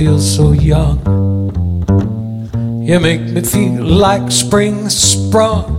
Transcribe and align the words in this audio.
Feel 0.00 0.18
so 0.18 0.52
young. 0.52 0.96
You 2.82 2.98
make 3.00 3.20
me 3.20 3.42
feel 3.42 3.84
like 3.84 4.32
spring 4.32 4.88
sprung. 4.88 5.76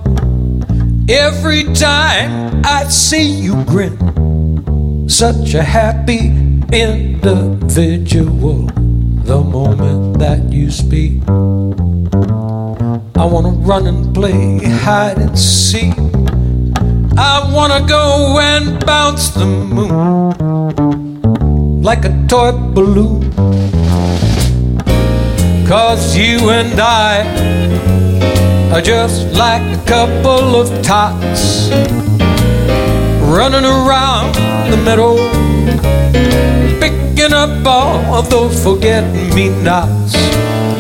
Every 1.10 1.64
time 1.74 2.62
I 2.64 2.84
see 2.84 3.24
you 3.24 3.64
grin, 3.64 3.98
such 5.10 5.56
a 5.56 5.64
happy 5.64 6.38
individual. 6.72 8.70
The 9.26 9.42
moment 9.42 10.20
that 10.20 10.54
you 10.54 10.70
speak, 10.70 11.24
I 13.18 13.26
wanna 13.26 13.58
run 13.66 13.88
and 13.88 14.14
play 14.14 14.60
hide 14.86 15.18
and 15.18 15.34
seek. 15.36 15.98
I 17.18 17.50
wanna 17.52 17.82
go 17.88 18.38
and 18.40 18.86
bounce 18.86 19.30
the 19.30 19.48
moon 19.48 20.62
like 21.82 22.06
a 22.06 22.14
toy 22.28 22.52
balloon. 22.52 23.81
Cause 25.72 26.18
you 26.18 26.50
and 26.50 26.78
I 26.82 27.24
are 28.74 28.82
just 28.82 29.32
like 29.32 29.62
a 29.62 29.82
couple 29.86 30.60
of 30.60 30.68
tots 30.84 31.70
running 33.32 33.64
around 33.64 34.36
the 34.70 34.76
meadow, 34.84 35.16
picking 36.82 37.32
up 37.32 37.66
all 37.66 38.16
of 38.16 38.30
those 38.30 38.62
forget 38.62 39.06
me 39.34 39.48
nots. 39.64 40.14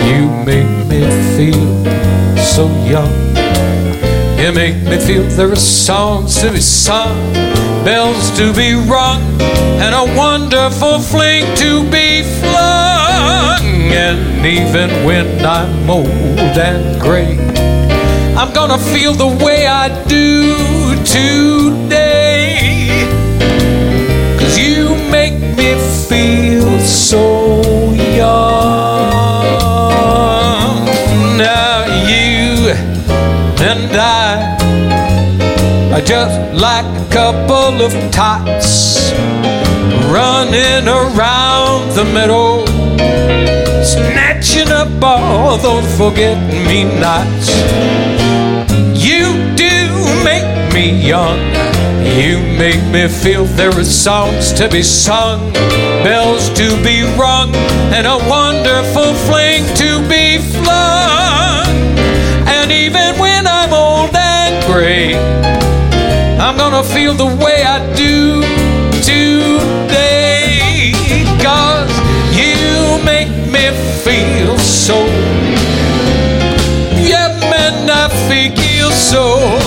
You 0.03 0.29
make 0.43 0.67
me 0.89 1.07
feel 1.37 2.35
so 2.37 2.67
young. 2.83 3.15
You 4.37 4.51
make 4.51 4.75
me 4.83 4.97
feel 4.97 5.23
there 5.37 5.53
are 5.53 5.55
songs 5.55 6.41
to 6.41 6.51
be 6.51 6.59
sung, 6.59 7.15
bells 7.85 8.29
to 8.31 8.51
be 8.51 8.73
rung, 8.73 9.21
and 9.79 9.95
a 9.95 10.17
wonderful 10.17 10.99
fling 10.99 11.45
to 11.55 11.89
be 11.89 12.23
flung. 12.41 13.00
And 13.31 14.45
even 14.45 14.89
when 15.05 15.45
I'm 15.45 15.89
old 15.89 16.07
and 16.07 16.99
gray, 17.01 17.37
I'm 18.35 18.53
gonna 18.53 18.77
feel 18.77 19.13
the 19.13 19.27
way 19.45 19.67
I 19.67 19.89
do 20.07 20.55
today. 21.05 22.57
Cause 24.39 24.57
you 24.57 24.95
make 25.11 25.39
me 25.57 25.75
feel 26.09 26.79
so 26.79 27.93
young. 27.93 29.51
Now 31.37 31.85
you 32.11 32.71
and 33.69 33.91
I 33.95 34.57
are 35.93 36.01
just 36.01 36.39
like 36.53 36.85
a 36.85 37.07
couple 37.11 37.81
of 37.81 37.91
tots 38.11 39.11
running 40.11 40.87
around 40.87 41.91
the 41.95 42.03
meadow, 42.13 42.65
snatching 43.83 44.71
up 44.71 44.89
all 45.03 45.57
those 45.57 45.85
forget 45.97 46.37
me 46.67 46.83
nots. 46.99 47.49
You 48.95 49.33
do 49.55 49.73
make 50.23 50.73
me 50.73 51.07
young. 51.07 51.39
You 52.03 52.39
make 52.57 52.83
me 52.91 53.07
feel 53.07 53.45
there 53.45 53.71
are 53.71 53.83
songs 53.83 54.51
to 54.53 54.67
be 54.69 54.83
sung, 54.83 55.53
bells 56.03 56.49
to 56.49 56.67
be 56.83 57.03
rung, 57.17 57.53
and 57.95 58.05
a 58.07 58.17
wonderful 58.29 59.13
fling 59.27 59.63
to 59.75 60.01
be 60.09 60.37
flung. 60.61 61.67
And 62.47 62.71
even 62.71 63.17
when 63.19 63.47
I'm 63.47 63.71
old 63.71 64.15
and 64.15 64.65
gray, 64.65 65.15
I'm 66.39 66.57
gonna 66.57 66.83
feel 66.83 67.13
the 67.13 67.27
way 67.43 67.63
I 67.63 67.79
do 67.95 68.60
feel 74.21 74.57
so. 74.59 74.97
Yeah, 77.09 77.29
man, 77.49 77.89
I 77.89 78.09
feel 78.27 78.91
so. 78.91 79.60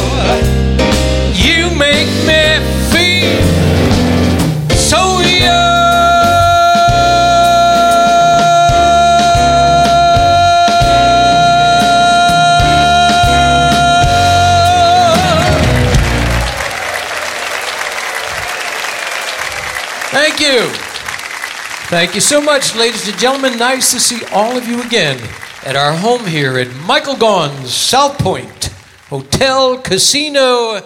Thank 21.94 22.16
you 22.16 22.20
so 22.20 22.40
much, 22.40 22.74
ladies 22.74 23.08
and 23.08 23.16
gentlemen. 23.16 23.56
Nice 23.56 23.92
to 23.92 24.00
see 24.00 24.24
all 24.32 24.58
of 24.58 24.66
you 24.66 24.82
again 24.82 25.16
at 25.64 25.76
our 25.76 25.92
home 25.92 26.26
here 26.26 26.58
at 26.58 26.74
Michael 26.84 27.14
Gaughan's 27.14 27.72
South 27.72 28.18
Point 28.18 28.64
Hotel 29.10 29.78
Casino. 29.78 30.82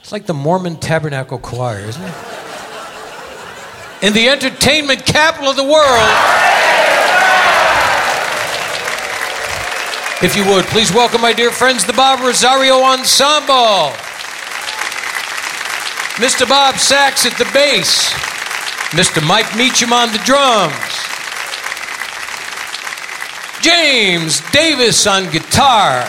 It's 0.00 0.10
like 0.10 0.24
the 0.24 0.32
Mormon 0.32 0.76
Tabernacle 0.76 1.36
Choir, 1.36 1.80
isn't 1.80 2.02
it? 2.02 2.14
In 4.00 4.14
the 4.14 4.30
entertainment 4.30 5.04
capital 5.04 5.50
of 5.50 5.56
the 5.56 5.64
world. 5.64 6.14
If 10.22 10.34
you 10.34 10.50
would, 10.50 10.64
please 10.64 10.94
welcome 10.94 11.20
my 11.20 11.34
dear 11.34 11.50
friends, 11.50 11.84
the 11.84 11.92
Bob 11.92 12.20
Rosario 12.20 12.80
Ensemble. 12.80 13.92
Mr. 16.14 16.48
Bob 16.48 16.78
Sachs 16.78 17.26
at 17.26 17.36
the 17.38 17.50
bass, 17.52 18.12
Mr. 18.92 19.20
Mike 19.26 19.56
Meacham 19.56 19.92
on 19.92 20.12
the 20.12 20.18
drums, 20.18 20.72
James 23.60 24.40
Davis 24.52 25.08
on 25.08 25.28
guitar, 25.32 26.08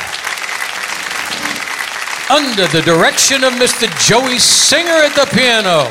under 2.29 2.67
the 2.67 2.83
direction 2.85 3.43
of 3.43 3.53
Mr. 3.53 3.89
Joey 4.07 4.37
Singer 4.37 4.91
at 4.91 5.15
the 5.15 5.25
piano. 5.35 5.89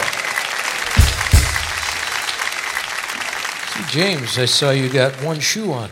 See, 3.73 3.99
James, 3.99 4.39
I 4.39 4.45
saw 4.45 4.71
you 4.71 4.89
got 4.91 5.13
one 5.25 5.41
shoe 5.41 5.73
on. 5.73 5.91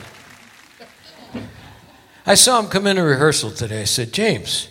I 2.25 2.37
saw 2.37 2.61
him 2.61 2.69
come 2.69 2.87
into 2.87 3.03
rehearsal 3.03 3.51
today. 3.51 3.81
I 3.81 3.85
said, 3.85 4.13
James, 4.13 4.69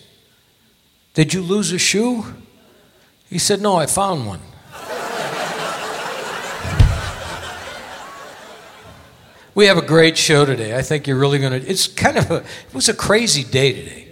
did 1.14 1.34
you 1.34 1.42
lose 1.42 1.74
a 1.74 1.78
shoe? 1.78 2.24
He 3.32 3.40
said, 3.40 3.62
No, 3.62 3.78
I 3.78 3.86
found 3.86 4.28
one. 4.28 4.42
we 9.56 9.66
have 9.68 9.78
a 9.78 9.82
great 9.82 10.18
show 10.18 10.44
today. 10.44 10.78
I 10.78 10.82
think 10.82 11.08
you're 11.08 11.18
really 11.18 11.40
going 11.40 11.62
to. 11.62 11.68
It's 11.68 11.88
kind 11.88 12.18
of 12.18 12.30
a. 12.30 12.36
It 12.36 12.74
was 12.74 12.90
a 12.90 12.94
crazy 12.94 13.46
day 13.46 13.72
today. 13.72 14.08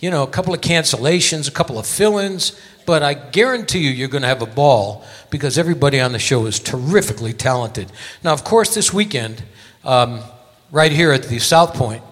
You 0.00 0.10
know, 0.10 0.22
a 0.22 0.26
couple 0.28 0.52
of 0.52 0.60
cancellations, 0.60 1.48
a 1.48 1.50
couple 1.50 1.78
of 1.78 1.86
fill 1.86 2.18
ins, 2.18 2.60
but 2.84 3.02
I 3.02 3.14
guarantee 3.14 3.80
you, 3.80 3.90
you're 3.90 4.08
going 4.08 4.22
to 4.22 4.28
have 4.28 4.42
a 4.42 4.46
ball 4.46 5.04
because 5.30 5.58
everybody 5.58 5.98
on 5.98 6.12
the 6.12 6.18
show 6.18 6.46
is 6.46 6.60
terrifically 6.60 7.32
talented. 7.32 7.90
Now, 8.22 8.32
of 8.32 8.44
course, 8.44 8.74
this 8.74 8.92
weekend, 8.92 9.42
um, 9.82 10.20
right 10.70 10.92
here 10.92 11.10
at 11.10 11.24
the 11.24 11.38
South 11.40 11.74
Point, 11.74 12.02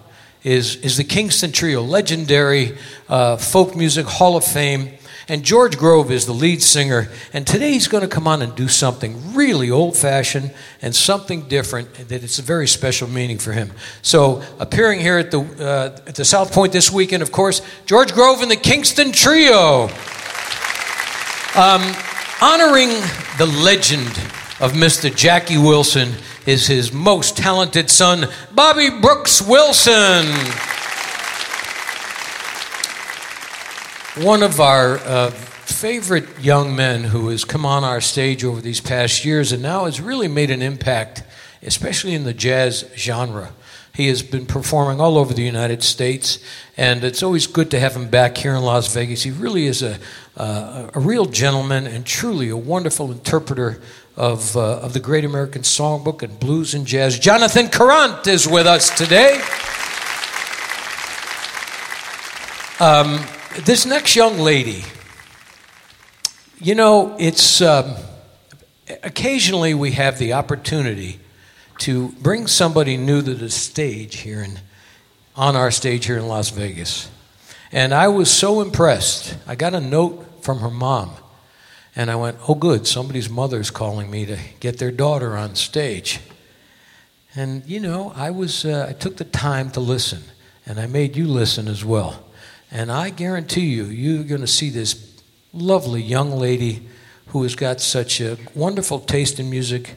is, 0.43 0.75
is 0.77 0.97
the 0.97 1.03
Kingston 1.03 1.51
Trio, 1.51 1.81
legendary 1.81 2.77
uh, 3.07 3.37
folk 3.37 3.75
music 3.75 4.05
Hall 4.05 4.35
of 4.35 4.43
Fame. 4.43 4.97
And 5.29 5.43
George 5.43 5.77
Grove 5.77 6.09
is 6.09 6.25
the 6.25 6.33
lead 6.33 6.63
singer. 6.63 7.09
And 7.33 7.45
today 7.45 7.73
he's 7.73 7.89
going 7.89 8.01
to 8.01 8.07
come 8.07 8.27
on 8.27 8.41
and 8.41 8.55
do 8.55 8.69
something 8.69 9.33
really 9.35 9.69
old 9.69 9.97
fashioned 9.97 10.53
and 10.81 10.95
something 10.95 11.49
different 11.49 11.93
that 11.95 12.23
it's 12.23 12.39
a 12.39 12.41
very 12.41 12.67
special 12.67 13.09
meaning 13.09 13.37
for 13.37 13.51
him. 13.51 13.73
So, 14.01 14.41
appearing 14.57 15.01
here 15.01 15.17
at 15.17 15.31
the, 15.31 15.41
uh, 15.41 15.99
at 16.07 16.15
the 16.15 16.23
South 16.23 16.53
Point 16.53 16.71
this 16.71 16.91
weekend, 16.91 17.21
of 17.23 17.33
course, 17.33 17.61
George 17.85 18.13
Grove 18.13 18.41
and 18.41 18.49
the 18.49 18.55
Kingston 18.55 19.11
Trio. 19.11 19.89
Um, 21.55 21.81
honoring 22.41 22.89
the 23.37 23.51
legend 23.63 24.07
of 24.59 24.73
Mr. 24.73 25.13
Jackie 25.13 25.57
Wilson 25.57 26.13
is 26.45 26.67
his 26.67 26.93
most 26.93 27.35
talented 27.35 27.89
son, 27.89 28.27
Bobby 28.53 28.89
Brooks 28.89 29.41
Wilson. 29.41 30.25
One 34.21 34.41
of 34.41 34.59
our 34.59 34.97
uh, 34.97 35.29
favorite 35.29 36.39
young 36.39 36.75
men 36.75 37.03
who 37.03 37.27
has 37.27 37.45
come 37.45 37.67
on 37.67 37.83
our 37.83 38.01
stage 38.01 38.43
over 38.43 38.59
these 38.61 38.81
past 38.81 39.23
years 39.23 39.51
and 39.51 39.61
now 39.61 39.85
has 39.85 40.01
really 40.01 40.27
made 40.27 40.49
an 40.49 40.63
impact, 40.63 41.21
especially 41.61 42.15
in 42.15 42.23
the 42.23 42.33
jazz 42.33 42.89
genre. 42.95 43.51
He 43.93 44.07
has 44.07 44.23
been 44.23 44.47
performing 44.47 44.99
all 44.99 45.19
over 45.19 45.35
the 45.35 45.43
United 45.43 45.83
States, 45.83 46.39
and 46.77 47.03
it's 47.03 47.21
always 47.21 47.45
good 47.45 47.69
to 47.71 47.79
have 47.79 47.95
him 47.95 48.09
back 48.09 48.37
here 48.37 48.55
in 48.55 48.63
Las 48.63 48.91
Vegas. 48.91 49.21
He 49.21 49.29
really 49.29 49.67
is 49.67 49.83
a, 49.83 49.99
uh, 50.35 50.89
a 50.95 50.99
real 50.99 51.25
gentleman 51.25 51.85
and 51.85 52.03
truly 52.03 52.49
a 52.49 52.57
wonderful 52.57 53.11
interpreter 53.11 53.79
of, 54.15 54.57
uh, 54.57 54.79
of 54.79 54.93
the 54.93 54.99
Great 54.99 55.25
American 55.25 55.61
Songbook 55.61 56.23
and 56.23 56.39
blues 56.39 56.73
and 56.73 56.87
jazz. 56.87 57.19
Jonathan 57.19 57.67
Karrant 57.67 58.25
is 58.25 58.47
with 58.47 58.65
us 58.65 58.89
today. 58.97 59.39
Um, 62.79 63.23
this 63.65 63.85
next 63.85 64.15
young 64.15 64.37
lady, 64.39 64.83
you 66.59 66.75
know, 66.75 67.15
it's 67.19 67.61
um, 67.61 67.95
occasionally 69.03 69.73
we 69.73 69.91
have 69.91 70.19
the 70.19 70.33
opportunity 70.33 71.19
to 71.79 72.09
bring 72.21 72.47
somebody 72.47 72.97
new 72.97 73.21
to 73.21 73.33
the 73.33 73.49
stage 73.49 74.17
here 74.17 74.41
in, 74.41 74.59
on 75.35 75.55
our 75.55 75.71
stage 75.71 76.05
here 76.05 76.17
in 76.17 76.27
Las 76.27 76.49
Vegas. 76.51 77.09
And 77.71 77.93
I 77.93 78.07
was 78.07 78.31
so 78.31 78.61
impressed. 78.61 79.37
I 79.47 79.55
got 79.55 79.73
a 79.73 79.81
note 79.81 80.43
from 80.43 80.59
her 80.59 80.71
mom, 80.71 81.11
and 81.95 82.09
I 82.09 82.15
went, 82.15 82.37
Oh, 82.47 82.55
good, 82.55 82.87
somebody's 82.87 83.29
mother's 83.29 83.71
calling 83.71 84.09
me 84.09 84.25
to 84.25 84.37
get 84.59 84.77
their 84.77 84.91
daughter 84.91 85.35
on 85.35 85.55
stage. 85.55 86.19
And, 87.35 87.65
you 87.65 87.79
know, 87.79 88.13
I, 88.15 88.31
was, 88.31 88.65
uh, 88.65 88.87
I 88.89 88.93
took 88.93 89.17
the 89.17 89.25
time 89.25 89.69
to 89.71 89.79
listen, 89.79 90.23
and 90.65 90.79
I 90.79 90.87
made 90.87 91.15
you 91.15 91.27
listen 91.27 91.67
as 91.67 91.83
well. 91.83 92.23
And 92.71 92.91
I 92.91 93.09
guarantee 93.09 93.67
you, 93.67 93.85
you're 93.85 94.23
going 94.23 94.41
to 94.41 94.47
see 94.47 94.69
this 94.69 95.21
lovely 95.53 96.01
young 96.01 96.31
lady 96.31 96.87
who 97.27 97.43
has 97.43 97.55
got 97.55 97.81
such 97.81 98.21
a 98.21 98.37
wonderful 98.53 98.99
taste 98.99 99.39
in 99.39 99.49
music 99.49 99.95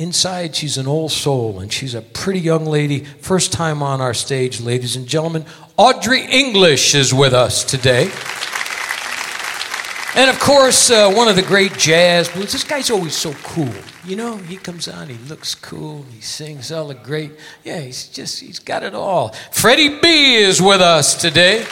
Inside, 0.00 0.56
she's 0.56 0.78
an 0.78 0.86
old 0.86 1.12
soul, 1.12 1.60
and 1.60 1.70
she's 1.70 1.94
a 1.94 2.00
pretty 2.00 2.40
young 2.40 2.64
lady. 2.64 3.04
First 3.04 3.52
time 3.52 3.82
on 3.82 4.00
our 4.00 4.14
stage, 4.14 4.58
ladies 4.58 4.96
and 4.96 5.06
gentlemen. 5.06 5.44
Audrey 5.76 6.22
English 6.22 6.94
is 6.94 7.12
with 7.12 7.34
us 7.34 7.64
today. 7.64 8.10
And 10.14 10.30
of 10.30 10.40
course, 10.40 10.90
uh, 10.90 11.12
one 11.12 11.28
of 11.28 11.36
the 11.36 11.42
great 11.42 11.76
jazz 11.76 12.30
blues. 12.30 12.50
This 12.50 12.64
guy's 12.64 12.90
always 12.90 13.14
so 13.14 13.34
cool. 13.42 13.74
You 14.02 14.16
know, 14.16 14.38
he 14.38 14.56
comes 14.56 14.88
on, 14.88 15.10
he 15.10 15.18
looks 15.28 15.54
cool, 15.54 16.06
he 16.14 16.22
sings 16.22 16.72
all 16.72 16.88
the 16.88 16.94
great. 16.94 17.32
Yeah, 17.62 17.80
he's 17.80 18.08
just, 18.08 18.40
he's 18.40 18.58
got 18.58 18.82
it 18.82 18.94
all. 18.94 19.34
Freddie 19.52 20.00
B 20.00 20.36
is 20.36 20.62
with 20.62 20.80
us 20.80 21.14
today. 21.14 21.66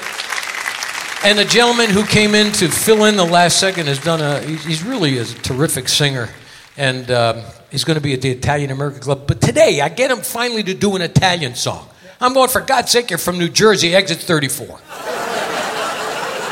And 1.25 1.39
the 1.39 1.45
gentleman 1.45 1.91
who 1.91 2.05
came 2.05 2.35
in 2.35 2.53
to 2.53 2.69
fill 2.69 3.05
in 3.05 3.17
the 3.17 3.25
last 3.25 3.59
second 3.59 3.87
has 3.87 3.99
done 3.99 4.21
a, 4.21 4.41
he's 4.41 4.83
really 4.83 5.19
a 5.19 5.25
terrific 5.25 5.89
singer. 5.89 6.29
And 6.77 7.11
um, 7.11 7.43
He's 7.71 7.85
going 7.85 7.97
to 7.97 8.01
be 8.01 8.15
at 8.15 8.23
the 8.23 8.31
Italian 8.31 8.71
American 8.71 9.01
Club. 9.01 9.27
But 9.27 9.41
today, 9.41 9.81
I 9.81 9.89
get 9.89 10.11
him 10.11 10.19
finally 10.19 10.63
to 10.63 10.75
do 10.75 10.97
an 10.97 11.03
Italian 11.03 11.55
song. 11.55 11.87
I'm 12.21 12.33
going, 12.33 12.49
for 12.49 12.61
God's 12.63 12.91
sake, 12.91 13.11
you're 13.11 13.19
from 13.19 13.39
New 13.39 13.49
Jersey, 13.49 13.95
exit 13.95 14.19
34. 14.19 14.67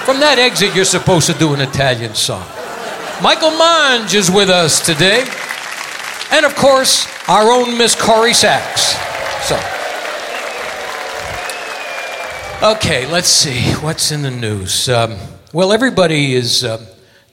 from 0.04 0.20
that 0.20 0.36
exit, 0.38 0.74
you're 0.74 0.84
supposed 0.84 1.26
to 1.28 1.34
do 1.34 1.54
an 1.54 1.60
Italian 1.60 2.14
song. 2.14 2.46
Michael 3.22 3.50
Monge 3.50 4.14
is 4.14 4.30
with 4.30 4.50
us 4.50 4.84
today. 4.84 5.26
And 6.30 6.44
of 6.44 6.54
course, 6.54 7.08
our 7.28 7.50
own 7.50 7.78
Miss 7.78 7.94
Corrie 7.94 8.34
Sachs. 8.34 8.94
So. 9.48 9.75
Okay, 12.62 13.06
let's 13.12 13.28
see. 13.28 13.74
What's 13.82 14.10
in 14.10 14.22
the 14.22 14.30
news? 14.30 14.88
Um, 14.88 15.18
well, 15.52 15.74
everybody 15.74 16.32
is 16.32 16.64
uh, 16.64 16.82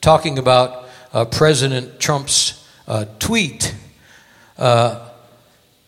talking 0.01 0.37
about 0.37 0.89
uh, 1.13 1.23
President 1.23 1.97
Trump's 1.97 2.67
uh, 2.89 3.05
tweet, 3.19 3.73
uh, 4.57 5.09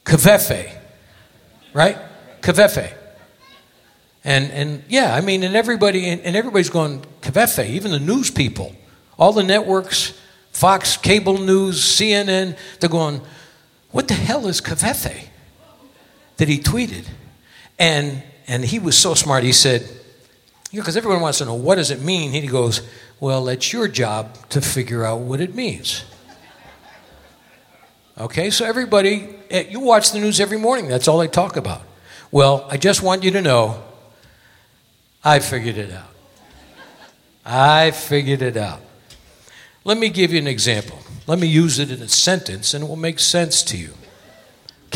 right? 0.06 1.98
Covfefe. 2.40 2.94
And, 4.24 4.52
and 4.52 4.84
yeah, 4.88 5.14
I 5.14 5.20
mean, 5.20 5.44
and 5.44 5.54
everybody, 5.54 6.08
and 6.08 6.36
everybody's 6.38 6.70
going, 6.70 7.02
Covfefe, 7.20 7.68
even 7.68 7.92
the 7.92 8.00
news 8.00 8.31
people, 8.31 8.74
all 9.20 9.34
the 9.34 9.44
networks, 9.44 10.18
Fox, 10.54 10.96
cable 10.96 11.40
news, 11.40 11.81
CNN, 11.81 12.58
they're 12.80 12.90
going, 12.90 13.20
what 13.92 14.08
the 14.08 14.14
hell 14.14 14.48
is 14.48 14.62
Covfefe 14.62 15.28
that 16.38 16.48
he 16.48 16.58
tweeted? 16.58 17.04
And, 17.78 18.24
and 18.47 18.63
he 18.63 18.80
was 18.80 18.97
so 18.97 19.13
smart, 19.13 19.44
he 19.44 19.51
said, 19.51 19.88
because 20.74 20.97
everyone 20.97 21.21
wants 21.21 21.38
to 21.39 21.45
know, 21.45 21.53
what 21.53 21.75
does 21.75 21.92
it 21.92 22.01
mean? 22.01 22.31
He 22.31 22.47
goes, 22.47 22.81
well, 23.19 23.47
it's 23.47 23.71
your 23.71 23.88
job 23.88 24.50
to 24.50 24.62
figure 24.62 25.06
out 25.06 25.19
what 25.19 25.39
it 25.39 25.56
means. 25.56 26.03
Okay, 28.18 28.50
so 28.50 28.65
everybody, 28.65 29.36
eh, 29.50 29.65
you 29.69 29.80
watch 29.80 30.12
the 30.12 30.19
news 30.19 30.39
every 30.39 30.57
morning. 30.57 30.88
That's 30.88 31.07
all 31.07 31.19
they 31.19 31.27
talk 31.27 31.57
about. 31.57 31.81
Well, 32.31 32.65
I 32.69 32.77
just 32.77 33.01
want 33.01 33.24
you 33.24 33.31
to 33.31 33.42
know 33.42 33.83
I 35.24 35.39
figured 35.39 35.77
it 35.77 35.92
out. 35.92 36.13
I 37.45 37.92
figured 37.92 38.42
it 38.42 38.57
out. 38.57 38.81
Let 39.83 39.97
me 39.97 40.09
give 40.09 40.31
you 40.31 40.39
an 40.39 40.47
example. 40.47 41.00
Let 41.27 41.39
me 41.39 41.47
use 41.47 41.80
it 41.80 41.92
in 41.92 42.01
a 42.01 42.07
sentence 42.07 42.74
and 42.74 42.83
it 42.83 42.88
will 42.88 42.95
make 42.95 43.19
sense 43.19 43.63
to 43.63 43.77
you. 43.77 43.94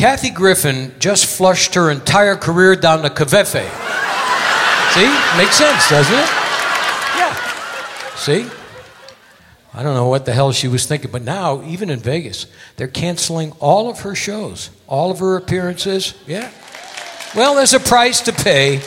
Kathy 0.00 0.30
Griffin 0.30 0.94
just 0.98 1.26
flushed 1.26 1.74
her 1.74 1.90
entire 1.90 2.34
career 2.34 2.74
down 2.74 3.02
the 3.02 3.10
Covfefe. 3.10 3.60
See? 4.94 5.36
Makes 5.36 5.56
sense, 5.56 5.90
doesn't 5.90 6.14
it? 6.14 6.30
Yeah. 7.18 8.14
See? 8.16 8.48
I 9.74 9.82
don't 9.82 9.92
know 9.92 10.08
what 10.08 10.24
the 10.24 10.32
hell 10.32 10.52
she 10.52 10.68
was 10.68 10.86
thinking, 10.86 11.10
but 11.10 11.20
now, 11.20 11.62
even 11.64 11.90
in 11.90 11.98
Vegas, 11.98 12.46
they're 12.76 12.88
canceling 12.88 13.52
all 13.60 13.90
of 13.90 14.00
her 14.00 14.14
shows, 14.14 14.70
all 14.86 15.10
of 15.10 15.18
her 15.18 15.36
appearances. 15.36 16.14
Yeah. 16.26 16.50
Well, 17.36 17.54
there's 17.54 17.74
a 17.74 17.78
price 17.78 18.22
to 18.22 18.32
pay. 18.32 18.80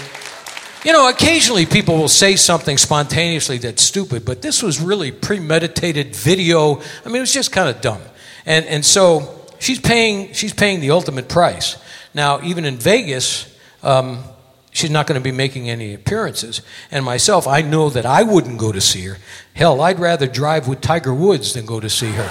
You 0.83 0.93
know, 0.93 1.09
occasionally 1.09 1.67
people 1.67 1.95
will 1.95 2.07
say 2.07 2.35
something 2.35 2.79
spontaneously 2.79 3.59
that's 3.59 3.83
stupid, 3.83 4.25
but 4.25 4.41
this 4.41 4.63
was 4.63 4.81
really 4.81 5.11
premeditated 5.11 6.15
video. 6.15 6.81
I 7.05 7.09
mean, 7.09 7.17
it 7.17 7.19
was 7.19 7.33
just 7.33 7.51
kind 7.51 7.69
of 7.69 7.81
dumb. 7.81 8.01
And, 8.47 8.65
and 8.65 8.83
so 8.83 9.42
she's 9.63 9.79
paying, 9.79 10.33
she's 10.33 10.53
paying 10.53 10.81
the 10.81 10.91
ultimate 10.91 11.29
price. 11.29 11.77
Now, 12.13 12.41
even 12.43 12.65
in 12.65 12.77
Vegas, 12.77 13.49
um, 13.81 14.23
she's 14.71 14.91
not 14.91 15.07
going 15.07 15.19
to 15.19 15.23
be 15.23 15.31
making 15.31 15.69
any 15.69 15.93
appearances. 15.93 16.61
And 16.91 17.05
myself, 17.05 17.47
I 17.47 17.61
know 17.61 17.89
that 17.89 18.05
I 18.05 18.23
wouldn't 18.23 18.59
go 18.59 18.71
to 18.71 18.81
see 18.81 19.05
her. 19.05 19.17
Hell, 19.53 19.81
I'd 19.81 19.99
rather 19.99 20.27
drive 20.27 20.67
with 20.67 20.81
Tiger 20.81 21.13
Woods 21.13 21.53
than 21.53 21.65
go 21.65 21.79
to 21.79 21.89
see 21.89 22.11
her. 22.11 22.29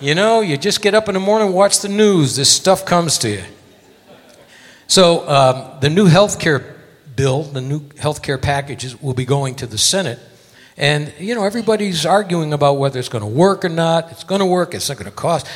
you 0.00 0.14
know, 0.14 0.40
you 0.40 0.56
just 0.56 0.82
get 0.82 0.94
up 0.94 1.08
in 1.08 1.14
the 1.14 1.20
morning, 1.20 1.52
watch 1.52 1.80
the 1.80 1.88
news, 1.88 2.36
this 2.36 2.50
stuff 2.50 2.84
comes 2.84 3.18
to 3.18 3.30
you. 3.30 3.44
So, 4.86 5.28
um, 5.28 5.80
the 5.80 5.88
new 5.88 6.06
health 6.06 6.38
care 6.38 6.76
bill, 7.14 7.44
the 7.44 7.60
new 7.60 7.82
health 7.98 8.22
care 8.22 8.38
packages, 8.38 9.00
will 9.00 9.14
be 9.14 9.24
going 9.24 9.54
to 9.56 9.66
the 9.66 9.78
Senate. 9.78 10.18
And, 10.80 11.12
you 11.18 11.34
know, 11.34 11.44
everybody's 11.44 12.06
arguing 12.06 12.54
about 12.54 12.78
whether 12.78 12.98
it's 12.98 13.10
going 13.10 13.20
to 13.20 13.28
work 13.28 13.66
or 13.66 13.68
not. 13.68 14.10
It's 14.12 14.24
going 14.24 14.38
to 14.38 14.46
work, 14.46 14.72
it's 14.72 14.88
not 14.88 14.96
going 14.96 15.10
to 15.10 15.16
cost. 15.16 15.46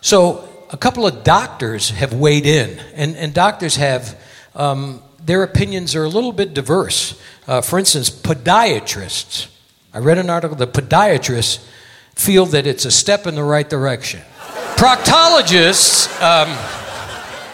So, 0.00 0.48
a 0.72 0.76
couple 0.76 1.06
of 1.06 1.22
doctors 1.22 1.90
have 1.90 2.12
weighed 2.14 2.46
in, 2.46 2.80
and, 2.94 3.14
and 3.16 3.32
doctors 3.32 3.76
have, 3.76 4.20
um, 4.56 5.00
their 5.24 5.44
opinions 5.44 5.94
are 5.94 6.02
a 6.02 6.08
little 6.08 6.32
bit 6.32 6.52
diverse. 6.52 7.20
Uh, 7.46 7.60
for 7.60 7.78
instance, 7.78 8.10
podiatrists. 8.10 9.46
I 9.94 9.98
read 9.98 10.18
an 10.18 10.28
article, 10.28 10.56
the 10.56 10.66
podiatrists 10.66 11.64
feel 12.16 12.46
that 12.46 12.66
it's 12.66 12.84
a 12.84 12.90
step 12.90 13.28
in 13.28 13.36
the 13.36 13.44
right 13.44 13.68
direction. 13.70 14.20
Proctologists 14.74 16.10
um, 16.20 16.48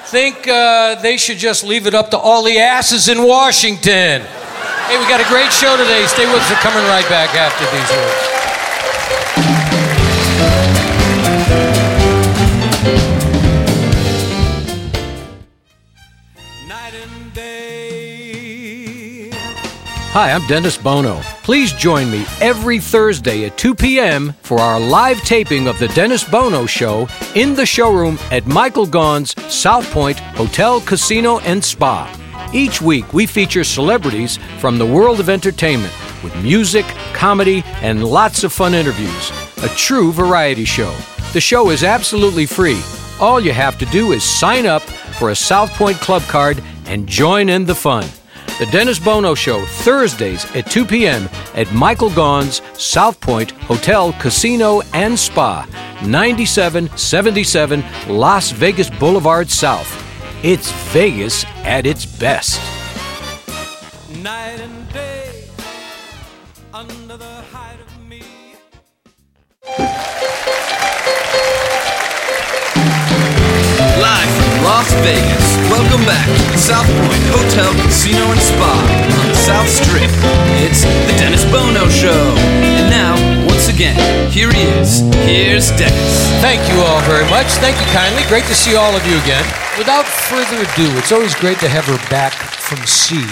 think 0.06 0.48
uh, 0.48 0.94
they 1.02 1.18
should 1.18 1.36
just 1.36 1.62
leave 1.62 1.86
it 1.86 1.94
up 1.94 2.10
to 2.12 2.16
all 2.16 2.42
the 2.42 2.58
asses 2.58 3.10
in 3.10 3.22
Washington. 3.22 4.22
Hey, 4.88 4.96
we 4.96 5.04
got 5.04 5.20
a 5.20 5.28
great 5.28 5.52
show 5.52 5.76
today. 5.76 6.06
Stay 6.06 6.24
with 6.24 6.40
us. 6.40 6.48
We're 6.48 6.56
coming 6.56 6.82
right 6.88 7.06
back 7.10 7.34
after 7.34 7.64
these 7.76 7.90
words. 7.94 8.38
Hi, 20.12 20.32
I'm 20.32 20.46
Dennis 20.46 20.78
Bono. 20.78 21.20
Please 21.42 21.74
join 21.74 22.10
me 22.10 22.24
every 22.40 22.78
Thursday 22.78 23.44
at 23.44 23.58
2 23.58 23.74
p.m. 23.74 24.32
for 24.42 24.58
our 24.58 24.80
live 24.80 25.20
taping 25.20 25.68
of 25.68 25.78
The 25.78 25.88
Dennis 25.88 26.24
Bono 26.24 26.64
Show 26.64 27.08
in 27.34 27.54
the 27.54 27.66
showroom 27.66 28.18
at 28.30 28.46
Michael 28.46 28.86
Gaughan's 28.86 29.34
South 29.54 29.84
Point 29.92 30.18
Hotel, 30.18 30.80
Casino, 30.80 31.40
and 31.40 31.62
Spa. 31.62 32.10
Each 32.52 32.80
week, 32.80 33.12
we 33.12 33.26
feature 33.26 33.62
celebrities 33.62 34.38
from 34.58 34.78
the 34.78 34.86
world 34.86 35.20
of 35.20 35.28
entertainment 35.28 35.92
with 36.24 36.34
music, 36.42 36.86
comedy, 37.12 37.62
and 37.82 38.02
lots 38.04 38.42
of 38.42 38.52
fun 38.52 38.72
interviews. 38.74 39.30
A 39.62 39.68
true 39.76 40.12
variety 40.12 40.64
show. 40.64 40.94
The 41.34 41.40
show 41.40 41.68
is 41.70 41.84
absolutely 41.84 42.46
free. 42.46 42.80
All 43.20 43.38
you 43.38 43.52
have 43.52 43.76
to 43.78 43.86
do 43.86 44.12
is 44.12 44.24
sign 44.24 44.64
up 44.64 44.82
for 44.82 45.28
a 45.30 45.36
South 45.36 45.70
Point 45.74 45.98
Club 45.98 46.22
card 46.22 46.62
and 46.86 47.06
join 47.06 47.50
in 47.50 47.66
the 47.66 47.74
fun. 47.74 48.06
The 48.58 48.66
Dennis 48.66 48.98
Bono 48.98 49.34
Show, 49.34 49.64
Thursdays 49.66 50.44
at 50.56 50.70
2 50.70 50.86
p.m. 50.86 51.28
at 51.54 51.72
Michael 51.72 52.10
Gaughan's 52.10 52.62
South 52.80 53.20
Point 53.20 53.50
Hotel, 53.52 54.12
Casino, 54.14 54.80
and 54.94 55.18
Spa, 55.18 55.66
9777 56.02 57.84
Las 58.08 58.50
Vegas 58.52 58.88
Boulevard 58.88 59.50
South. 59.50 60.07
It's 60.44 60.70
Vegas 60.92 61.44
at 61.64 61.84
its 61.84 62.06
best. 62.06 62.60
Night 64.22 64.60
and 64.60 64.92
day, 64.92 65.48
under 66.72 67.16
the 67.16 67.42
height 67.50 67.80
of 67.80 68.08
me. 68.08 68.22
Live 73.98 74.30
from 74.38 74.62
Las 74.62 74.86
Vegas, 75.02 75.56
welcome 75.74 76.06
back 76.06 76.24
to 76.24 76.52
the 76.52 76.56
South 76.56 76.86
Point 76.86 77.24
Hotel, 77.34 77.74
Casino, 77.82 78.30
and 78.30 78.40
Spa 78.40 78.78
on 79.18 79.26
the 79.26 79.34
South 79.34 79.68
Strip. 79.68 80.08
It's 80.62 80.84
the 80.84 81.18
Dennis 81.18 81.44
Bono 81.46 81.88
Show. 81.88 82.36
And 82.62 82.88
now, 82.88 83.14
once 83.16 83.27
again, 83.78 84.28
here 84.32 84.50
he 84.50 84.62
is. 84.82 85.06
Here's 85.22 85.70
Dennis. 85.70 86.26
Thank 86.42 86.68
you 86.68 86.80
all 86.82 87.00
very 87.02 87.22
much. 87.30 87.46
Thank 87.62 87.78
you 87.78 87.86
kindly. 87.94 88.24
Great 88.26 88.42
to 88.46 88.54
see 88.54 88.74
all 88.74 88.90
of 88.90 89.06
you 89.06 89.16
again. 89.22 89.44
Without 89.78 90.04
further 90.04 90.56
ado, 90.56 90.98
it's 90.98 91.12
always 91.12 91.32
great 91.36 91.60
to 91.60 91.68
have 91.68 91.84
her 91.84 92.10
back 92.10 92.32
from 92.32 92.84
sea. 92.84 93.22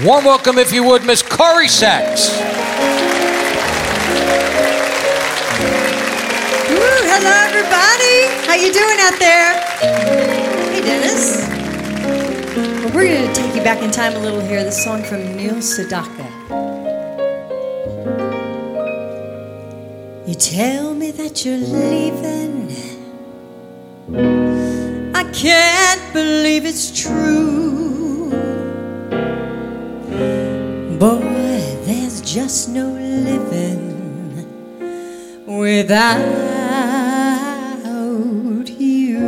A 0.00 0.06
warm 0.06 0.24
welcome, 0.24 0.56
if 0.56 0.72
you 0.72 0.84
would, 0.84 1.04
Miss 1.04 1.22
Corrie 1.22 1.68
Sachs. 1.68 2.32
Woo, 6.70 6.80
hello 7.12 7.34
everybody. 7.44 8.24
How 8.48 8.54
you 8.54 8.72
doing 8.72 8.96
out 9.00 9.18
there? 9.18 9.52
Hey 10.72 10.80
Dennis. 10.80 11.46
Well, 12.56 12.94
we're 12.94 13.04
going 13.04 13.28
to 13.28 13.34
take 13.34 13.54
you 13.54 13.62
back 13.62 13.82
in 13.82 13.90
time 13.90 14.16
a 14.16 14.18
little 14.18 14.40
here. 14.40 14.64
This 14.64 14.82
song 14.82 15.02
from 15.02 15.36
Neil 15.36 15.56
Sedaka. 15.56 16.29
Tell 20.40 20.94
me 20.94 21.10
that 21.10 21.44
you're 21.44 21.58
leaving. 21.58 22.72
I 25.14 25.24
can't 25.34 26.12
believe 26.14 26.64
it's 26.64 26.90
true. 26.98 28.30
Boy, 30.98 31.60
there's 31.84 32.22
just 32.22 32.70
no 32.70 32.88
living 32.88 33.84
without 35.46 36.16
you. 38.78 39.20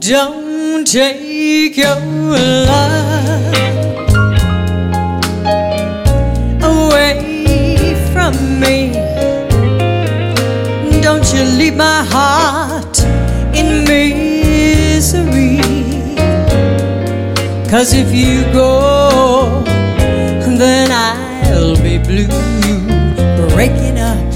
Don't 0.00 0.84
take 0.84 1.76
your 1.76 2.00
love 2.00 3.15
me. 8.58 8.92
Don't 11.00 11.26
you 11.32 11.44
leave 11.58 11.76
my 11.76 12.02
heart 12.04 12.98
in 13.54 13.84
misery. 13.84 15.60
Cause 17.70 17.92
if 17.92 18.12
you 18.12 18.42
go, 18.52 19.62
then 20.58 20.90
I'll 20.90 21.76
be 21.82 21.98
blue. 21.98 22.28
Breaking 23.54 23.98
up 23.98 24.26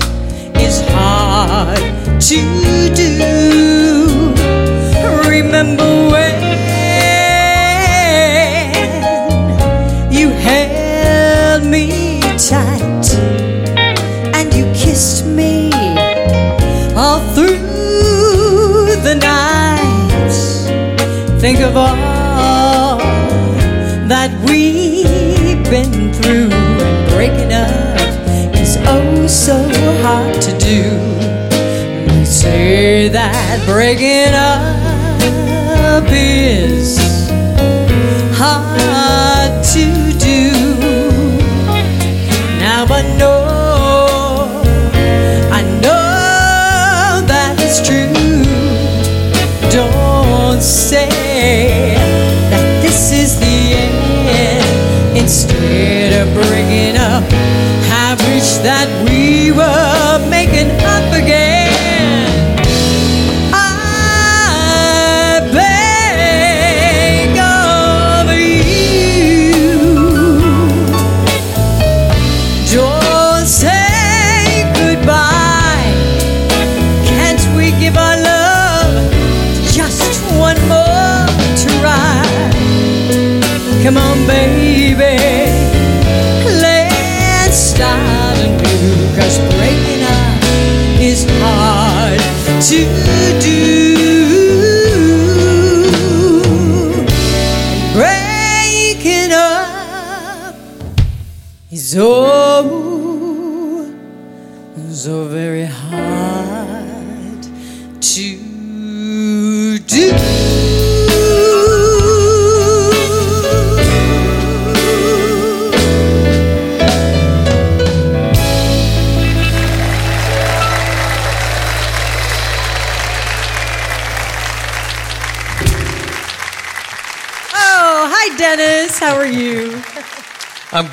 is 0.57 0.81
hard 0.91 1.79
to 2.29 2.41
do. 2.95 4.33
Remember 5.29 5.90
All 21.73 22.99
that 24.09 24.31
we've 24.49 25.63
been 25.71 26.13
through, 26.13 26.51
and 26.51 27.09
breaking 27.11 27.53
up 27.53 28.57
is 28.57 28.77
oh 28.87 29.27
so 29.29 29.57
hard 30.03 30.35
to 30.43 30.59
do. 30.59 30.83
They 32.09 32.25
say 32.25 33.09
that 33.09 33.65
breaking 33.67 34.35
up 34.35 36.09
is 36.11 36.99
hard 38.37 39.00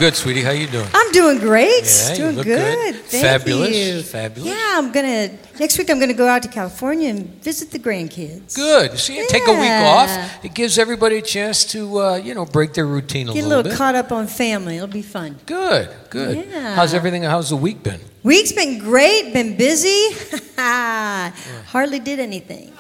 good, 0.07 0.15
sweetie. 0.15 0.41
How 0.41 0.51
you 0.51 0.67
doing? 0.67 0.87
I'm 0.93 1.11
doing 1.11 1.37
great. 1.39 1.83
Yeah, 1.83 2.09
you 2.11 2.15
doing 2.15 2.35
look 2.37 2.45
good. 2.45 2.93
good. 2.93 2.95
Thank 3.07 3.25
Fabulous, 3.25 3.75
you. 3.75 4.01
fabulous. 4.03 4.49
Yeah, 4.53 4.73
I'm 4.77 4.91
gonna 4.93 5.31
next 5.59 5.77
week. 5.77 5.89
I'm 5.89 5.99
gonna 5.99 6.13
go 6.13 6.27
out 6.27 6.43
to 6.43 6.47
California 6.47 7.09
and 7.09 7.25
visit 7.43 7.71
the 7.71 7.79
grandkids. 7.79 8.55
Good. 8.55 8.97
See, 8.97 9.25
take 9.27 9.45
a 9.47 9.51
week 9.51 9.69
off. 9.69 10.45
It 10.45 10.53
gives 10.53 10.77
everybody 10.79 11.17
a 11.17 11.21
chance 11.21 11.65
to, 11.73 11.99
uh, 11.99 12.15
you 12.15 12.33
know, 12.33 12.45
break 12.45 12.73
their 12.73 12.85
routine 12.85 13.27
a 13.27 13.33
little 13.33 13.33
bit. 13.33 13.41
Get 13.49 13.53
a 13.53 13.55
little, 13.63 13.77
caught 13.77 13.95
up 13.95 14.11
on 14.13 14.27
family. 14.27 14.77
It'll 14.77 14.87
be 14.87 15.01
fun. 15.01 15.35
Good, 15.45 15.89
good. 16.09 16.47
Yeah. 16.49 16.75
How's 16.75 16.93
everything? 16.93 17.23
How's 17.23 17.49
the 17.49 17.57
week 17.57 17.83
been? 17.83 17.99
Week's 18.23 18.53
been 18.53 18.79
great. 18.79 19.33
Been 19.33 19.57
busy. 19.57 20.11
Hardly 20.57 21.99
did 21.99 22.19
anything. 22.19 22.71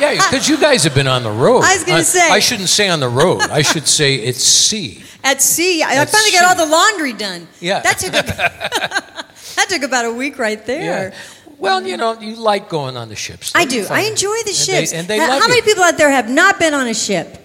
Yeah, 0.00 0.14
because 0.14 0.48
you 0.48 0.56
guys 0.58 0.84
have 0.84 0.94
been 0.94 1.06
on 1.08 1.22
the 1.24 1.30
road. 1.30 1.62
I 1.62 1.74
was 1.74 1.84
gonna 1.84 1.98
Uh, 1.98 2.02
say- 2.04 2.30
I 2.30 2.38
shouldn't 2.38 2.70
say 2.70 2.88
on 2.88 3.00
the 3.00 3.08
road. 3.08 3.42
I 3.42 3.60
should 3.62 3.86
say 3.86 4.14
it's 4.14 4.42
sea. 4.42 5.02
At 5.22 5.42
sea, 5.42 5.82
I 5.82 6.02
I 6.02 6.06
finally 6.06 6.30
got 6.32 6.44
all 6.58 6.66
the 6.66 6.70
laundry 6.70 7.12
done. 7.12 7.46
Yeah. 7.60 7.80
that 7.80 7.98
took 7.98 8.14
a, 8.14 8.22
that 9.56 9.66
took 9.68 9.82
about 9.82 10.04
a 10.06 10.12
week 10.12 10.38
right 10.38 10.64
there. 10.66 11.12
Well, 11.58 11.86
you 11.86 11.96
know, 11.98 12.18
you 12.18 12.36
like 12.36 12.70
going 12.70 12.96
on 12.96 13.08
the 13.10 13.16
ships. 13.16 13.52
I 13.54 13.60
don't 13.64 13.68
do. 13.70 13.76
you 13.80 13.86
I 13.90 14.00
enjoy 14.02 14.34
the 14.44 14.48
And 14.48 14.56
ships. 14.56 14.90
they, 14.92 14.98
and 14.98 15.06
they 15.08 15.18
How- 15.18 15.28
love 15.28 15.42
How 15.42 15.48
many 15.48 15.60
you. 15.60 15.62
people 15.64 15.84
out 15.84 15.98
there 15.98 16.10
have 16.10 16.30
not 16.30 16.58
been 16.58 16.72
on 16.74 16.86
a 16.88 16.94
ship? 16.94 17.36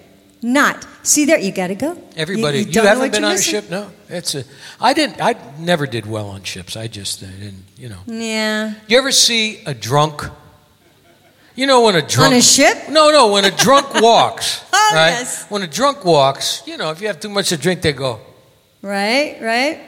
not. 0.41 0.85
See 1.01 1.25
there, 1.25 1.39
you 1.39 1.51
got 1.51 1.67
to 1.67 1.75
go. 1.75 1.97
Everybody, 2.15 2.59
you, 2.59 2.65
don't 2.65 2.83
know 2.83 2.89
haven't 2.89 3.11
been 3.11 3.23
on 3.23 3.33
missing? 3.33 3.55
a 3.57 3.61
ship? 3.61 3.69
No, 3.71 3.91
it's 4.09 4.35
a. 4.35 4.43
I 4.79 4.93
didn't. 4.93 5.19
I 5.21 5.35
never 5.59 5.85
did 5.87 6.05
well 6.05 6.27
on 6.29 6.43
ships. 6.43 6.75
I 6.77 6.87
just 6.87 7.23
uh, 7.23 7.27
didn't. 7.27 7.63
You 7.77 7.89
know. 7.89 7.99
Yeah. 8.07 8.73
You 8.87 8.97
ever 8.97 9.11
see 9.11 9.63
a 9.65 9.73
drunk? 9.73 10.23
You 11.55 11.65
know 11.67 11.81
when 11.81 11.95
a 11.95 12.01
drunk 12.01 12.33
On 12.33 12.37
a 12.37 12.41
ship? 12.41 12.89
No, 12.89 13.11
no. 13.11 13.31
When 13.31 13.45
a 13.45 13.51
drunk 13.51 13.93
walks, 14.01 14.63
Oh, 14.73 14.91
right? 14.93 15.09
yes. 15.11 15.45
When 15.49 15.61
a 15.61 15.67
drunk 15.67 16.03
walks, 16.03 16.61
you 16.67 16.75
know, 16.77 16.91
if 16.91 16.99
you 17.01 17.07
have 17.07 17.19
too 17.19 17.29
much 17.29 17.49
to 17.49 17.57
drink, 17.57 17.81
they 17.81 17.93
go. 17.93 18.19
Right, 18.81 19.37
right. 19.41 19.79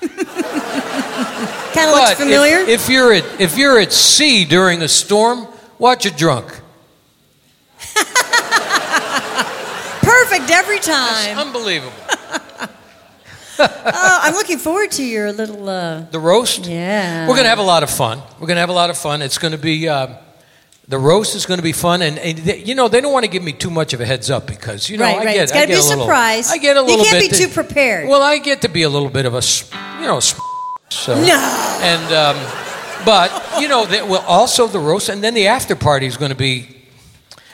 kind 0.00 1.88
of 1.90 1.94
looks 1.94 2.14
familiar. 2.14 2.58
If, 2.58 2.88
you're 2.88 3.12
at 3.14 3.40
if 3.40 3.56
you're 3.56 3.78
at 3.80 3.92
sea 3.92 4.44
during 4.44 4.82
a 4.82 4.88
storm, 4.88 5.46
watch 5.78 6.04
a 6.04 6.10
drunk. 6.10 6.48
Perfect 10.02 10.50
every 10.50 10.78
time. 10.78 11.38
Unbelievable. 11.38 11.92
Oh, 13.58 14.18
I'm 14.22 14.34
looking 14.34 14.58
forward 14.58 14.90
to 14.92 15.02
your 15.04 15.32
little. 15.32 15.68
Uh, 15.68 16.02
The 16.10 16.20
roast. 16.20 16.66
yeah. 16.66 17.22
We're 17.26 17.34
going 17.34 17.44
to 17.44 17.48
have 17.48 17.58
a 17.58 17.62
lot 17.62 17.82
of 17.82 17.90
fun. 17.90 18.18
We're 18.38 18.46
going 18.46 18.56
to 18.56 18.60
have 18.60 18.68
a 18.68 18.74
lot 18.74 18.90
of 18.90 18.98
fun. 18.98 19.22
It's 19.22 19.38
going 19.38 19.52
to 19.52 19.58
be, 19.58 19.88
um, 19.88 20.14
the 20.88 20.98
roast 20.98 21.34
is 21.34 21.46
going 21.46 21.58
to 21.58 21.62
be 21.64 21.72
fun. 21.72 22.02
And, 22.02 22.18
and 22.18 22.38
they, 22.38 22.62
you 22.62 22.74
know, 22.74 22.88
they 22.88 23.00
don't 23.00 23.12
want 23.12 23.24
to 23.24 23.30
give 23.30 23.42
me 23.42 23.52
too 23.52 23.70
much 23.70 23.92
of 23.92 24.00
a 24.00 24.06
heads 24.06 24.30
up 24.30 24.46
because, 24.46 24.88
you 24.88 24.96
know, 24.98 25.04
Right, 25.04 25.16
I 25.16 25.24
right. 25.24 25.34
get 25.34 25.42
It's 25.44 25.52
I 25.52 25.54
get 25.54 25.68
be 25.68 25.74
a 25.74 25.76
little, 25.80 26.04
surprise. 26.04 26.50
I 26.50 26.58
get 26.58 26.76
a 26.76 26.80
You 26.80 26.96
can't 26.96 27.10
bit. 27.20 27.30
be 27.30 27.36
too 27.36 27.48
prepared. 27.48 28.08
Well, 28.08 28.22
I 28.22 28.38
get 28.38 28.62
to 28.62 28.68
be 28.68 28.82
a 28.82 28.88
little 28.88 29.10
bit 29.10 29.26
of 29.26 29.34
a 29.34 29.42
you 30.00 30.06
know, 30.06 30.20
so. 30.20 31.14
No. 31.14 31.78
And, 31.82 32.12
um, 32.12 32.36
but, 33.04 33.60
you 33.60 33.68
know, 33.68 33.84
that 33.86 34.08
will 34.08 34.20
also 34.26 34.66
the 34.66 34.78
roast, 34.80 35.08
and 35.08 35.22
then 35.22 35.34
the 35.34 35.46
after 35.48 35.74
party 35.76 36.06
is 36.06 36.16
going 36.16 36.30
to 36.30 36.36
be, 36.36 36.68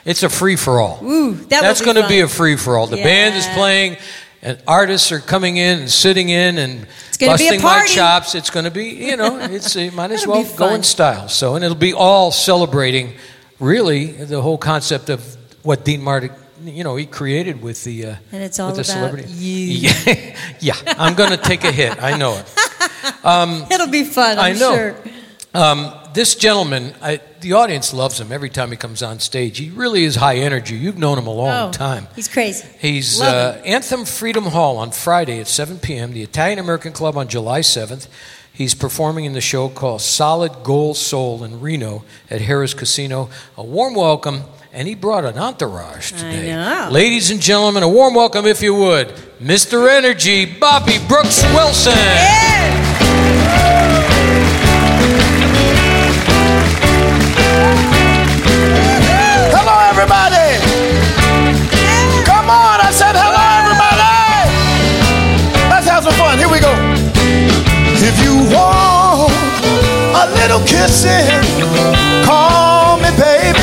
it's 0.05 0.23
a 0.23 0.29
free 0.29 0.57
for 0.57 0.81
all. 0.81 0.99
Ooh, 1.05 1.35
that 1.35 1.61
That's 1.63 1.81
going 1.81 1.97
to 1.97 2.09
be 2.09 2.21
a 2.21 2.29
free 2.29 2.57
for 2.57 2.77
all. 2.77 2.87
The 2.87 2.97
band 2.97 3.37
is 3.37 3.47
playing, 3.49 3.97
and 4.43 4.61
artists 4.67 5.13
are 5.13 5.21
coming 5.21 5.57
in 5.57 5.81
and 5.81 5.91
sitting 5.91 6.29
in 6.29 6.59
and 6.59 6.87
gonna 7.19 7.39
be 7.39 7.47
a 7.47 7.51
busting 7.53 7.63
my 7.63 7.87
chops. 7.87 8.35
It's 8.35 8.51
going 8.51 8.65
to 8.65 8.71
be, 8.71 8.87
you 8.87 9.17
know, 9.17 9.39
it's 9.51 9.75
you 9.77 9.93
might 9.93 10.11
as 10.11 10.27
well 10.27 10.45
go 10.57 10.75
in 10.75 10.83
style. 10.83 11.29
So, 11.29 11.55
and 11.55 11.65
it'll 11.65 11.77
be 11.77 11.93
all 11.95 12.33
celebrating, 12.33 13.15
really, 13.61 14.07
the 14.07 14.41
whole 14.43 14.59
concept 14.59 15.09
of 15.11 15.37
what 15.63 15.85
Dean 15.85 16.03
Martin, 16.03 16.33
you 16.65 16.83
know, 16.83 16.97
he 16.97 17.07
created 17.07 17.63
with 17.63 17.85
the 17.85 18.07
uh, 18.07 18.15
And 18.33 18.43
it's 18.43 18.59
all 18.59 18.73
with 18.73 18.85
the 18.85 18.93
about 18.93 19.11
celebrity. 19.11 19.29
you. 19.33 19.91
Yeah, 20.07 20.37
yeah. 20.61 20.95
I'm 20.99 21.15
going 21.15 21.31
to 21.31 21.37
take 21.37 21.63
a 21.65 21.71
hit. 21.73 22.03
I 22.03 22.17
know 22.17 22.37
it. 22.37 23.73
It'll 23.73 23.87
be 23.89 24.05
fun. 24.05 24.39
I'm 24.39 24.57
I 24.57 24.59
know. 24.59 24.75
sure. 24.75 24.97
Um, 25.55 25.93
this 26.15 26.35
gentleman, 26.35 26.95
I, 27.03 27.21
the 27.41 27.53
audience 27.55 27.93
loves 27.93 28.19
him 28.19 28.33
every 28.33 28.49
time 28.49 28.71
he 28.71 28.77
comes 28.77 29.03
on 29.03 29.19
stage. 29.21 29.59
He 29.59 29.69
really 29.71 30.05
is 30.05 30.17
high 30.17 30.37
energy. 30.37 30.77
You've 30.77 30.97
known 30.99 31.19
him 31.19 31.27
a 31.27 31.33
long 31.33 31.69
Oh, 31.69 31.73
time. 31.73 32.09
He's 32.17 32.29
crazy. 32.29 32.67
He's 32.79 33.21
uh, 33.21 33.61
Anthem 33.65 34.05
Freedom 34.07 34.45
Hall 34.45 34.79
on 34.79 34.93
Friday 34.93 35.41
at 35.41 35.49
7 35.49 35.79
p.m., 35.79 36.13
the 36.13 36.23
Italian 36.23 36.59
American 36.59 36.93
Club 36.93 37.17
on 37.19 37.29
July 37.29 37.61
7th. 37.61 38.09
He's 38.55 38.75
performing 38.75 39.25
in 39.27 39.33
the 39.35 39.41
show 39.41 39.69
called 39.69 40.01
Solid 40.03 40.63
Gold 40.63 40.97
Soul 40.97 41.43
in 41.45 41.61
Reno 41.61 42.05
at 42.31 42.41
Harrah's 42.43 42.75
Casino. 42.75 43.29
A 43.57 43.65
warm 43.65 43.95
welcome, 43.95 44.43
and 44.75 44.87
he 44.89 44.95
brought 44.95 45.25
an 45.25 45.39
entourage 45.39 46.13
today. 46.13 46.49
know. 46.51 46.89
Ladies 46.91 47.31
and 47.31 47.41
gentlemen, 47.41 47.83
a 47.83 47.89
warm 47.89 48.15
welcome, 48.15 48.47
if 48.47 48.63
you 48.63 48.75
would, 48.75 49.09
Mr. 49.41 49.89
Energy, 49.89 50.45
Bobby 50.47 50.99
Brooks 51.09 51.43
Wilson. 51.55 51.93
Hello, 51.95 52.52
everybody. 60.03 60.59
Come 62.27 62.51
on, 62.51 62.81
I 62.83 62.91
said 62.91 63.15
hello, 63.15 63.39
everybody. 63.63 64.03
Let's 65.71 65.87
have 65.87 66.03
some 66.03 66.15
fun. 66.15 66.39
Here 66.39 66.51
we 66.51 66.59
go. 66.59 66.75
If 68.03 68.19
you 68.19 68.35
want 68.51 69.31
a 70.19 70.27
little 70.35 70.59
kissing, 70.67 71.31
call 72.27 72.97
me, 72.99 73.11
baby. 73.17 73.62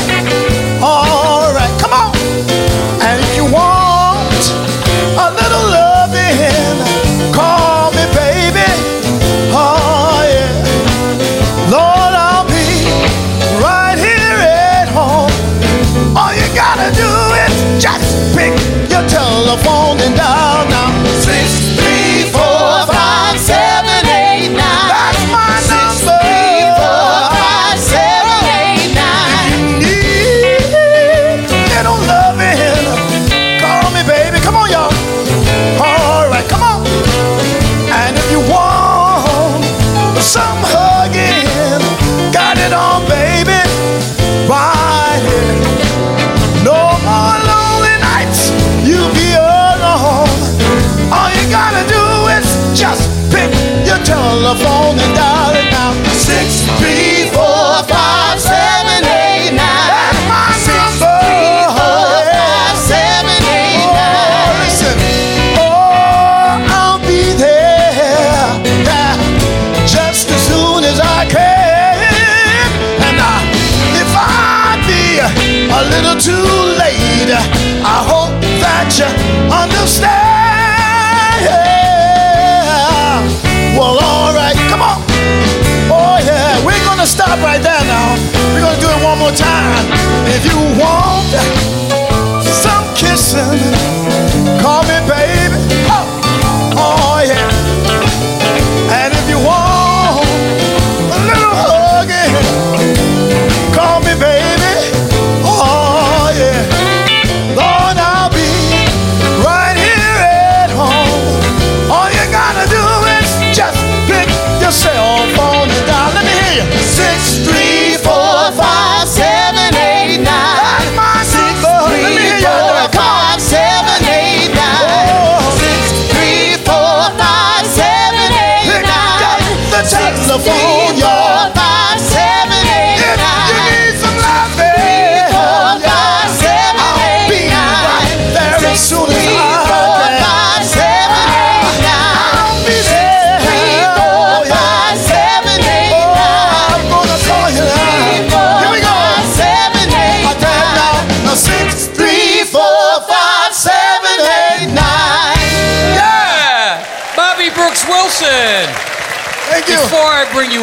You 90.44 90.80
want 90.80 91.09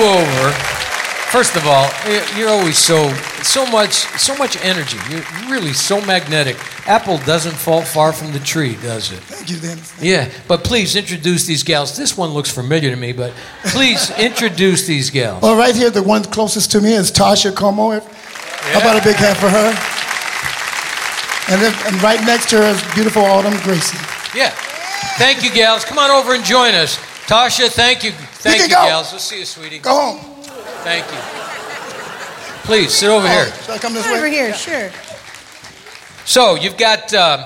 over, 0.07 0.51
first 1.29 1.55
of 1.55 1.67
all, 1.67 1.89
you're 2.37 2.49
always 2.49 2.77
so 2.77 3.13
so 3.43 3.65
much 3.65 3.93
so 4.17 4.35
much 4.37 4.57
energy. 4.63 4.97
You're 5.09 5.23
really 5.49 5.73
so 5.73 5.99
magnetic. 6.05 6.57
apple 6.87 7.17
doesn't 7.19 7.55
fall 7.55 7.81
far 7.81 8.13
from 8.13 8.31
the 8.31 8.39
tree, 8.39 8.75
does 8.81 9.11
it? 9.11 9.19
Thank 9.19 9.49
you, 9.49 9.57
Dennis. 9.57 9.93
Yeah, 10.01 10.29
but 10.47 10.63
please 10.63 10.95
introduce 10.95 11.45
these 11.45 11.63
gals. 11.63 11.95
This 11.97 12.17
one 12.17 12.29
looks 12.31 12.49
familiar 12.51 12.89
to 12.89 12.95
me, 12.95 13.13
but 13.13 13.33
please 13.65 14.09
introduce 14.17 14.87
these 14.87 15.09
gals. 15.09 15.41
Well, 15.41 15.57
right 15.57 15.75
here, 15.75 15.89
the 15.89 16.03
one 16.03 16.23
closest 16.23 16.71
to 16.71 16.81
me 16.81 16.93
is 16.93 17.11
Tasha 17.11 17.53
Como. 17.55 17.99
How 17.99 18.79
about 18.79 18.99
a 18.99 19.03
big 19.03 19.15
hand 19.15 19.37
for 19.37 19.49
her? 19.49 19.73
And, 21.49 21.61
then, 21.61 21.73
and 21.85 22.01
right 22.03 22.19
next 22.25 22.49
to 22.49 22.57
her 22.57 22.71
is 22.71 22.93
beautiful 22.93 23.23
Autumn 23.23 23.57
Gracie. 23.63 23.97
Yeah. 24.35 24.51
Thank 25.17 25.43
you, 25.43 25.51
gals. 25.53 25.85
Come 25.85 25.97
on 25.97 26.11
over 26.11 26.33
and 26.33 26.43
join 26.43 26.75
us. 26.75 26.97
Tasha, 27.27 27.69
thank 27.69 28.03
you. 28.03 28.11
Thank 28.39 28.57
can 28.61 28.69
you, 28.69 28.75
go. 28.75 28.81
gals. 28.85 29.11
We'll 29.11 29.19
see 29.19 29.39
you, 29.39 29.45
sweetie. 29.45 29.79
Go 29.79 29.91
home. 29.93 30.19
Thank 30.83 31.05
you. 31.11 31.17
Please 32.63 32.93
sit 32.93 33.09
over 33.09 33.27
here. 33.27 33.45
Oh, 33.47 33.61
should 33.63 33.71
I 33.71 33.77
come 33.77 33.93
this 33.93 34.05
Over 34.05 34.21
way? 34.23 34.31
here, 34.31 34.53
sure. 34.53 34.91
So 36.25 36.55
you've 36.55 36.77
got 36.77 37.13
um, 37.13 37.45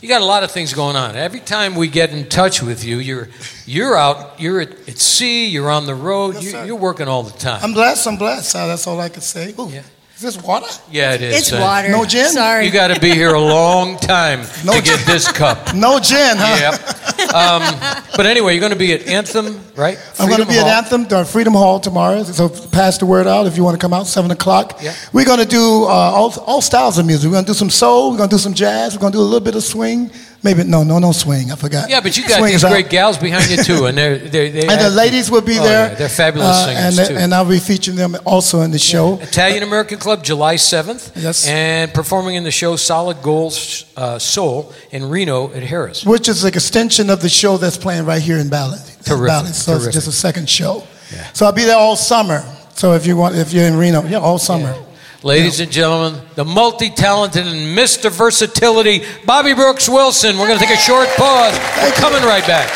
you 0.00 0.08
got 0.08 0.20
a 0.22 0.24
lot 0.24 0.42
of 0.42 0.50
things 0.50 0.74
going 0.74 0.96
on. 0.96 1.14
Every 1.16 1.38
time 1.40 1.74
we 1.76 1.86
get 1.88 2.10
in 2.10 2.28
touch 2.28 2.60
with 2.62 2.84
you, 2.84 2.98
you're 2.98 3.28
you're 3.66 3.96
out, 3.96 4.40
you're 4.40 4.60
at, 4.60 4.70
at 4.88 4.98
sea, 4.98 5.46
you're 5.48 5.70
on 5.70 5.86
the 5.86 5.94
road, 5.94 6.34
Yes, 6.34 6.52
you, 6.52 6.64
you're 6.64 6.76
working 6.76 7.06
all 7.06 7.22
the 7.22 7.36
time. 7.38 7.60
I'm 7.62 7.72
blessed. 7.72 8.06
I'm 8.08 8.16
blessed. 8.16 8.56
Uh, 8.56 8.66
that's 8.66 8.86
all 8.88 8.98
I 9.00 9.08
can 9.08 9.22
say. 9.22 9.54
Ooh, 9.58 9.68
Yeah. 9.68 9.82
Is 10.20 10.34
this 10.34 10.44
water? 10.44 10.66
yeah, 10.90 11.14
it 11.14 11.22
is. 11.22 11.38
It's 11.38 11.52
uh, 11.54 11.60
water. 11.62 11.88
No 11.88 12.04
gin? 12.04 12.28
Sorry. 12.28 12.66
You 12.66 12.70
got 12.70 12.94
to 12.94 13.00
be 13.00 13.08
here 13.08 13.32
a 13.32 13.40
long 13.40 13.96
time 13.96 14.40
No 14.66 14.74
to 14.74 14.82
get 14.82 15.06
this 15.06 15.32
cup. 15.32 15.74
No 15.74 15.98
gin, 15.98 16.36
huh? 16.36 16.76
Yep. 16.76 17.34
Um, 17.34 18.06
but 18.14 18.26
anyway, 18.26 18.52
you're 18.52 18.60
going 18.60 18.74
to 18.74 18.78
be 18.78 18.92
at 18.92 19.06
Anthem, 19.06 19.58
right? 19.74 19.96
I'm 20.18 20.28
going 20.28 20.40
to 20.40 20.44
Freedom 20.44 20.48
be 20.48 20.58
at 20.58 20.66
Anthem, 20.66 21.04
the 21.08 21.24
Freedom 21.24 21.54
Hall 21.54 21.80
tomorrow. 21.80 22.22
So 22.24 22.50
pass 22.50 22.98
the 22.98 23.06
word 23.06 23.26
out 23.26 23.46
if 23.46 23.56
you 23.56 23.64
want 23.64 23.80
to 23.80 23.82
come 23.82 23.94
out, 23.94 24.06
7 24.06 24.30
o'clock. 24.30 24.80
Yeah. 24.82 24.94
We're 25.14 25.24
going 25.24 25.40
to 25.40 25.46
do 25.46 25.84
uh, 25.84 25.88
all, 25.88 26.38
all 26.40 26.60
styles 26.60 26.98
of 26.98 27.06
music. 27.06 27.28
We're 27.30 27.36
going 27.36 27.46
to 27.46 27.52
do 27.52 27.56
some 27.56 27.70
soul. 27.70 28.10
We're 28.10 28.18
going 28.18 28.28
to 28.28 28.34
do 28.34 28.40
some 28.40 28.52
jazz. 28.52 28.94
We're 28.94 29.00
going 29.00 29.12
to 29.12 29.16
do 29.16 29.22
a 29.22 29.24
little 29.24 29.40
bit 29.40 29.54
of 29.54 29.62
swing. 29.62 30.10
Maybe, 30.42 30.64
no, 30.64 30.82
no, 30.84 30.98
no 30.98 31.12
swing. 31.12 31.52
I 31.52 31.56
forgot. 31.56 31.90
Yeah, 31.90 32.00
but 32.00 32.16
you 32.16 32.22
got 32.26 32.38
Swing 32.38 32.46
these 32.52 32.54
is 32.56 32.64
out. 32.64 32.70
great 32.70 32.88
gals 32.88 33.18
behind 33.18 33.50
you 33.50 33.62
too, 33.62 33.84
and 33.86 33.98
they're, 33.98 34.16
they're 34.16 34.50
they 34.50 34.66
And 34.66 34.80
the 34.80 34.88
ladies 34.88 35.30
will 35.30 35.42
be 35.42 35.58
Oh, 35.58 35.62
there. 35.62 35.88
yeah, 35.90 35.94
they're 35.94 36.08
fabulous 36.08 36.48
Uh, 36.56 36.64
singers 36.66 36.98
and, 36.98 37.08
too. 37.08 37.16
And 37.16 37.34
I'll 37.34 37.44
be 37.44 37.58
featuring 37.58 37.98
them 37.98 38.16
also 38.24 38.62
in 38.62 38.70
the 38.70 38.78
show. 38.78 39.18
Italian 39.20 39.62
American 39.62 39.98
Club, 39.98 40.24
July 40.24 40.54
7th. 40.56 41.12
Yes. 41.14 41.46
And 41.46 41.92
performing 41.92 42.36
in 42.36 42.44
the 42.44 42.50
show 42.50 42.76
Solid 42.76 43.20
Gold 43.22 43.52
uh, 43.98 44.18
Soul 44.18 44.72
in 44.90 45.10
Reno 45.10 45.52
at 45.52 45.62
Harrah's. 45.62 46.06
Which 46.06 46.26
is 46.26 46.42
an 46.44 46.48
extension 46.48 47.10
of 47.10 47.20
the 47.20 47.28
show 47.28 47.58
that's 47.58 47.76
playing 47.76 48.06
right 48.06 48.22
here 48.22 48.38
in 48.38 48.48
Ballard. 48.48 48.80
Terrific, 49.04 49.26
Ballard. 49.26 49.54
So 49.54 49.72
terrific. 49.72 49.86
it's 49.88 49.94
just 49.96 50.08
a 50.08 50.12
second 50.12 50.48
show. 50.48 50.84
Yeah. 51.12 51.26
So 51.34 51.44
I'll 51.44 51.52
be 51.52 51.64
there 51.64 51.76
all 51.76 51.96
summer. 51.96 52.42
So 52.74 52.94
if 52.94 53.06
you 53.06 53.14
want, 53.18 53.36
if 53.36 53.52
you're 53.52 53.66
in 53.66 53.76
Reno, 53.76 54.04
yeah, 54.04 54.18
all 54.20 54.38
summer. 54.38 54.74
Ladies 55.22 55.60
and 55.60 55.70
gentlemen, 55.70 56.18
the 56.34 56.46
multi 56.46 56.88
talented 56.88 57.46
and 57.46 57.76
Mr. 57.76 58.10
Versatility, 58.10 59.04
Bobby 59.26 59.52
Brooks 59.52 59.86
Wilson. 59.86 60.38
We're 60.38 60.46
going 60.46 60.58
to 60.58 60.64
take 60.64 60.74
a 60.74 60.80
short 60.80 61.08
pause. 61.10 61.52
We're 61.82 61.92
coming 61.92 62.22
right 62.22 62.46
back. 62.46 62.70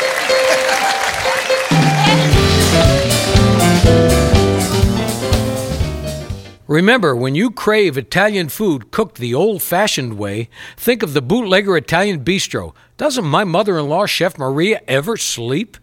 Remember, 6.67 7.15
when 7.15 7.33
you 7.33 7.49
crave 7.49 7.97
Italian 7.97 8.49
food 8.49 8.91
cooked 8.91 9.17
the 9.17 9.33
old 9.33 9.63
fashioned 9.63 10.19
way, 10.19 10.49
think 10.77 11.01
of 11.01 11.13
the 11.13 11.23
bootlegger 11.23 11.75
Italian 11.75 12.23
bistro. 12.23 12.75
Doesn't 12.97 13.25
my 13.25 13.43
mother 13.43 13.79
in 13.79 13.89
law, 13.89 14.05
Chef 14.05 14.37
Maria, 14.37 14.81
ever 14.87 15.17
sleep? 15.17 15.77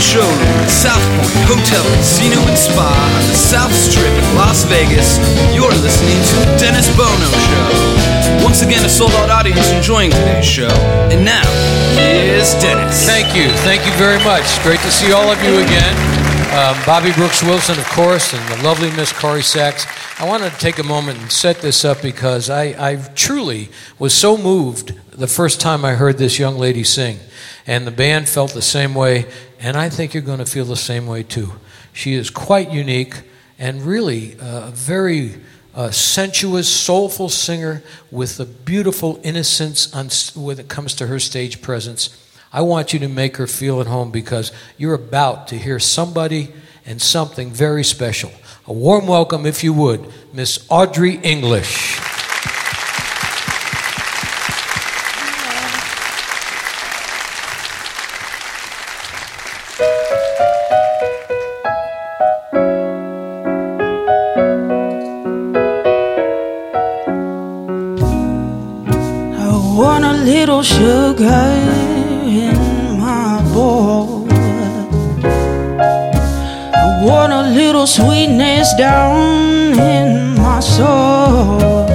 Showroom 0.00 0.50
at 0.60 0.70
South 0.70 1.02
Point 1.16 1.36
Hotel, 1.48 1.84
Casino, 1.96 2.40
and 2.48 2.58
Spa 2.58 2.88
on 2.88 3.22
the 3.28 3.34
South 3.34 3.72
Strip 3.72 4.12
in 4.12 4.26
Las 4.36 4.64
Vegas, 4.64 5.18
you're 5.54 5.72
listening 5.80 6.16
to 6.16 6.34
The 6.44 6.48
Dennis 6.58 6.88
Bono 6.96 7.30
Show. 7.48 8.44
Once 8.44 8.62
again, 8.62 8.84
a 8.84 8.88
sold 8.88 9.12
out 9.12 9.30
audience 9.30 9.70
enjoying 9.72 10.10
today's 10.10 10.44
show. 10.44 10.72
And 11.12 11.24
now, 11.24 11.46
here's 11.96 12.54
Dennis. 12.60 13.06
Thank 13.06 13.34
you. 13.34 13.50
Thank 13.64 13.86
you 13.86 13.92
very 13.98 14.22
much. 14.24 14.44
Great 14.62 14.80
to 14.80 14.90
see 14.90 15.12
all 15.12 15.30
of 15.30 15.42
you 15.42 15.58
again. 15.58 16.15
Um, 16.52 16.76
Bobby 16.86 17.12
Brooks 17.12 17.42
Wilson, 17.42 17.78
of 17.78 17.84
course, 17.86 18.32
and 18.32 18.48
the 18.48 18.62
lovely 18.62 18.90
Miss 18.92 19.12
Corrie 19.12 19.42
Sachs. 19.42 19.86
I 20.18 20.26
wanted 20.26 20.52
to 20.52 20.58
take 20.58 20.78
a 20.78 20.82
moment 20.82 21.18
and 21.18 21.30
set 21.30 21.60
this 21.60 21.84
up 21.84 22.00
because 22.00 22.48
I, 22.48 22.92
I 22.92 22.96
truly 23.14 23.68
was 23.98 24.14
so 24.14 24.38
moved 24.38 24.94
the 25.10 25.26
first 25.26 25.60
time 25.60 25.84
I 25.84 25.94
heard 25.94 26.18
this 26.18 26.38
young 26.38 26.56
lady 26.56 26.82
sing. 26.82 27.18
And 27.66 27.86
the 27.86 27.90
band 27.90 28.28
felt 28.28 28.54
the 28.54 28.62
same 28.62 28.94
way, 28.94 29.26
and 29.60 29.76
I 29.76 29.90
think 29.90 30.14
you're 30.14 30.22
going 30.22 30.38
to 30.38 30.46
feel 30.46 30.64
the 30.64 30.76
same 30.76 31.06
way 31.06 31.22
too. 31.24 31.52
She 31.92 32.14
is 32.14 32.30
quite 32.30 32.70
unique 32.70 33.22
and 33.58 33.82
really 33.82 34.38
uh, 34.40 34.68
a 34.68 34.70
very 34.70 35.34
uh, 35.74 35.90
sensuous, 35.90 36.68
soulful 36.68 37.28
singer 37.28 37.82
with 38.10 38.40
a 38.40 38.46
beautiful 38.46 39.20
innocence 39.22 39.92
on, 39.94 40.08
when 40.42 40.58
it 40.58 40.68
comes 40.68 40.94
to 40.94 41.08
her 41.08 41.18
stage 41.18 41.60
presence. 41.60 42.25
I 42.56 42.62
want 42.62 42.94
you 42.94 42.98
to 43.00 43.08
make 43.08 43.36
her 43.36 43.46
feel 43.46 43.82
at 43.82 43.86
home 43.86 44.10
because 44.10 44.50
you're 44.78 44.94
about 44.94 45.48
to 45.48 45.58
hear 45.58 45.78
somebody 45.78 46.54
and 46.86 47.02
something 47.02 47.50
very 47.50 47.84
special. 47.84 48.30
A 48.66 48.72
warm 48.72 49.06
welcome, 49.06 49.44
if 49.44 49.62
you 49.62 49.74
would, 49.74 50.10
Miss 50.32 50.66
Audrey 50.70 51.16
English. 51.16 52.00
Sugar 70.62 71.75
sweetness 77.86 78.74
down 78.74 79.78
in 79.78 80.34
my 80.36 80.60
soul. 80.60 81.86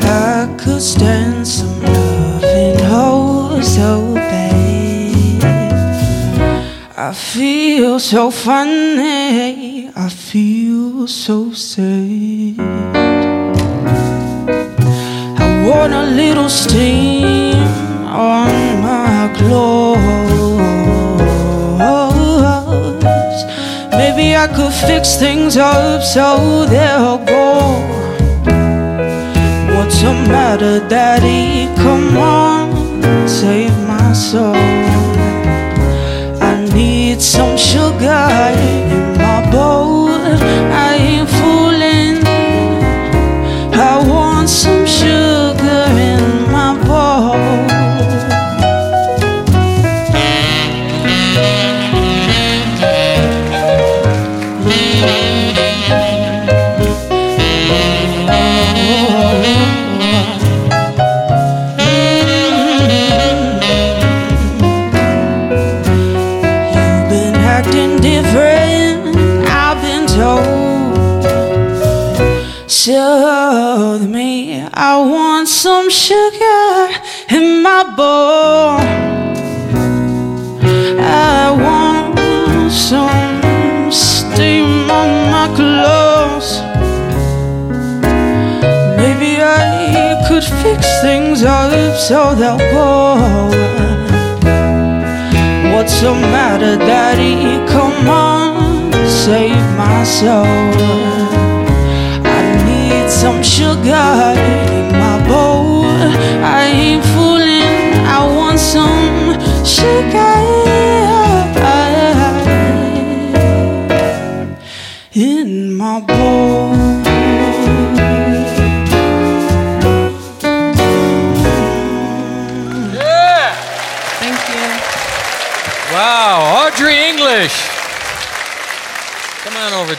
I 0.00 0.54
could 0.58 0.82
stand 0.82 1.46
some 1.46 1.82
loving, 1.82 2.76
oh 2.80 3.60
so 3.60 4.14
bad. 4.14 5.44
I 6.96 7.12
feel 7.12 7.98
so 7.98 8.30
funny. 8.30 9.90
I 9.94 10.08
feel 10.08 11.06
so 11.06 11.52
sad. 11.52 12.58
I 15.38 15.68
want 15.68 15.92
a 15.92 16.02
little 16.02 16.48
steam 16.48 17.19
I 24.42 24.46
could 24.46 24.72
fix 24.72 25.16
things 25.16 25.58
up 25.58 26.02
so 26.02 26.64
they'll 26.64 27.18
go. 27.26 27.56
What's 29.74 30.00
the 30.00 30.14
matter, 30.32 30.80
Daddy? 30.88 31.68
Come 31.76 32.16
on, 32.16 33.28
save 33.28 33.76
my 33.86 34.14
soul. 34.14 34.54
I 36.40 36.66
need 36.72 37.20
some 37.20 37.58
sugar 37.58 38.30
in 38.56 39.18
my 39.18 39.50
bowl. 39.52 39.89
So 92.00 92.34
they'll 92.34 92.56
go. 92.56 93.50
What's 95.72 96.00
the 96.00 96.14
matter, 96.14 96.76
Daddy? 96.78 97.36
Come 97.68 98.08
on, 98.08 98.92
save 99.06 99.64
my 99.76 100.02
soul. 100.04 100.46
I 102.24 102.40
need 102.68 103.10
some 103.10 103.42
sugar 103.42 104.32
in 104.78 104.92
my 105.04 105.16
bowl. 105.28 105.84
I 106.42 106.64
ain't 106.72 107.04
fooling, 107.12 107.92
I 108.06 108.20
want 108.34 108.58
some 108.58 109.36
sugar 109.64 110.49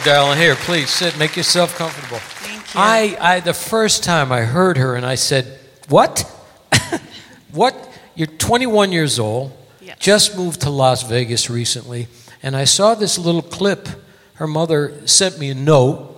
darling. 0.04 0.38
Here, 0.38 0.54
please 0.54 0.90
sit. 0.90 1.18
Make 1.18 1.36
yourself 1.36 1.76
comfortable. 1.76 2.18
Thank 2.18 2.74
you. 2.74 2.80
I, 2.80 3.16
I, 3.20 3.40
the 3.40 3.54
first 3.54 4.02
time 4.02 4.32
I 4.32 4.40
heard 4.40 4.76
her, 4.76 4.94
and 4.94 5.06
I 5.06 5.14
said, 5.14 5.58
"What? 5.88 6.20
what? 7.52 7.74
You're 8.14 8.26
21 8.26 8.92
years 8.92 9.18
old. 9.18 9.56
Yes. 9.80 9.98
Just 9.98 10.36
moved 10.36 10.62
to 10.62 10.70
Las 10.70 11.02
Vegas 11.02 11.48
recently, 11.48 12.08
and 12.42 12.56
I 12.56 12.64
saw 12.64 12.94
this 12.94 13.18
little 13.18 13.42
clip. 13.42 13.88
Her 14.34 14.46
mother 14.46 15.06
sent 15.06 15.38
me 15.38 15.50
a 15.50 15.54
note." 15.54 16.08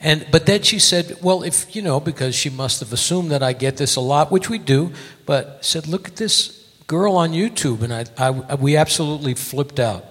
And 0.00 0.26
but 0.30 0.46
then 0.46 0.62
she 0.62 0.78
said, 0.78 1.18
"Well, 1.22 1.42
if 1.42 1.74
you 1.74 1.82
know, 1.82 2.00
because 2.00 2.34
she 2.34 2.50
must 2.50 2.80
have 2.80 2.92
assumed 2.92 3.30
that 3.32 3.42
I 3.42 3.52
get 3.52 3.76
this 3.76 3.96
a 3.96 4.00
lot, 4.00 4.30
which 4.30 4.48
we 4.48 4.58
do." 4.58 4.92
But 5.26 5.64
said, 5.64 5.86
"Look 5.86 6.08
at 6.08 6.16
this 6.16 6.66
girl 6.86 7.16
on 7.16 7.32
YouTube," 7.32 7.82
and 7.82 7.92
I, 7.92 8.04
I 8.16 8.54
we 8.54 8.76
absolutely 8.76 9.34
flipped 9.34 9.78
out. 9.78 10.04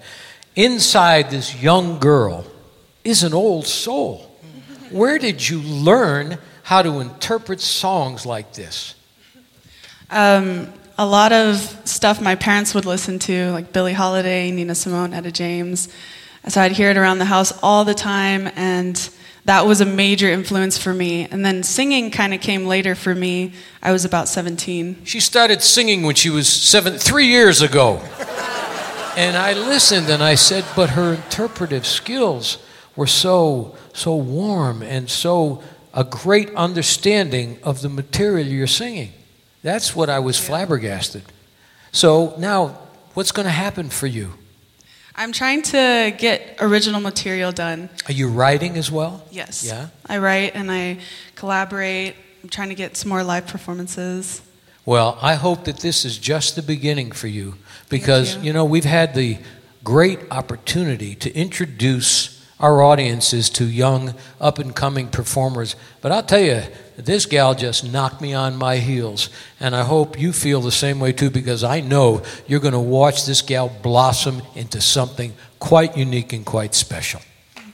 Inside 0.59 1.29
this 1.29 1.55
young 1.55 1.99
girl 1.99 2.45
is 3.05 3.23
an 3.23 3.33
old 3.33 3.65
soul. 3.65 4.29
Where 4.91 5.17
did 5.17 5.47
you 5.47 5.61
learn 5.61 6.37
how 6.63 6.81
to 6.81 6.99
interpret 6.99 7.61
songs 7.61 8.25
like 8.25 8.51
this? 8.55 8.93
Um, 10.09 10.67
a 10.97 11.05
lot 11.05 11.31
of 11.31 11.59
stuff 11.85 12.19
my 12.19 12.35
parents 12.35 12.75
would 12.75 12.83
listen 12.83 13.19
to, 13.19 13.51
like 13.51 13.71
Billie 13.71 13.93
Holiday, 13.93 14.51
Nina 14.51 14.75
Simone, 14.75 15.13
Etta 15.13 15.31
James. 15.31 15.87
So 16.49 16.59
I'd 16.59 16.73
hear 16.73 16.89
it 16.89 16.97
around 16.97 17.19
the 17.19 17.25
house 17.25 17.57
all 17.63 17.85
the 17.85 17.93
time, 17.93 18.51
and 18.57 19.09
that 19.45 19.65
was 19.65 19.79
a 19.79 19.85
major 19.85 20.29
influence 20.29 20.77
for 20.77 20.93
me. 20.93 21.25
And 21.31 21.45
then 21.45 21.63
singing 21.63 22.11
kind 22.11 22.33
of 22.33 22.41
came 22.41 22.65
later 22.65 22.95
for 22.95 23.15
me. 23.15 23.53
I 23.81 23.93
was 23.93 24.03
about 24.03 24.27
17. 24.27 25.05
She 25.05 25.21
started 25.21 25.61
singing 25.61 26.03
when 26.03 26.15
she 26.15 26.29
was 26.29 26.49
seven, 26.49 26.97
three 26.97 27.27
years 27.27 27.61
ago. 27.61 28.01
And 29.17 29.35
I 29.35 29.53
listened 29.53 30.09
and 30.09 30.23
I 30.23 30.35
said, 30.35 30.65
but 30.75 30.91
her 30.91 31.13
interpretive 31.13 31.85
skills 31.85 32.57
were 32.95 33.07
so, 33.07 33.75
so 33.93 34.15
warm 34.15 34.81
and 34.81 35.09
so 35.09 35.63
a 35.93 36.03
great 36.03 36.53
understanding 36.55 37.59
of 37.63 37.81
the 37.81 37.89
material 37.89 38.47
you're 38.47 38.67
singing. 38.67 39.13
That's 39.63 39.95
what 39.95 40.09
I 40.09 40.19
was 40.19 40.39
flabbergasted. 40.39 41.23
So 41.91 42.35
now, 42.37 42.77
what's 43.13 43.31
going 43.31 43.45
to 43.45 43.51
happen 43.51 43.89
for 43.89 44.07
you? 44.07 44.33
I'm 45.15 45.31
trying 45.33 45.63
to 45.63 46.15
get 46.17 46.55
original 46.61 47.01
material 47.01 47.51
done. 47.51 47.89
Are 48.07 48.13
you 48.13 48.29
writing 48.29 48.77
as 48.77 48.89
well? 48.89 49.25
Yes. 49.31 49.65
Yeah? 49.65 49.87
I 50.05 50.17
write 50.19 50.55
and 50.55 50.71
I 50.71 50.99
collaborate. 51.35 52.15
I'm 52.41 52.49
trying 52.49 52.69
to 52.69 52.75
get 52.75 52.95
some 52.95 53.09
more 53.09 53.23
live 53.23 53.47
performances. 53.47 54.41
Well, 54.85 55.17
I 55.21 55.35
hope 55.35 55.65
that 55.65 55.81
this 55.81 56.05
is 56.05 56.17
just 56.17 56.55
the 56.55 56.61
beginning 56.61 57.11
for 57.11 57.27
you 57.27 57.55
because, 57.89 58.37
you. 58.37 58.43
you 58.43 58.53
know, 58.53 58.65
we've 58.65 58.85
had 58.85 59.13
the 59.13 59.37
great 59.83 60.19
opportunity 60.31 61.15
to 61.15 61.33
introduce 61.35 62.37
our 62.59 62.81
audiences 62.81 63.49
to 63.49 63.65
young, 63.65 64.13
up 64.41 64.59
and 64.59 64.75
coming 64.75 65.07
performers. 65.07 65.77
But 66.01 66.11
I'll 66.11 66.23
tell 66.23 66.41
you, 66.41 66.61
this 66.97 67.25
gal 67.25 67.55
just 67.55 67.89
knocked 67.89 68.19
me 68.19 68.33
on 68.33 68.57
my 68.57 68.77
heels. 68.77 69.29
And 69.61 69.73
I 69.73 69.83
hope 69.83 70.19
you 70.19 70.33
feel 70.33 70.59
the 70.59 70.71
same 70.71 70.99
way 70.99 71.13
too 71.13 71.29
because 71.29 71.63
I 71.63 71.79
know 71.79 72.21
you're 72.47 72.59
going 72.59 72.73
to 72.73 72.79
watch 72.79 73.25
this 73.25 73.41
gal 73.41 73.69
blossom 73.81 74.41
into 74.55 74.81
something 74.81 75.33
quite 75.59 75.95
unique 75.97 76.33
and 76.33 76.45
quite 76.45 76.75
special. 76.75 77.21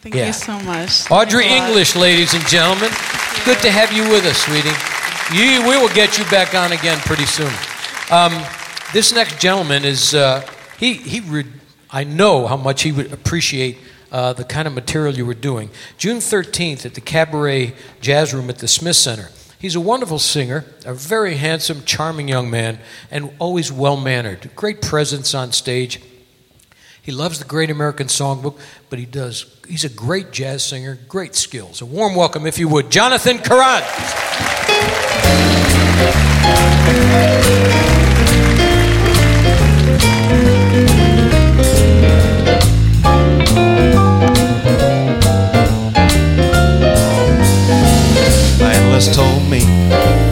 Thank 0.02 0.14
Yeah. 0.14 0.28
you 0.28 0.34
so 0.34 0.60
much. 0.60 1.10
Audrey 1.10 1.46
Thanks 1.46 1.56
a 1.56 1.60
lot. 1.62 1.68
English, 1.68 1.96
ladies 1.96 2.34
and 2.36 2.46
gentlemen. 2.48 2.92
Good 3.44 3.58
to 3.62 3.72
have 3.72 3.92
you 3.92 4.04
with 4.10 4.24
us, 4.26 4.38
sweetie. 4.46 4.70
You, 5.34 5.68
we 5.68 5.78
will 5.78 5.94
get 5.96 6.20
you 6.20 6.26
back 6.26 6.54
on 6.54 6.72
again 6.74 7.00
pretty 7.00 7.26
soon. 7.26 7.52
Um, 8.12 8.34
this 8.94 9.14
next 9.14 9.40
gentleman 9.40 9.84
is, 9.86 10.14
uh, 10.14 10.48
he, 10.78 10.94
he 10.94 11.20
re- 11.22 11.46
I 11.90 12.04
know 12.04 12.48
how 12.48 12.58
much 12.58 12.84
he 12.84 12.92
would 12.92 13.12
appreciate 13.12 13.78
uh, 14.12 14.34
the 14.34 14.44
kind 14.44 14.68
of 14.68 14.74
material 14.74 15.14
you 15.16 15.26
were 15.26 15.34
doing. 15.34 15.70
June 15.98 16.18
13th 16.18 16.86
at 16.86 16.94
the 16.94 17.02
Cabaret 17.02 17.74
Jazz 18.02 18.34
Room 18.34 18.50
at 18.50 18.60
the 18.60 18.68
Smith 18.68 18.96
Center. 18.96 19.30
He's 19.60 19.76
a 19.76 19.80
wonderful 19.80 20.20
singer, 20.20 20.66
a 20.86 20.94
very 20.94 21.36
handsome, 21.36 21.84
charming 21.86 22.28
young 22.28 22.50
man, 22.50 22.80
and 23.10 23.32
always 23.40 23.72
well 23.72 23.98
mannered. 23.98 24.52
Great 24.56 24.82
presence 24.82 25.34
on 25.34 25.52
stage. 25.52 26.02
He 27.02 27.12
loves 27.12 27.40
the 27.40 27.46
Great 27.46 27.70
American 27.70 28.08
Songbook, 28.08 28.60
but 28.90 29.00
he 29.00 29.06
does. 29.06 29.46
He's 29.68 29.84
a 29.84 29.90
great 29.90 30.32
jazz 30.32 30.64
singer, 30.64 30.98
great 31.08 31.36
skills. 31.36 31.82
A 31.82 31.86
warm 31.86 32.16
welcome, 32.16 32.46
if 32.46 32.58
you 32.58 32.68
would, 32.68 32.92
Jonathan 32.92 33.38
Karrant. 33.38 33.86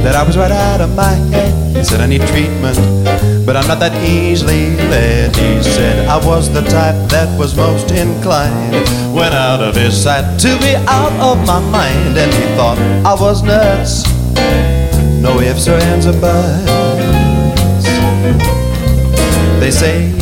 That 0.03 0.15
I 0.15 0.23
was 0.23 0.37
right 0.37 0.51
out 0.51 0.81
of 0.81 0.93
my 0.95 1.13
head. 1.31 1.75
He 1.75 1.83
said 1.83 2.01
I 2.01 2.07
need 2.07 2.21
treatment, 2.27 2.77
but 3.45 3.55
I'm 3.55 3.67
not 3.67 3.79
that 3.79 3.95
easily 4.03 4.75
led. 4.91 5.35
He 5.35 5.63
said 5.63 6.07
I 6.07 6.17
was 6.25 6.51
the 6.51 6.61
type 6.61 7.09
that 7.09 7.39
was 7.39 7.55
most 7.55 7.91
inclined, 7.91 8.73
went 9.15 9.33
out 9.33 9.61
of 9.61 9.75
his 9.75 9.95
sight 9.95 10.39
to 10.41 10.57
be 10.59 10.75
out 10.87 11.13
of 11.19 11.45
my 11.47 11.59
mind, 11.71 12.17
and 12.17 12.31
he 12.33 12.45
thought 12.55 12.77
I 13.05 13.13
was 13.19 13.43
nuts. 13.43 14.03
No 15.21 15.39
ifs 15.39 15.67
or 15.67 15.79
ands 15.79 16.05
or 16.05 16.19
buts. 16.19 17.87
They 19.59 19.71
say 19.71 20.13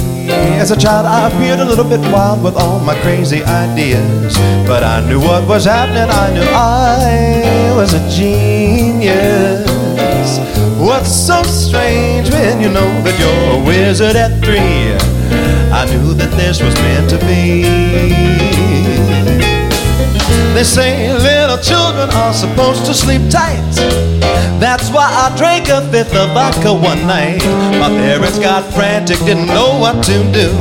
as 0.62 0.70
a 0.70 0.78
child 0.78 1.08
I 1.08 1.28
appeared 1.28 1.60
a 1.60 1.66
little 1.66 1.84
bit 1.84 2.00
wild 2.12 2.44
with 2.44 2.56
all 2.56 2.80
my 2.80 2.96
crazy 3.02 3.44
ideas. 3.44 4.38
But 4.68 4.84
I 4.84 5.04
knew 5.08 5.20
what 5.20 5.48
was 5.48 5.66
happening, 5.66 6.10
I 6.10 6.34
knew 6.34 6.50
I 6.54 7.74
was 7.76 7.94
a 7.94 8.10
genius. 8.10 9.71
What's 10.92 11.16
so 11.16 11.42
strange 11.44 12.30
when 12.32 12.60
you 12.60 12.68
know 12.68 12.92
that 13.08 13.16
you're 13.16 13.64
a 13.64 13.66
wizard 13.66 14.18
at 14.18 14.44
three? 14.44 14.92
I 15.72 15.88
knew 15.88 16.14
that 16.20 16.36
this 16.36 16.60
was 16.62 16.76
meant 16.84 17.10
to 17.16 17.18
be. 17.24 17.64
They 20.52 20.68
say 20.68 21.08
little 21.16 21.56
children 21.64 22.12
are 22.12 22.34
supposed 22.34 22.86
to 22.88 22.94
sleep 22.94 23.24
tight. 23.32 23.64
That's 24.60 24.92
why 24.92 25.08
I 25.08 25.32
drank 25.40 25.70
a 25.70 25.80
fifth 25.96 26.14
of 26.14 26.36
vodka 26.36 26.74
one 26.76 27.08
night. 27.08 27.40
My 27.80 27.88
parents 27.88 28.38
got 28.38 28.68
frantic, 28.76 29.20
didn't 29.20 29.48
know 29.48 29.80
what 29.80 30.04
to 30.12 30.20
do. 30.36 30.52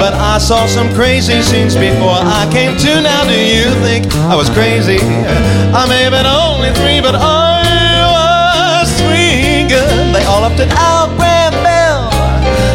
But 0.00 0.14
I 0.16 0.38
saw 0.38 0.64
some 0.64 0.88
crazy 0.94 1.42
scenes 1.42 1.76
before 1.76 2.16
I 2.16 2.48
came 2.50 2.72
to. 2.88 3.02
Now, 3.04 3.28
do 3.28 3.36
you 3.36 3.68
think 3.84 4.08
I 4.32 4.34
was 4.34 4.48
crazy? 4.48 4.96
I 5.76 5.84
may 5.92 6.08
have 6.08 6.16
been 6.16 6.24
only 6.24 6.72
three, 6.80 7.04
but 7.04 7.14
I 7.14 7.47
upped 10.58 10.70
it 10.70 10.78
out, 10.78 11.08
Graham 11.16 11.52
Bell. 11.62 12.10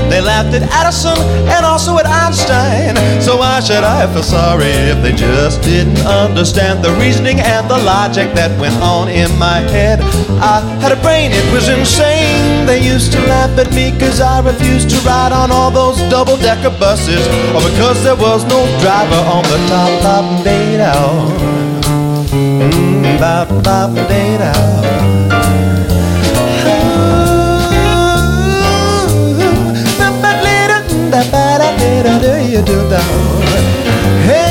They 0.09 0.21
laughed 0.21 0.53
at 0.53 0.63
Edison 0.71 1.17
and 1.49 1.65
also 1.65 1.97
at 1.97 2.05
Einstein. 2.05 2.95
So 3.21 3.37
why 3.37 3.59
should 3.59 3.83
I 3.83 4.05
feel 4.13 4.23
sorry 4.23 4.71
if 4.91 5.01
they 5.01 5.13
just 5.13 5.61
didn't 5.63 5.97
understand 6.05 6.83
the 6.83 6.91
reasoning 7.01 7.39
and 7.39 7.69
the 7.69 7.77
logic 7.79 8.33
that 8.35 8.51
went 8.59 8.75
on 8.75 9.09
in 9.09 9.31
my 9.39 9.59
head? 9.73 9.99
I 10.39 10.61
had 10.81 10.91
a 10.91 11.01
brain, 11.01 11.31
it 11.33 11.47
was 11.51 11.67
insane. 11.67 12.65
They 12.65 12.79
used 12.79 13.11
to 13.13 13.19
laugh 13.21 13.57
at 13.57 13.73
me 13.73 13.91
because 13.91 14.21
I 14.21 14.41
refused 14.41 14.89
to 14.91 14.97
ride 15.07 15.31
on 15.31 15.51
all 15.51 15.71
those 15.71 15.97
double 16.09 16.37
decker 16.37 16.75
buses, 16.79 17.25
or 17.55 17.61
because 17.71 18.03
there 18.03 18.15
was 18.15 18.45
no 18.45 18.61
driver 18.79 19.21
on 19.33 19.43
the 19.43 19.59
top. 19.67 20.43
Day 20.43 20.77
down. 20.77 21.31
Mm, 22.29 23.19
bop, 23.19 23.47
bop, 23.63 23.95
day 24.07 24.37
Hey 32.03 32.19
now, 34.27 34.42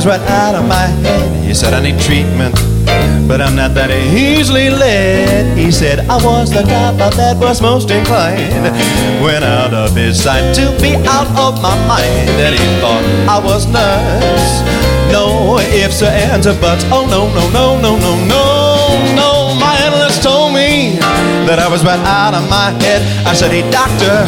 was 0.00 0.06
right 0.06 0.30
out 0.30 0.54
of 0.54 0.66
my 0.66 0.86
head. 1.04 1.44
He 1.44 1.52
said 1.52 1.74
I 1.74 1.82
need 1.82 2.00
treatment, 2.00 2.54
but 3.28 3.42
I'm 3.42 3.54
not 3.54 3.74
that 3.74 3.90
easily 3.90 4.70
led. 4.70 5.58
He 5.58 5.70
said 5.70 6.08
I 6.08 6.16
was 6.24 6.50
the 6.50 6.62
type 6.62 6.98
of 7.00 7.14
that 7.16 7.36
was 7.36 7.60
most 7.60 7.90
inclined, 7.90 8.64
went 9.22 9.44
out 9.44 9.74
of 9.74 9.94
his 9.94 10.22
sight 10.22 10.54
to 10.54 10.72
be 10.80 10.96
out 11.04 11.28
of 11.36 11.60
my 11.60 11.76
mind, 11.86 12.32
and 12.40 12.54
he 12.54 12.64
thought 12.80 13.04
I 13.28 13.44
was 13.44 13.66
nuts. 13.66 14.64
No 15.12 15.58
ifs 15.58 16.00
or 16.02 16.06
ands 16.06 16.46
or 16.46 16.58
buts. 16.60 16.84
Oh 16.88 17.04
no 17.04 17.28
no 17.36 17.50
no 17.50 17.76
no 17.76 17.92
no 17.98 18.24
no 18.24 18.24
no. 18.24 18.49
That 21.50 21.58
I 21.58 21.66
was 21.66 21.82
right 21.82 21.98
out 22.06 22.32
of 22.32 22.46
my 22.48 22.70
head. 22.86 23.02
I 23.26 23.34
said, 23.34 23.50
Hey 23.50 23.66
doctor, 23.74 24.22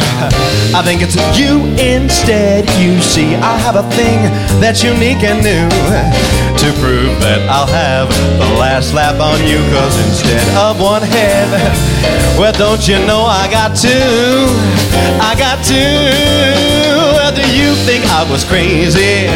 I 0.75 0.83
think 0.83 1.03
it's 1.07 1.15
you 1.39 1.63
instead. 1.79 2.67
You 2.83 2.99
see, 3.01 3.37
I 3.37 3.55
have 3.63 3.77
a 3.77 3.87
thing 3.95 4.19
that's 4.59 4.83
unique 4.83 5.23
and 5.23 5.39
new 5.39 6.42
to 6.59 6.69
prove 6.83 7.15
that 7.21 7.41
I'll 7.49 7.71
have 7.71 8.09
the 8.39 8.51
last 8.59 8.93
laugh 8.93 9.21
on 9.21 9.41
you. 9.47 9.59
Cause 9.73 9.97
instead 10.09 10.43
of 10.57 10.81
one 10.81 11.03
head, 11.03 11.49
well, 12.39 12.53
don't 12.53 12.83
you 12.87 12.99
know 13.07 13.25
I 13.25 13.49
got 13.51 13.77
two? 13.77 13.89
I 15.23 15.33
got 15.39 15.63
two. 15.65 15.77
Well, 17.17 17.33
do 17.33 17.45
you 17.55 17.73
think 17.87 18.05
I 18.13 18.25
was 18.29 18.45
crazy? 18.45 19.29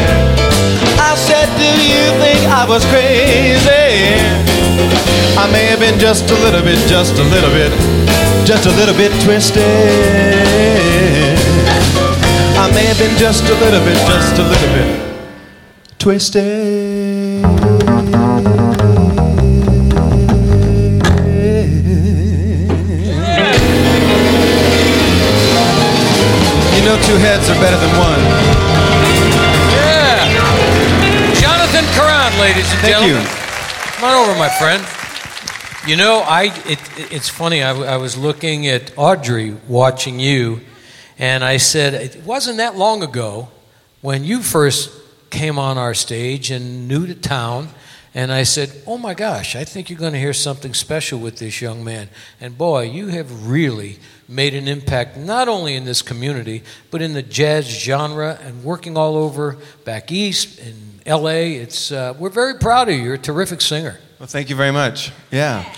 I 0.99 1.15
said, 1.15 1.47
Do 1.57 1.69
you 1.85 2.03
think 2.21 2.39
I 2.49 2.65
was 2.67 2.83
crazy? 2.91 4.17
I 5.37 5.45
may 5.51 5.65
have 5.69 5.79
been 5.79 5.99
just 5.99 6.29
a 6.29 6.37
little 6.41 6.61
bit, 6.61 6.77
just 6.89 7.13
a 7.15 7.23
little 7.23 7.51
bit, 7.51 7.71
just 8.45 8.65
a 8.65 8.73
little 8.73 8.95
bit 8.95 9.11
twisted. 9.23 9.63
I 12.57 12.71
may 12.73 12.85
have 12.85 12.97
been 12.97 13.15
just 13.17 13.43
a 13.45 13.53
little 13.61 13.79
bit, 13.85 13.97
just 14.07 14.39
a 14.39 14.43
little 14.43 14.71
bit 14.73 15.07
twisted. 15.99 16.76
Two 27.07 27.15
heads 27.15 27.49
are 27.49 27.55
better 27.55 27.77
than 27.77 27.97
one. 27.97 28.19
Yeah. 29.71 30.27
Jonathan 31.39 31.85
Karrant, 31.95 32.37
ladies 32.37 32.69
and 32.69 32.81
Thank 32.81 32.95
gentlemen. 32.97 33.21
you. 33.21 33.29
Come 33.95 34.03
on 34.03 34.27
over, 34.27 34.37
my 34.37 34.49
friend. 34.49 34.83
You 35.89 35.95
know, 35.95 36.19
I 36.19 36.51
it, 36.65 36.79
it's 37.13 37.29
funny. 37.29 37.63
I 37.63 37.95
was 37.95 38.17
looking 38.17 38.67
at 38.67 38.91
Audrey 38.97 39.55
watching 39.69 40.19
you, 40.19 40.59
and 41.17 41.45
I 41.45 41.57
said 41.57 41.93
it 41.93 42.23
wasn't 42.25 42.57
that 42.57 42.75
long 42.75 43.01
ago 43.01 43.47
when 44.01 44.25
you 44.25 44.41
first 44.43 44.91
came 45.29 45.57
on 45.57 45.77
our 45.77 45.93
stage 45.93 46.51
and 46.51 46.89
new 46.89 47.07
to 47.07 47.15
town. 47.15 47.69
And 48.17 48.31
I 48.31 48.41
said, 48.41 48.71
"Oh 48.87 48.97
my 48.97 49.13
gosh, 49.13 49.55
I 49.55 49.63
think 49.63 49.91
you're 49.91 49.99
going 49.99 50.13
to 50.13 50.19
hear 50.19 50.33
something 50.33 50.73
special 50.73 51.19
with 51.19 51.37
this 51.37 51.61
young 51.61 51.83
man." 51.83 52.09
And 52.41 52.57
boy, 52.57 52.89
you 52.89 53.09
have 53.09 53.47
really 53.47 53.99
made 54.27 54.55
an 54.55 54.67
impact 54.67 55.17
not 55.17 55.47
only 55.47 55.75
in 55.75 55.85
this 55.85 56.01
community 56.01 56.63
but 56.89 56.99
in 57.03 57.13
the 57.13 57.21
jazz 57.21 57.65
genre 57.67 58.39
and 58.41 58.63
working 58.63 58.97
all 58.97 59.15
over 59.15 59.55
back 59.85 60.11
east 60.11 60.57
in 60.57 60.73
L.A. 61.05 61.57
It's 61.57 61.91
uh, 61.91 62.15
we're 62.17 62.31
very 62.31 62.55
proud 62.55 62.89
of 62.89 62.95
you. 62.95 63.03
You're 63.03 63.13
a 63.13 63.19
terrific 63.19 63.61
singer. 63.61 63.99
Well, 64.17 64.25
thank 64.25 64.49
you 64.49 64.55
very 64.55 64.71
much. 64.71 65.11
Yeah, 65.29 65.71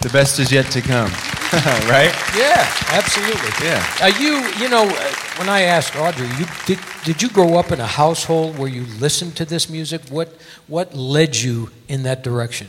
the 0.00 0.08
best 0.08 0.40
is 0.40 0.50
yet 0.50 0.66
to 0.72 0.80
come. 0.80 1.12
right? 1.86 2.12
Yeah, 2.36 2.66
absolutely. 2.90 3.64
Yeah. 3.64 3.86
Uh, 4.00 4.10
you, 4.18 4.42
you 4.58 4.68
know, 4.68 4.88
uh, 4.88 5.14
when 5.38 5.48
I 5.48 5.62
asked 5.62 5.96
Audrey, 5.96 6.28
you 6.38 6.46
did, 6.66 6.78
did 7.04 7.22
you 7.22 7.28
grow 7.28 7.56
up 7.56 7.72
in 7.72 7.80
a 7.80 7.86
household 7.86 8.58
where 8.58 8.68
you 8.68 8.84
listened 9.00 9.36
to 9.36 9.44
this 9.44 9.68
music? 9.68 10.02
What, 10.10 10.28
what 10.66 10.94
led 10.94 11.36
you 11.36 11.70
in 11.88 12.02
that 12.04 12.22
direction? 12.22 12.68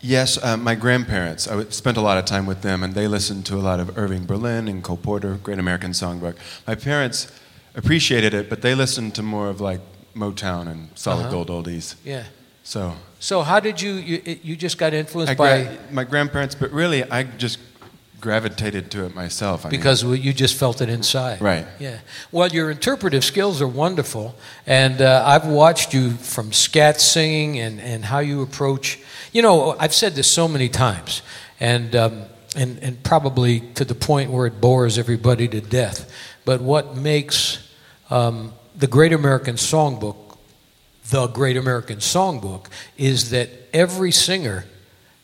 Yes, 0.00 0.36
uh, 0.42 0.56
my 0.56 0.74
grandparents. 0.74 1.46
I 1.46 1.64
spent 1.70 1.96
a 1.96 2.00
lot 2.00 2.18
of 2.18 2.24
time 2.24 2.44
with 2.46 2.62
them, 2.62 2.82
and 2.82 2.92
they 2.94 3.06
listened 3.06 3.46
to 3.46 3.54
a 3.56 3.62
lot 3.62 3.78
of 3.78 3.96
Irving 3.96 4.26
Berlin 4.26 4.66
and 4.68 4.82
Cole 4.82 4.96
Porter, 4.96 5.38
Great 5.42 5.58
American 5.60 5.92
Songbook. 5.92 6.34
My 6.66 6.74
parents 6.74 7.30
appreciated 7.76 8.34
it, 8.34 8.50
but 8.50 8.62
they 8.62 8.74
listened 8.74 9.14
to 9.14 9.22
more 9.22 9.48
of 9.48 9.60
like 9.60 9.80
Motown 10.14 10.68
and 10.68 10.88
solid 10.94 11.22
Uh-huh. 11.26 11.30
gold 11.30 11.48
oldies. 11.48 11.94
Yeah. 12.04 12.24
So 12.64 12.94
So 13.20 13.42
how 13.42 13.60
did 13.60 13.80
you, 13.80 13.92
you, 13.94 14.38
you 14.42 14.56
just 14.56 14.76
got 14.76 14.92
influenced 14.92 15.36
by, 15.36 15.78
my 15.90 16.04
grandparents, 16.04 16.54
but 16.54 16.70
really 16.72 17.02
I 17.10 17.22
just 17.22 17.58
gravitated 18.22 18.90
to 18.92 19.04
it 19.04 19.14
myself. 19.14 19.66
I 19.66 19.68
mean, 19.68 19.78
because 19.78 20.02
you 20.02 20.32
just 20.32 20.58
felt 20.58 20.80
it 20.80 20.88
inside. 20.88 21.42
Right. 21.42 21.66
Yeah. 21.78 21.98
Well, 22.30 22.48
your 22.48 22.70
interpretive 22.70 23.24
skills 23.24 23.60
are 23.60 23.68
wonderful, 23.68 24.34
and 24.66 25.02
uh, 25.02 25.22
I've 25.26 25.46
watched 25.46 25.92
you 25.92 26.12
from 26.12 26.52
scat 26.52 27.00
singing 27.00 27.58
and, 27.58 27.80
and 27.80 28.04
how 28.06 28.20
you 28.20 28.40
approach. 28.40 28.98
You 29.32 29.42
know, 29.42 29.76
I've 29.78 29.92
said 29.92 30.14
this 30.14 30.28
so 30.28 30.48
many 30.48 30.70
times, 30.70 31.20
and 31.60 31.94
um, 31.94 32.22
and 32.56 32.78
and 32.78 33.02
probably 33.02 33.60
to 33.74 33.84
the 33.84 33.94
point 33.94 34.30
where 34.30 34.46
it 34.46 34.60
bores 34.60 34.96
everybody 34.96 35.48
to 35.48 35.60
death. 35.60 36.10
But 36.46 36.62
what 36.62 36.96
makes 36.96 37.68
um, 38.08 38.54
the 38.74 38.86
Great 38.86 39.12
American 39.12 39.56
Songbook 39.56 40.22
the 41.10 41.26
Great 41.26 41.56
American 41.56 41.98
Songbook 41.98 42.66
is 42.96 43.30
that 43.30 43.50
every 43.72 44.12
singer 44.12 44.64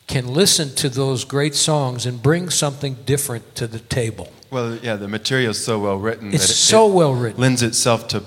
can 0.09 0.33
listen 0.33 0.73
to 0.75 0.89
those 0.89 1.23
great 1.23 1.55
songs 1.55 2.05
and 2.05 2.21
bring 2.21 2.49
something 2.49 2.97
different 3.05 3.55
to 3.55 3.67
the 3.67 3.79
table. 3.79 4.27
well, 4.49 4.77
yeah, 4.81 4.97
the 4.97 5.07
material 5.07 5.51
is 5.51 5.63
so 5.63 5.79
well 5.79 5.97
written. 5.97 6.33
It's 6.33 6.47
that 6.47 6.53
it, 6.53 6.55
so 6.55 6.89
it 6.89 6.95
well 6.95 7.13
written. 7.13 7.39
Lends 7.39 7.61
itself 7.61 8.07
to, 8.09 8.23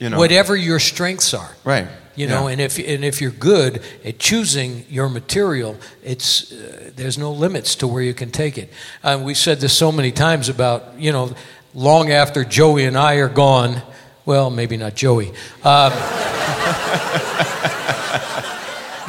you 0.00 0.08
know, 0.08 0.18
Whatever 0.18 0.56
your 0.56 0.80
strengths 0.80 1.34
are. 1.34 1.54
Right. 1.64 1.86
You 2.16 2.26
know, 2.28 2.46
and 2.46 2.62
if 2.62 2.78
and 2.78 3.04
if 3.04 3.20
you're 3.20 3.30
good 3.30 3.82
at 4.02 4.18
choosing 4.18 4.86
your 4.88 5.10
material, 5.10 5.76
it's 6.02 6.50
uh, 6.50 6.90
there's 6.96 7.18
no 7.18 7.30
limits 7.30 7.74
to 7.76 7.86
where 7.86 8.02
you 8.02 8.14
can 8.14 8.30
take 8.30 8.56
it. 8.56 8.72
Uh, 9.04 9.20
we've 9.22 9.36
said 9.36 9.60
this 9.60 9.76
so 9.76 9.92
many 9.92 10.12
times 10.12 10.48
about 10.48 10.98
you 10.98 11.12
know, 11.12 11.34
long 11.74 12.10
after 12.10 12.42
Joey 12.42 12.86
and 12.86 12.96
I 12.96 13.16
are 13.16 13.28
gone. 13.28 13.82
Well, 14.24 14.48
maybe 14.48 14.78
not 14.78 14.94
Joey. 14.94 15.34
Um, 15.62 15.92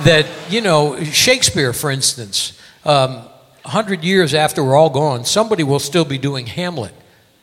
that 0.03 0.27
you 0.49 0.61
know, 0.61 1.01
Shakespeare, 1.03 1.73
for 1.73 1.91
instance, 1.91 2.59
um, 2.85 3.21
hundred 3.65 4.03
years 4.03 4.33
after 4.33 4.63
we're 4.63 4.75
all 4.75 4.89
gone, 4.89 5.25
somebody 5.25 5.63
will 5.63 5.79
still 5.79 6.05
be 6.05 6.17
doing 6.17 6.45
Hamlet 6.45 6.93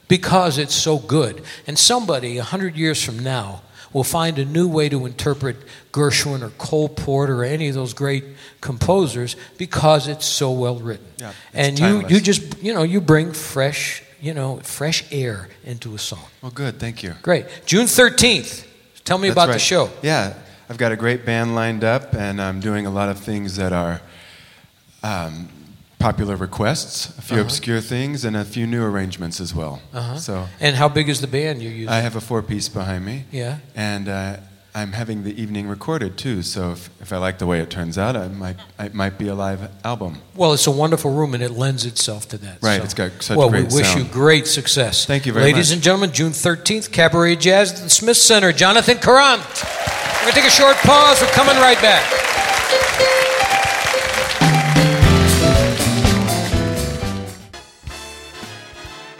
because 0.09 0.59
it's 0.59 0.75
so 0.75 0.99
good, 0.99 1.43
and 1.67 1.79
somebody 1.79 2.38
a 2.38 2.45
hundred 2.45 2.77
years 2.77 3.03
from 3.03 3.19
now 3.19 3.62
will 3.93 4.05
find 4.05 4.38
a 4.38 4.45
new 4.45 4.69
way 4.69 4.88
to 4.88 5.07
interpret 5.07 5.57
Gershwin 5.93 6.43
or 6.43 6.51
Cole 6.51 6.88
Porter 6.88 7.43
or 7.43 7.45
any 7.45 7.69
of 7.69 7.75
those 7.75 7.95
great 7.95 8.25
composers 8.61 9.37
because 9.57 10.09
it's 10.09 10.27
so 10.27 10.51
well 10.51 10.77
written. 10.77 11.07
Yeah, 11.19 11.33
and 11.53 11.79
you, 11.79 11.87
timeless. 11.87 12.12
you 12.12 12.21
just 12.21 12.62
you 12.62 12.75
know 12.75 12.83
you 12.83 13.01
bring 13.01 13.33
fresh 13.33 14.03
you 14.21 14.35
know 14.35 14.59
fresh 14.59 15.05
air 15.12 15.49
into 15.64 15.95
a 15.95 15.99
song. 15.99 16.25
Well, 16.43 16.53
good. 16.53 16.79
Thank 16.79 17.03
you. 17.03 17.14
Great. 17.23 17.47
June 17.67 17.87
thirteenth. 17.87 18.67
Tell 19.05 19.19
me 19.19 19.29
That's 19.29 19.35
about 19.35 19.47
the 19.47 19.53
right. 19.53 19.61
show. 19.61 19.90
Yeah, 20.03 20.35
I've 20.68 20.79
got 20.79 20.92
a 20.92 20.96
great 20.96 21.24
band 21.27 21.55
lined 21.55 21.85
up, 21.85 22.14
and 22.14 22.40
I'm 22.40 22.61
doing 22.61 22.87
a 22.87 22.90
lot 22.90 23.08
of 23.08 23.19
things 23.19 23.56
that 23.56 23.73
are 23.73 24.00
um, 25.02 25.48
popular 25.98 26.37
requests, 26.37 27.17
a 27.19 27.23
few 27.23 27.37
Uh-huh. 27.37 27.44
obscure 27.44 27.81
things, 27.81 28.25
and 28.25 28.37
a 28.37 28.44
few 28.44 28.67
new 28.67 28.83
arrangements 28.83 29.40
as 29.40 29.54
well. 29.54 29.81
Uh-huh. 29.92 30.17
So 30.19 30.46
And 30.60 30.77
how 30.77 30.88
big 30.88 31.08
is 31.08 31.21
the 31.21 31.27
band 31.27 31.62
you're 31.62 31.73
using? 31.73 31.88
I 31.90 32.00
have 32.00 32.17
a 32.17 32.21
four-piece 32.21 32.69
behind 32.71 33.04
me. 33.04 33.25
Yeah. 33.31 33.58
And 33.77 34.08
uh, 34.08 34.37
I'm 34.75 34.92
having 34.92 35.23
the 35.25 35.40
evening 35.40 35.69
recorded 35.69 36.17
too. 36.19 36.42
So 36.42 36.73
if, 36.73 36.88
if 37.00 37.12
I 37.12 37.19
like 37.19 37.38
the 37.38 37.46
way 37.46 37.60
it 37.60 37.71
turns 37.71 37.96
out, 37.96 38.17
I 38.17 38.27
might 38.29 38.56
it 38.81 38.92
might 38.92 39.19
be 39.19 39.29
a 39.29 39.35
live 39.35 39.71
album. 39.85 40.19
Well, 40.35 40.52
it's 40.52 40.67
a 40.67 40.71
wonderful 40.73 41.12
room 41.12 41.33
and 41.35 41.42
it 41.42 41.52
lends 41.52 41.85
itself 41.87 42.27
to 42.31 42.38
that. 42.38 42.58
Right, 42.62 42.79
so- 42.79 42.85
it's 42.85 42.94
got 42.94 43.10
such 43.23 43.37
well, 43.37 43.50
great 43.50 43.67
Well, 43.67 43.71
we 43.77 43.77
wish 43.83 43.88
sound. 43.92 44.06
you 44.06 44.12
great 44.12 44.46
success. 44.46 45.06
Thank 45.06 45.27
you 45.27 45.33
very 45.33 45.44
Ladies 45.44 45.54
much. 45.54 45.58
Ladies 45.58 45.73
and 45.73 45.83
gentlemen, 45.83 46.12
June 46.12 46.33
13th, 46.33 46.90
Cabaret 46.90 47.37
Jazz 47.37 47.73
at 47.73 47.79
the 47.85 47.90
Smith 47.90 48.17
Center. 48.17 48.52
Jonathan 48.52 48.96
Karrant. 48.98 50.02
We're 50.25 50.31
going 50.31 50.37
to 50.37 50.40
take 50.40 50.52
a 50.52 50.56
short 50.56 50.77
pause. 50.79 51.20
We're 51.20 51.29
coming 51.33 51.56
right 51.56 51.79
back. 51.83 52.02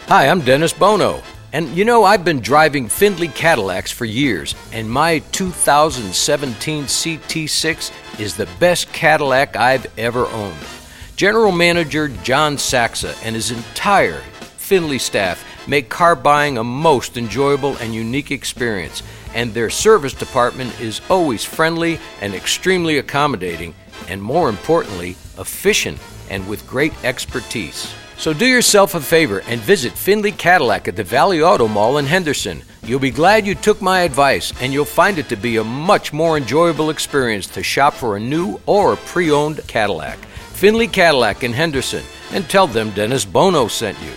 Hi, 0.07 0.27
I'm 0.27 0.41
Dennis 0.41 0.73
Bono. 0.73 1.21
And 1.53 1.67
you 1.77 1.85
know, 1.85 2.03
I've 2.05 2.25
been 2.25 2.39
driving 2.39 2.87
Findlay 2.87 3.27
Cadillacs 3.27 3.91
for 3.91 4.05
years, 4.05 4.55
and 4.71 4.89
my 4.89 5.19
2017 5.31 6.85
CT6 6.85 8.19
is 8.19 8.35
the 8.35 8.49
best 8.59 8.91
Cadillac 8.91 9.55
I've 9.55 9.85
ever 9.99 10.25
owned. 10.25 10.57
General 11.15 11.51
Manager 11.51 12.07
John 12.07 12.57
Saxa 12.57 13.13
and 13.23 13.35
his 13.35 13.51
entire 13.51 14.21
Findlay 14.57 14.97
staff 14.97 15.45
make 15.67 15.89
car 15.89 16.15
buying 16.15 16.57
a 16.57 16.63
most 16.63 17.15
enjoyable 17.15 17.77
and 17.77 17.93
unique 17.93 18.31
experience, 18.31 19.03
and 19.35 19.53
their 19.53 19.69
service 19.69 20.13
department 20.13 20.79
is 20.81 21.01
always 21.09 21.43
friendly 21.43 21.99
and 22.21 22.33
extremely 22.33 22.97
accommodating, 22.97 23.75
and 24.07 24.21
more 24.21 24.49
importantly, 24.49 25.11
efficient 25.37 25.99
and 26.31 26.47
with 26.47 26.67
great 26.67 26.93
expertise. 27.03 27.93
So 28.17 28.33
do 28.33 28.45
yourself 28.45 28.95
a 28.95 29.01
favor 29.01 29.43
and 29.47 29.59
visit 29.59 29.91
Findlay 29.91 30.31
Cadillac 30.31 30.87
at 30.87 30.95
the 30.95 31.03
Valley 31.03 31.41
Auto 31.41 31.67
Mall 31.67 31.97
in 31.97 32.05
Henderson. 32.05 32.63
You'll 32.81 32.99
be 32.99 33.11
glad 33.11 33.45
you 33.45 33.55
took 33.55 33.81
my 33.81 34.01
advice, 34.01 34.53
and 34.61 34.71
you'll 34.71 34.85
find 34.85 35.19
it 35.19 35.27
to 35.29 35.35
be 35.35 35.57
a 35.57 35.63
much 35.63 36.13
more 36.13 36.37
enjoyable 36.37 36.89
experience 36.89 37.45
to 37.47 37.61
shop 37.61 37.93
for 37.93 38.15
a 38.15 38.19
new 38.19 38.59
or 38.65 38.95
pre 38.95 39.31
owned 39.31 39.67
Cadillac. 39.67 40.17
Findlay 40.53 40.87
Cadillac 40.87 41.43
in 41.43 41.51
Henderson, 41.51 42.03
and 42.31 42.49
tell 42.49 42.67
them 42.67 42.91
Dennis 42.91 43.25
Bono 43.25 43.67
sent 43.67 44.01
you. 44.01 44.13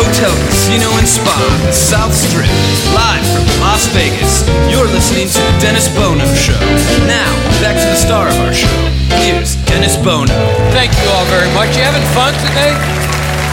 Hotel, 0.00 0.32
Casino, 0.48 0.88
and 0.96 1.06
Spa, 1.06 1.36
the 1.66 1.72
South 1.72 2.14
Strip, 2.14 2.48
live 2.96 3.24
from 3.28 3.44
Las 3.60 3.84
Vegas. 3.92 4.48
You're 4.72 4.88
listening 4.88 5.28
to 5.28 5.40
The 5.40 5.54
Dennis 5.60 5.88
Bono 5.92 6.24
Show. 6.32 6.56
Now, 7.04 7.28
back 7.60 7.76
to 7.76 7.86
the 7.92 8.00
star 8.00 8.28
of 8.28 8.36
our 8.40 8.54
show. 8.54 8.72
Here's 9.20 9.56
Dennis 9.68 9.96
Bono. 10.00 10.32
Thank 10.72 10.96
you 10.96 11.08
all 11.12 11.26
very 11.26 11.50
much. 11.52 11.76
You 11.76 11.84
having 11.84 12.04
fun 12.16 12.32
today? 12.40 12.72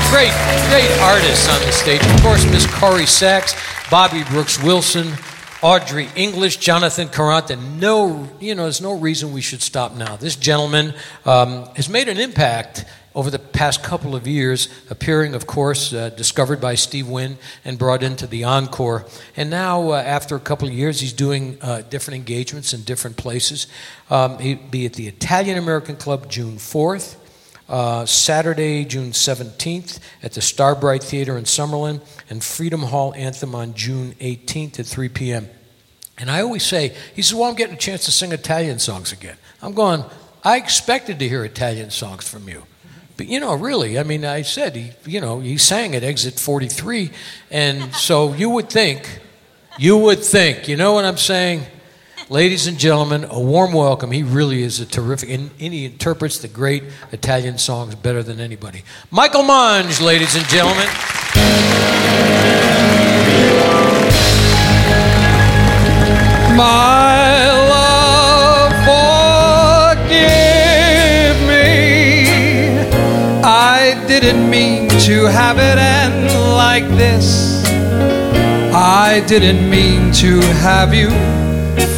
Great, 0.07 0.31
great 0.71 0.89
artists 1.03 1.49
on 1.51 1.59
the 1.67 1.71
stage. 1.71 2.01
Of 2.01 2.21
course, 2.23 2.45
Miss 2.45 2.65
Corrie 2.79 3.05
Sachs, 3.05 3.53
Bobby 3.91 4.23
Brooks 4.23 4.61
Wilson, 4.63 5.13
Audrey 5.61 6.07
English, 6.15 6.57
Jonathan 6.57 7.09
Karrant, 7.09 7.49
and 7.49 7.81
no, 7.81 8.29
you 8.39 8.55
know, 8.55 8.63
there's 8.63 8.81
no 8.81 8.97
reason 8.97 9.33
we 9.33 9.41
should 9.41 9.61
stop 9.61 9.93
now. 9.95 10.15
This 10.15 10.37
gentleman 10.37 10.93
um, 11.25 11.65
has 11.75 11.89
made 11.89 12.07
an 12.07 12.17
impact 12.17 12.85
over 13.20 13.30
the 13.30 13.38
past 13.38 13.84
couple 13.84 14.15
of 14.15 14.26
years, 14.26 14.70
appearing, 14.89 15.36
of 15.36 15.45
course, 15.45 15.91
uh, 15.91 16.07
discovered 16.07 16.61
by 16.61 16.74
Steve 16.74 17.09
Wynn 17.09 17.38
and 17.65 17.78
brought 17.78 18.01
into 18.01 18.26
the 18.26 18.45
Encore. 18.45 19.05
And 19.36 19.49
now, 19.49 19.89
uh, 19.89 19.95
after 19.95 20.38
a 20.38 20.39
couple 20.39 20.70
of 20.70 20.74
years, 20.74 21.01
he's 21.01 21.11
doing 21.11 21.57
uh, 21.61 21.82
different 21.82 22.15
engagements 22.15 22.74
in 22.74 22.84
different 22.84 23.17
places. 23.17 23.67
Um, 24.09 24.39
he'd 24.39 24.72
be 24.72 24.86
at 24.86 24.93
the 24.93 25.09
Italian 25.09 25.57
American 25.57 25.97
Club 25.97 26.30
June 26.30 26.55
4th. 26.55 27.17
Uh, 27.67 28.05
Saturday, 28.05 28.86
June 28.86 29.11
17th, 29.11 29.99
at 30.24 30.32
the 30.32 30.41
Starbright 30.41 31.03
Theater 31.03 31.38
in 31.38 31.43
Summerlin, 31.43 32.01
and 32.30 32.41
Freedom 32.41 32.84
Hall 32.84 33.13
Anthem 33.15 33.53
on 33.53 33.74
June 33.74 34.15
18th 34.22 34.80
at 34.80 34.86
3 34.86 35.09
p.m. 35.09 35.49
And 36.17 36.32
I 36.32 36.41
always 36.41 36.63
say, 36.63 36.95
he 37.13 37.22
says, 37.22 37.36
Well, 37.36 37.49
I'm 37.49 37.55
getting 37.55 37.76
a 37.76 37.78
chance 37.78 38.05
to 38.05 38.11
sing 38.11 38.32
Italian 38.32 38.80
songs 38.80 39.11
again. 39.11 39.38
I'm 39.61 39.74
going, 39.74 40.05
I 40.41 40.55
expected 40.55 41.20
to 41.20 41.28
hear 41.28 41.43
Italian 41.43 41.89
songs 41.91 42.26
from 42.28 42.47
you. 42.47 42.63
But 43.20 43.28
you 43.28 43.41
know, 43.41 43.53
really, 43.53 43.99
I 43.99 44.03
mean, 44.03 44.24
I 44.24 44.43
said 44.43 44.78
he, 44.78 44.91
you 45.05 45.20
know, 45.20 45.41
he 45.41 45.57
sang 45.57 45.93
at 45.93 46.05
exit 46.05 46.39
43, 46.39 47.11
and 47.51 47.93
so 47.93 48.32
you 48.32 48.49
would 48.49 48.70
think, 48.70 49.20
you 49.78 49.97
would 49.97 50.20
think, 50.20 50.70
you 50.70 50.78
know 50.78 50.93
what 50.93 51.03
I'm 51.03 51.17
saying? 51.17 51.63
Ladies 52.30 52.65
and 52.65 52.80
gentlemen, 52.80 53.26
a 53.30 53.38
warm 53.38 53.74
welcome. 53.74 54.11
He 54.11 54.24
really 54.24 54.63
is 54.63 54.80
a 54.80 54.86
terrific, 54.86 55.32
and, 55.32 55.51
and 55.59 55.74
he 55.74 55.84
interprets 55.84 56.38
the 56.38 56.47
great 56.47 56.84
Italian 57.11 57.57
songs 57.57 57.93
better 57.93 58.24
than 58.24 58.39
anybody. 58.39 58.84
Michael 59.11 59.43
Monge, 59.43 59.99
ladies 59.99 60.38
and 60.38 60.45
gentlemen. 60.45 60.88
My 66.55 67.09
didn't 74.20 74.49
mean 74.49 74.89
to 74.89 75.26
have 75.28 75.57
it 75.59 75.78
end 75.78 76.28
like 76.55 76.88
this. 76.97 77.63
I 78.74 79.24
didn't 79.28 79.70
mean 79.70 80.11
to 80.13 80.41
have 80.61 80.93
you 80.93 81.09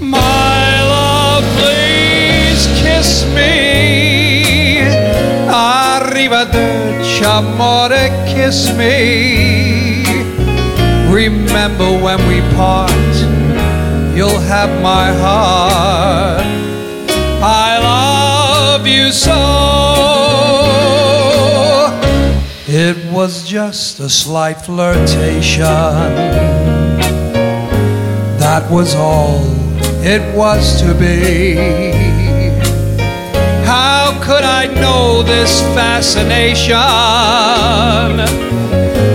My 0.00 0.82
love, 0.82 1.44
please 1.58 2.66
kiss 2.82 3.24
me. 3.34 4.80
Arrivederci, 5.48 7.24
amore, 7.24 8.10
kiss 8.26 8.76
me. 8.76 10.04
Remember 11.12 11.90
when 12.04 12.18
we 12.26 12.40
part, 12.56 12.90
you'll 14.14 14.40
have 14.40 14.70
my 14.82 15.12
heart. 15.12 16.42
I 17.42 17.78
love 17.78 18.86
you 18.86 19.10
so. 19.10 19.32
It 22.66 22.96
was 23.12 23.46
just 23.46 24.00
a 24.00 24.08
slight 24.08 24.60
flirtation. 24.60 25.66
That 28.38 28.70
was 28.70 28.94
all 28.94 29.62
it 30.04 30.36
was 30.36 30.80
to 30.82 30.94
be. 30.94 31.54
How 33.64 34.18
could 34.20 34.42
I 34.42 34.66
know 34.66 35.22
this 35.22 35.60
fascination 35.76 36.76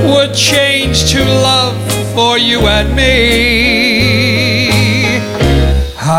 would 0.09 0.33
change 0.33 1.11
to 1.11 1.25
love 1.25 1.77
for 2.13 2.37
you 2.37 2.61
and 2.61 2.95
me? 2.95 4.66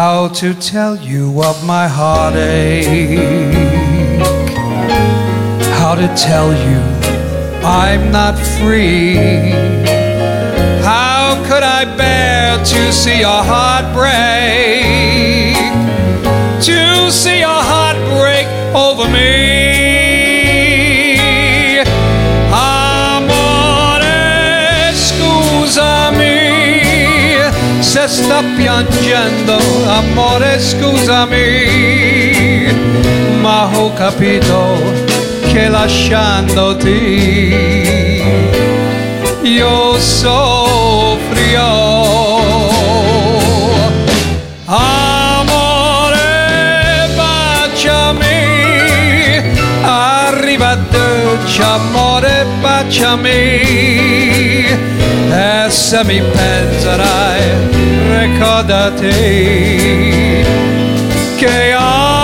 How 0.00 0.28
to 0.28 0.54
tell 0.54 0.94
you 0.94 1.42
of 1.42 1.66
my 1.66 1.88
heartache? 1.88 3.18
How 5.80 5.96
to 5.96 6.06
tell 6.14 6.50
you 6.66 6.78
I'm 7.66 8.12
not 8.12 8.38
free? 8.38 9.16
How 10.90 11.42
could 11.48 11.64
I 11.64 11.82
bear 11.96 12.58
to 12.64 12.92
see 12.92 13.18
your 13.26 13.42
heart 13.50 13.86
break? 13.92 15.56
To 16.68 17.10
see 17.10 17.40
your 17.40 17.62
heart 17.70 17.96
break 18.14 18.46
over 18.76 19.10
me. 19.10 19.67
Sta 28.08 28.42
piangendo, 28.56 29.58
amore, 29.86 30.58
scusami. 30.58 31.46
Ma 33.40 33.68
ho 33.72 33.92
capito 33.92 34.76
che 35.52 35.68
lasciandoti 35.68 36.96
io 39.42 39.98
soffrirò. 39.98 40.86
Amore, 44.64 46.18
baciami, 47.14 48.42
arrivederci, 49.82 51.62
amore, 51.62 52.07
baciami. 52.78 54.66
E 55.30 55.70
se 55.70 56.04
mi 56.04 56.22
penserai, 56.22 57.42
ricordati 58.10 59.08
che 61.36 61.72
amo 61.72 62.17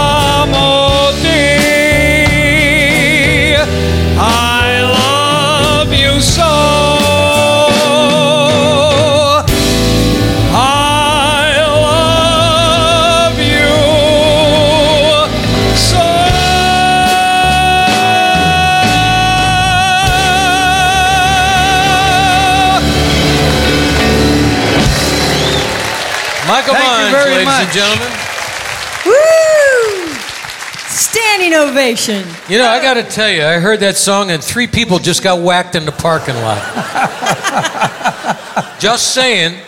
and 27.65 27.73
gentlemen. 27.73 28.13
Woo! 29.07 30.15
Standing 30.89 31.55
ovation. 31.55 32.27
You 32.49 32.59
know, 32.59 32.69
I 32.69 32.83
got 32.83 32.95
to 32.95 33.03
tell 33.03 33.31
you, 33.31 33.43
I 33.43 33.59
heard 33.59 33.81
that 33.81 33.97
song 33.97 34.31
and 34.31 34.45
three 34.45 34.67
people 34.67 34.99
just 34.99 35.23
got 35.23 35.41
whacked 35.41 35.75
in 35.75 35.87
the 35.87 35.93
parking 35.93 36.35
lot. 36.37 36.59
just 38.79 39.15
saying. 39.15 39.59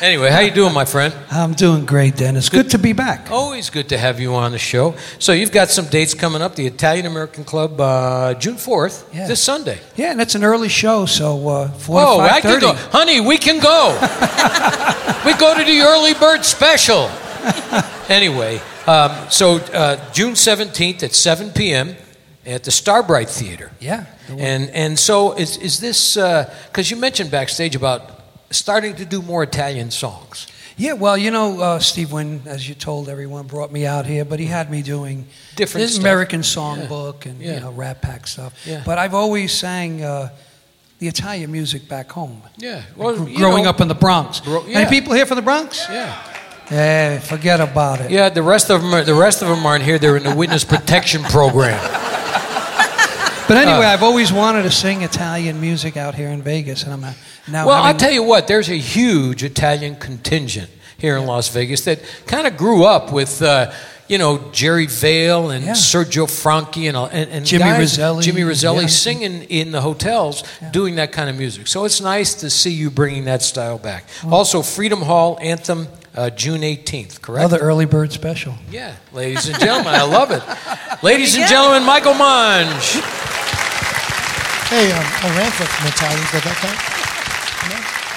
Anyway, 0.00 0.30
how 0.30 0.40
you 0.40 0.50
doing, 0.50 0.72
my 0.72 0.86
friend? 0.86 1.14
I'm 1.30 1.52
doing 1.52 1.84
great, 1.84 2.16
Dennis. 2.16 2.48
Good 2.48 2.70
to 2.70 2.78
be 2.78 2.94
back. 2.94 3.30
Always 3.30 3.68
good 3.68 3.90
to 3.90 3.98
have 3.98 4.18
you 4.18 4.34
on 4.34 4.52
the 4.52 4.58
show. 4.58 4.94
So 5.18 5.32
you've 5.32 5.52
got 5.52 5.68
some 5.68 5.86
dates 5.88 6.14
coming 6.14 6.40
up. 6.40 6.54
The 6.54 6.66
Italian 6.66 7.04
American 7.04 7.44
Club, 7.44 7.78
uh, 7.78 8.32
June 8.34 8.56
fourth, 8.56 9.06
Yeah. 9.12 9.26
this 9.26 9.42
Sunday. 9.42 9.78
Yeah, 9.96 10.12
and 10.12 10.20
it's 10.22 10.34
an 10.34 10.42
early 10.42 10.70
show, 10.70 11.04
so 11.04 11.46
uh, 11.48 11.68
four 11.72 12.00
Oh, 12.00 12.16
to 12.16 12.32
I 12.32 12.40
can 12.40 12.60
go, 12.60 12.72
honey. 12.72 13.20
We 13.20 13.36
can 13.36 13.60
go. 13.60 13.90
we 15.26 15.34
go 15.34 15.54
to 15.58 15.64
the 15.64 15.80
early 15.82 16.14
bird 16.14 16.46
special. 16.46 17.10
anyway, 18.08 18.58
um, 18.86 19.10
so 19.28 19.56
uh, 19.74 19.98
June 20.12 20.34
seventeenth 20.34 21.02
at 21.02 21.12
seven 21.14 21.50
p.m. 21.50 21.94
at 22.46 22.64
the 22.64 22.70
Starbright 22.70 23.28
Theater. 23.28 23.70
Yeah. 23.80 24.06
And 24.30 24.70
and 24.70 24.98
so 24.98 25.34
is 25.36 25.58
is 25.58 25.78
this 25.80 26.14
because 26.14 26.90
you 26.90 26.96
mentioned 26.96 27.30
backstage 27.30 27.76
about 27.76 28.19
starting 28.50 28.94
to 28.96 29.04
do 29.04 29.22
more 29.22 29.42
Italian 29.42 29.90
songs? 29.90 30.46
Yeah, 30.76 30.94
well, 30.94 31.18
you 31.18 31.30
know, 31.30 31.60
uh, 31.60 31.78
Steve 31.78 32.10
Wynn, 32.12 32.40
as 32.46 32.66
you 32.68 32.74
told 32.74 33.08
everyone, 33.10 33.46
brought 33.46 33.70
me 33.70 33.84
out 33.86 34.06
here, 34.06 34.24
but 34.24 34.38
he 34.40 34.46
had 34.46 34.70
me 34.70 34.80
doing 34.82 35.26
Different 35.56 35.82
this 35.84 35.92
stuff. 35.94 36.02
American 36.04 36.40
songbook 36.40 37.26
and 37.26 37.40
Yeah. 37.40 37.54
you 37.54 37.60
know 37.60 37.70
Rat 37.72 38.00
Pack 38.00 38.26
stuff. 38.26 38.54
Yeah. 38.64 38.82
But 38.86 38.96
I've 38.98 39.12
always 39.14 39.52
sang 39.52 40.02
uh, 40.02 40.30
the 40.98 41.08
Italian 41.08 41.52
music 41.52 41.86
back 41.88 42.10
home. 42.10 42.42
Yeah, 42.56 42.82
Gr- 42.96 43.30
growing 43.36 43.66
up 43.66 43.80
in 43.82 43.88
the 43.88 43.94
Bronx. 43.94 44.40
Gro- 44.40 44.64
Any 44.68 44.88
people 44.88 45.12
here 45.12 45.26
from 45.26 45.36
the 45.36 45.42
Bronx? 45.42 45.86
Yeah. 45.90 46.16
Yeah, 46.70 47.18
forget 47.18 47.60
about 47.60 48.00
it. 48.00 48.10
Yeah, 48.10 48.28
the 48.30 48.42
rest 48.44 48.70
of 48.70 48.80
them 48.80 48.94
are, 48.94 49.02
the 49.04 49.12
rest 49.14 49.42
of 49.42 49.48
them 49.48 49.66
aren't 49.66 49.82
here. 49.84 49.98
They're 49.98 50.16
in 50.16 50.22
the 50.22 50.34
witness 50.34 50.64
protection 50.74 51.22
program. 51.24 51.78
But 53.50 53.56
anyway, 53.66 53.84
Uh, 53.84 53.90
I've 53.94 54.04
always 54.04 54.32
wanted 54.32 54.62
to 54.62 54.70
sing 54.70 55.02
Italian 55.02 55.60
music 55.60 55.96
out 55.96 56.14
here 56.14 56.28
in 56.28 56.40
Vegas, 56.40 56.84
and 56.84 56.92
I'm 56.92 57.02
uh, 57.02 57.12
now. 57.48 57.66
well, 57.66 57.82
I'll 57.82 57.96
tell 57.96 58.12
you 58.12 58.22
what. 58.22 58.46
There's 58.46 58.68
a 58.68 58.78
huge 58.78 59.42
Italian 59.42 59.96
contingent 59.96 60.70
here 60.98 61.16
in 61.16 61.26
Las 61.26 61.48
Vegas 61.48 61.84
that 61.86 61.98
kind 62.26 62.46
of 62.46 62.56
grew 62.56 62.84
up 62.84 63.10
with, 63.12 63.42
uh, 63.42 63.72
you 64.06 64.18
know, 64.18 64.38
Jerry 64.52 64.86
Vale 64.86 65.50
and 65.50 65.64
Yeah. 65.64 65.72
Sergio 65.72 66.30
Franchi 66.30 66.86
and, 66.86 66.96
and, 66.96 67.28
and 67.28 67.44
Jimmy 67.44 67.64
guys- 67.64 67.80
Roselli, 67.98 68.22
Jimmy 68.22 68.44
Roselli 68.44 68.82
yeah. 68.82 68.86
singing 68.86 69.42
in 69.48 69.72
the 69.72 69.80
hotels, 69.80 70.44
doing 70.70 70.94
that 70.94 71.10
kind 71.10 71.28
of 71.28 71.34
music. 71.36 71.66
So 71.66 71.84
it's 71.84 72.00
nice 72.00 72.34
to 72.34 72.50
see 72.50 72.70
you 72.70 72.88
bringing 72.88 73.24
that 73.24 73.42
style 73.42 73.78
back. 73.78 74.04
Oh. 74.22 74.32
Also, 74.32 74.62
Freedom 74.62 75.02
Hall 75.02 75.36
anthem, 75.42 75.88
uh, 76.14 76.30
June 76.30 76.60
18th. 76.62 77.20
Correct? 77.20 77.40
Another 77.46 77.58
early 77.58 77.86
bird 77.86 78.12
special. 78.12 78.54
Yeah, 78.70 78.94
ladies 79.12 79.48
and 79.48 79.58
gentlemen, 79.58 79.94
I 79.96 80.04
love 80.04 80.30
it. 80.30 80.42
Ladies 81.02 81.34
and 81.34 81.48
gentlemen, 81.48 81.82
Michael 81.84 82.14
Monge. 82.14 83.02
Hey, 84.70 84.92
um, 84.92 85.04
I 85.04 85.36
ran 85.36 85.50
for 85.50 85.64
Italian. 85.84 86.20
Does 86.30 86.44
that 86.44 86.54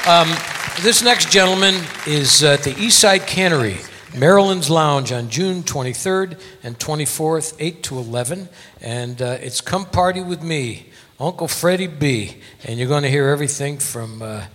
count? 0.05 0.07
Um, 0.07 0.83
this 0.83 1.01
next 1.01 1.31
gentleman 1.31 1.73
is 2.05 2.43
at 2.43 2.61
the 2.61 2.73
Eastside 2.73 3.25
Cannery, 3.25 3.77
Marilyn's 4.15 4.69
Lounge 4.69 5.11
on 5.11 5.31
June 5.31 5.63
23rd 5.63 6.39
and 6.61 6.77
24th, 6.77 7.55
8 7.57 7.81
to 7.81 7.97
11. 7.97 8.49
And 8.81 9.19
uh, 9.19 9.37
it's 9.41 9.61
Come 9.61 9.85
Party 9.85 10.21
With 10.21 10.43
Me, 10.43 10.89
Uncle 11.19 11.47
Freddie 11.47 11.87
B. 11.87 12.37
And 12.65 12.77
you're 12.77 12.87
going 12.87 13.01
to 13.01 13.09
hear 13.09 13.29
everything 13.29 13.79
from 13.79 14.21
uh, 14.21 14.45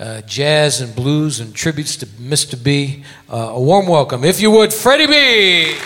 uh, 0.00 0.22
jazz 0.22 0.80
and 0.80 0.96
blues 0.96 1.38
and 1.38 1.54
tributes 1.54 1.96
to 1.98 2.06
Mr. 2.06 2.60
B. 2.60 3.04
Uh, 3.32 3.50
a 3.52 3.60
warm 3.60 3.86
welcome, 3.86 4.24
if 4.24 4.40
you 4.40 4.50
would, 4.50 4.74
Freddie 4.74 5.06
B. 5.06 5.76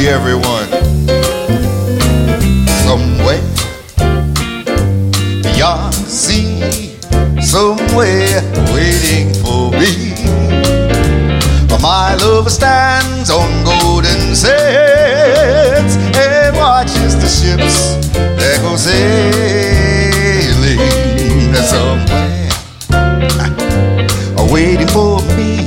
see 0.00 0.08
everyone. 0.08 0.68
Somewhere 2.86 3.42
beyond 5.42 5.92
the 5.94 6.08
sea, 6.08 6.96
somewhere 7.40 8.42
waiting 8.74 9.28
for 9.42 9.70
me. 9.80 10.14
My 11.82 12.14
lover 12.14 12.50
stands 12.50 13.30
on 13.30 13.64
golden 13.64 14.36
sands 14.36 15.96
and 16.16 16.56
watches 16.56 17.16
the 17.16 17.28
ships 17.28 17.96
that 18.36 18.60
go 18.62 18.76
sailing 18.76 19.00
somewhere 21.72 22.50
waiting 24.52 24.88
for 24.88 25.20
me. 25.36 25.66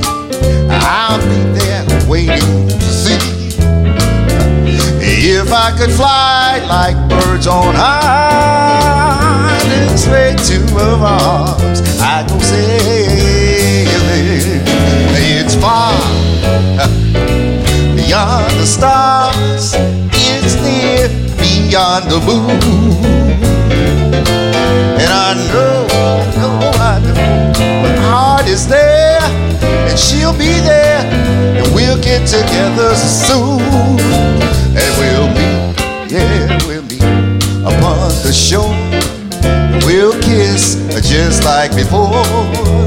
I'll 0.70 1.20
be 1.28 1.40
there 1.58 1.84
waiting 2.08 2.83
I 5.54 5.70
could 5.78 5.92
fly 5.92 6.58
like 6.68 6.96
birds 7.08 7.46
on 7.46 7.74
high 7.76 9.56
and 9.62 9.96
straight 9.96 10.38
to 10.50 10.58
her 10.74 10.96
arms. 11.00 11.80
I 12.00 12.26
go 12.28 12.38
sailing. 12.40 13.94
It's 15.16 15.54
far 15.54 15.94
beyond 17.94 18.50
the 18.58 18.66
stars. 18.66 19.74
It's 20.12 20.56
near 20.66 21.08
beyond 21.38 22.10
the 22.10 22.18
moon. 22.26 22.58
And 24.98 25.10
I 25.12 25.34
know, 25.52 25.86
I 25.90 25.94
know, 26.36 26.58
I 26.80 26.98
know, 26.98 27.14
my 27.82 27.94
heart 28.10 28.46
is 28.48 28.66
there, 28.66 29.03
and 29.94 30.00
she'll 30.00 30.36
be 30.36 30.50
there, 30.66 31.06
and 31.54 31.72
we'll 31.72 32.00
get 32.02 32.26
together 32.26 32.96
soon. 32.96 33.62
And 34.74 34.90
we'll 34.98 35.28
meet, 35.30 36.10
yeah, 36.10 36.58
we'll 36.66 36.82
meet 36.82 37.02
upon 37.62 38.10
the 38.26 38.32
shore. 38.32 38.74
And 39.44 39.84
we'll 39.84 40.20
kiss 40.20 40.82
just 41.08 41.44
like 41.44 41.70
before. 41.76 42.10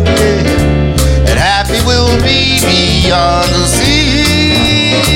Yeah. 0.03 1.31
And 1.31 1.39
happy 1.39 1.79
we'll 1.87 2.19
be 2.19 2.59
beyond 2.67 3.53
the 3.55 3.65
sea. 3.67 5.07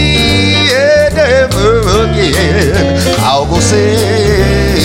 And 0.71 1.13
never 1.13 2.07
again 2.07 3.19
I'll 3.19 3.45
go 3.45 3.59
sailing. 3.59 4.80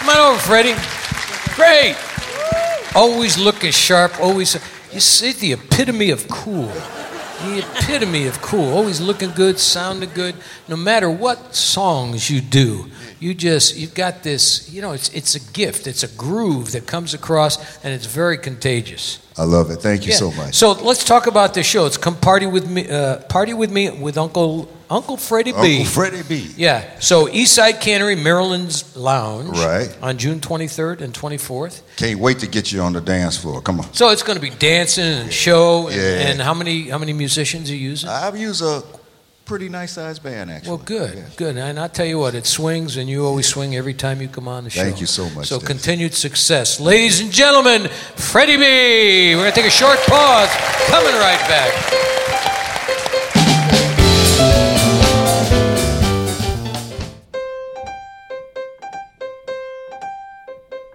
Come 0.00 0.08
on 0.08 0.32
over, 0.32 0.38
Freddie. 0.38 0.74
Great. 1.54 1.94
Always 2.94 3.36
looking 3.36 3.70
sharp. 3.70 4.18
Always. 4.18 4.54
You 4.94 5.00
see 5.00 5.32
the 5.32 5.52
epitome 5.52 6.10
of 6.10 6.26
cool. 6.26 6.72
the 7.44 7.58
epitome 7.58 8.26
of 8.26 8.40
cool. 8.40 8.72
Always 8.72 8.98
looking 8.98 9.30
good, 9.32 9.58
sounding 9.58 10.08
good. 10.14 10.36
No 10.68 10.76
matter 10.76 11.10
what 11.10 11.54
songs 11.54 12.30
you 12.30 12.40
do, 12.40 12.90
you 13.20 13.34
just 13.34 13.76
you've 13.76 13.94
got 13.94 14.22
this. 14.22 14.68
You 14.72 14.82
know, 14.82 14.92
it's 14.92 15.08
it's 15.10 15.34
a 15.36 15.40
gift. 15.52 15.86
It's 15.86 16.02
a 16.02 16.08
groove 16.08 16.72
that 16.72 16.86
comes 16.86 17.14
across, 17.14 17.58
and 17.84 17.92
it's 17.94 18.06
very 18.06 18.38
contagious. 18.38 19.18
I 19.38 19.44
love 19.44 19.70
it. 19.70 19.76
Thank 19.80 20.04
you 20.06 20.10
Yeah. 20.12 20.18
so 20.18 20.30
much. 20.32 20.54
So 20.54 20.72
let's 20.72 21.04
talk 21.04 21.26
about 21.26 21.54
the 21.54 21.62
show. 21.62 21.86
It's 21.86 21.96
come 21.96 22.16
party 22.16 22.46
with 22.46 22.68
me. 22.68 22.88
Uh, 22.88 23.18
party 23.28 23.54
with 23.54 23.70
me 23.70 23.90
with 23.90 24.18
Uncle 24.18 24.68
Uncle 24.90 25.16
Freddie 25.16 25.52
B. 25.52 25.58
Uncle 25.80 25.84
Freddie 25.84 26.22
B. 26.28 26.50
Yeah. 26.56 26.98
So 26.98 27.26
Eastside 27.28 27.80
Cannery, 27.80 28.16
Marilyn's 28.16 28.96
Lounge. 28.96 29.56
Right. 29.58 29.88
On 30.02 30.18
June 30.18 30.40
23rd 30.40 31.00
and 31.00 31.14
24th. 31.14 31.82
Can't 31.96 32.18
wait 32.18 32.40
to 32.40 32.46
get 32.48 32.72
you 32.72 32.80
on 32.82 32.92
the 32.92 33.00
dance 33.00 33.36
floor. 33.38 33.60
Come 33.62 33.78
on. 33.80 33.92
So 33.94 34.08
it's 34.10 34.24
going 34.24 34.36
to 34.36 34.42
be 34.42 34.50
dancing 34.50 35.04
and 35.04 35.32
show. 35.32 35.86
And, 35.88 35.96
Yeah. 35.96 36.28
and 36.30 36.40
how 36.40 36.54
many 36.54 36.88
how 36.90 36.98
many 36.98 37.12
musicians 37.12 37.70
are 37.70 37.74
you 37.76 37.90
using? 37.90 38.08
I've 38.10 38.36
used 38.36 38.62
a 38.62 38.82
pretty 39.50 39.68
nice 39.68 39.90
sized 39.90 40.22
band, 40.22 40.48
actually. 40.48 40.68
Well, 40.68 40.78
good, 40.78 41.24
good. 41.36 41.56
And 41.56 41.80
I'll 41.80 41.88
tell 41.88 42.06
you 42.06 42.20
what, 42.20 42.36
it 42.36 42.46
swings, 42.46 42.96
and 42.96 43.10
you 43.10 43.26
always 43.26 43.48
swing 43.48 43.74
every 43.74 43.94
time 43.94 44.22
you 44.22 44.28
come 44.28 44.46
on 44.46 44.62
the 44.62 44.70
show. 44.70 44.84
Thank 44.84 45.00
you 45.00 45.06
so 45.08 45.28
much, 45.30 45.48
So 45.48 45.56
Dennis. 45.58 45.66
continued 45.66 46.14
success. 46.14 46.78
Ladies 46.78 47.20
and 47.20 47.32
gentlemen, 47.32 47.88
Freddie 48.14 48.56
B. 48.58 49.34
We're 49.34 49.42
going 49.42 49.50
to 49.52 49.60
take 49.60 49.66
a 49.66 49.70
short 49.70 49.98
pause. 50.06 50.48
Coming 50.86 51.14
right 51.14 51.40
back. 51.50 52.59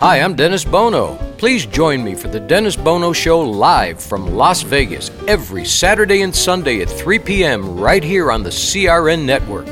Hi, 0.02 0.20
I'm 0.20 0.36
Dennis 0.36 0.66
Bono. 0.66 1.16
Please 1.38 1.66
join 1.66 2.04
me 2.04 2.16
for 2.16 2.28
the 2.28 2.40
Dennis 2.40 2.76
Bono 2.76 3.14
Show 3.14 3.40
live 3.40 4.04
from 4.04 4.36
Las 4.36 4.62
Vegas 4.62 5.10
every 5.26 5.64
Saturday 5.64 6.22
and 6.22 6.36
Sunday 6.36 6.82
at 6.82 6.90
3 6.90 7.18
p.m. 7.20 7.80
right 7.80 8.04
here 8.04 8.30
on 8.30 8.44
the 8.44 8.50
CRN 8.50 9.24
network. 9.24 9.70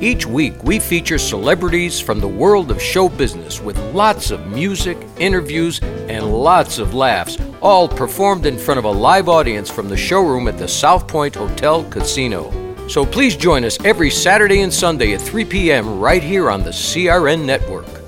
Each 0.00 0.24
week, 0.24 0.54
we 0.62 0.78
feature 0.78 1.18
celebrities 1.18 1.98
from 1.98 2.20
the 2.20 2.28
world 2.28 2.70
of 2.70 2.80
show 2.80 3.08
business 3.08 3.60
with 3.60 3.76
lots 3.92 4.30
of 4.30 4.46
music, 4.46 4.96
interviews, 5.18 5.80
and 5.82 6.32
lots 6.32 6.78
of 6.78 6.94
laughs, 6.94 7.36
all 7.60 7.88
performed 7.88 8.46
in 8.46 8.56
front 8.56 8.78
of 8.78 8.84
a 8.84 8.90
live 8.90 9.28
audience 9.28 9.68
from 9.68 9.88
the 9.88 9.96
showroom 9.96 10.46
at 10.46 10.58
the 10.58 10.68
South 10.68 11.08
Point 11.08 11.34
Hotel 11.34 11.82
Casino. 11.90 12.52
So 12.86 13.04
please 13.04 13.34
join 13.34 13.64
us 13.64 13.84
every 13.84 14.10
Saturday 14.10 14.60
and 14.60 14.72
Sunday 14.72 15.12
at 15.12 15.20
3 15.20 15.44
p.m. 15.44 15.98
right 15.98 16.22
here 16.22 16.52
on 16.52 16.62
the 16.62 16.70
CRN 16.70 17.44
network. 17.44 18.05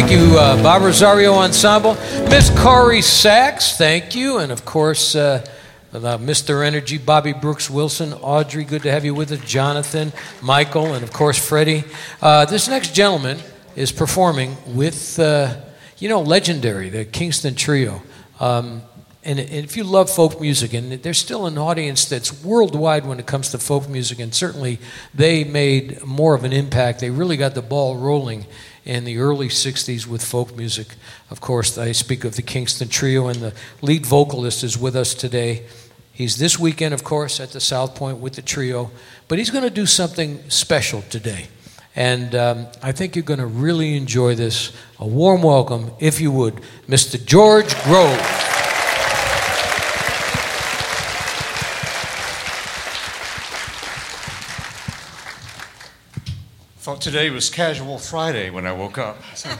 Thank 0.00 0.12
you, 0.12 0.38
uh, 0.38 0.62
Bob 0.62 0.80
Rosario 0.80 1.34
Ensemble. 1.34 1.92
Miss 2.30 2.48
Corrie 2.58 3.02
Sachs, 3.02 3.76
thank 3.76 4.14
you. 4.14 4.38
And 4.38 4.50
of 4.50 4.64
course, 4.64 5.14
uh, 5.14 5.46
uh, 5.92 5.98
Mr. 6.16 6.64
Energy, 6.66 6.96
Bobby 6.96 7.34
Brooks 7.34 7.68
Wilson, 7.68 8.14
Audrey, 8.14 8.64
good 8.64 8.80
to 8.84 8.90
have 8.90 9.04
you 9.04 9.14
with 9.14 9.30
us, 9.30 9.40
Jonathan, 9.40 10.14
Michael, 10.40 10.94
and 10.94 11.04
of 11.04 11.12
course, 11.12 11.36
Freddie. 11.36 11.84
Uh, 12.22 12.46
this 12.46 12.66
next 12.66 12.94
gentleman 12.94 13.40
is 13.76 13.92
performing 13.92 14.56
with, 14.68 15.18
uh, 15.18 15.54
you 15.98 16.08
know, 16.08 16.22
legendary, 16.22 16.88
the 16.88 17.04
Kingston 17.04 17.54
Trio. 17.54 18.00
Um, 18.40 18.80
and, 19.22 19.38
and 19.38 19.50
if 19.52 19.76
you 19.76 19.84
love 19.84 20.08
folk 20.08 20.40
music, 20.40 20.72
and 20.72 20.92
there's 20.92 21.18
still 21.18 21.44
an 21.44 21.58
audience 21.58 22.06
that's 22.06 22.42
worldwide 22.42 23.04
when 23.04 23.20
it 23.20 23.26
comes 23.26 23.50
to 23.50 23.58
folk 23.58 23.86
music, 23.86 24.18
and 24.18 24.34
certainly 24.34 24.78
they 25.14 25.44
made 25.44 26.02
more 26.06 26.34
of 26.34 26.44
an 26.44 26.54
impact. 26.54 27.00
They 27.00 27.10
really 27.10 27.36
got 27.36 27.54
the 27.54 27.60
ball 27.60 27.98
rolling 27.98 28.46
in 28.90 29.04
the 29.04 29.18
early 29.18 29.46
60s 29.46 30.04
with 30.04 30.20
folk 30.20 30.56
music. 30.56 30.96
Of 31.30 31.40
course, 31.40 31.78
I 31.78 31.92
speak 31.92 32.24
of 32.24 32.34
the 32.34 32.42
Kingston 32.42 32.88
Trio, 32.88 33.28
and 33.28 33.38
the 33.38 33.54
lead 33.82 34.04
vocalist 34.04 34.64
is 34.64 34.76
with 34.76 34.96
us 34.96 35.14
today. 35.14 35.64
He's 36.12 36.38
this 36.38 36.58
weekend, 36.58 36.92
of 36.92 37.04
course, 37.04 37.38
at 37.38 37.50
the 37.50 37.60
South 37.60 37.94
Point 37.94 38.18
with 38.18 38.32
the 38.32 38.42
trio, 38.42 38.90
but 39.28 39.38
he's 39.38 39.48
going 39.48 39.62
to 39.62 39.70
do 39.70 39.86
something 39.86 40.42
special 40.50 41.02
today. 41.02 41.46
And 41.94 42.34
um, 42.34 42.66
I 42.82 42.90
think 42.90 43.14
you're 43.14 43.22
going 43.22 43.38
to 43.38 43.46
really 43.46 43.96
enjoy 43.96 44.34
this. 44.34 44.72
A 44.98 45.06
warm 45.06 45.42
welcome, 45.42 45.92
if 46.00 46.20
you 46.20 46.32
would, 46.32 46.56
Mr. 46.88 47.24
George 47.24 47.72
Grove. 47.84 48.59
Thought 56.90 57.02
today 57.02 57.30
was 57.30 57.50
casual 57.50 57.98
Friday 57.98 58.50
when 58.50 58.66
I 58.66 58.72
woke 58.72 58.98
up. 58.98 59.22
So- 59.36 59.48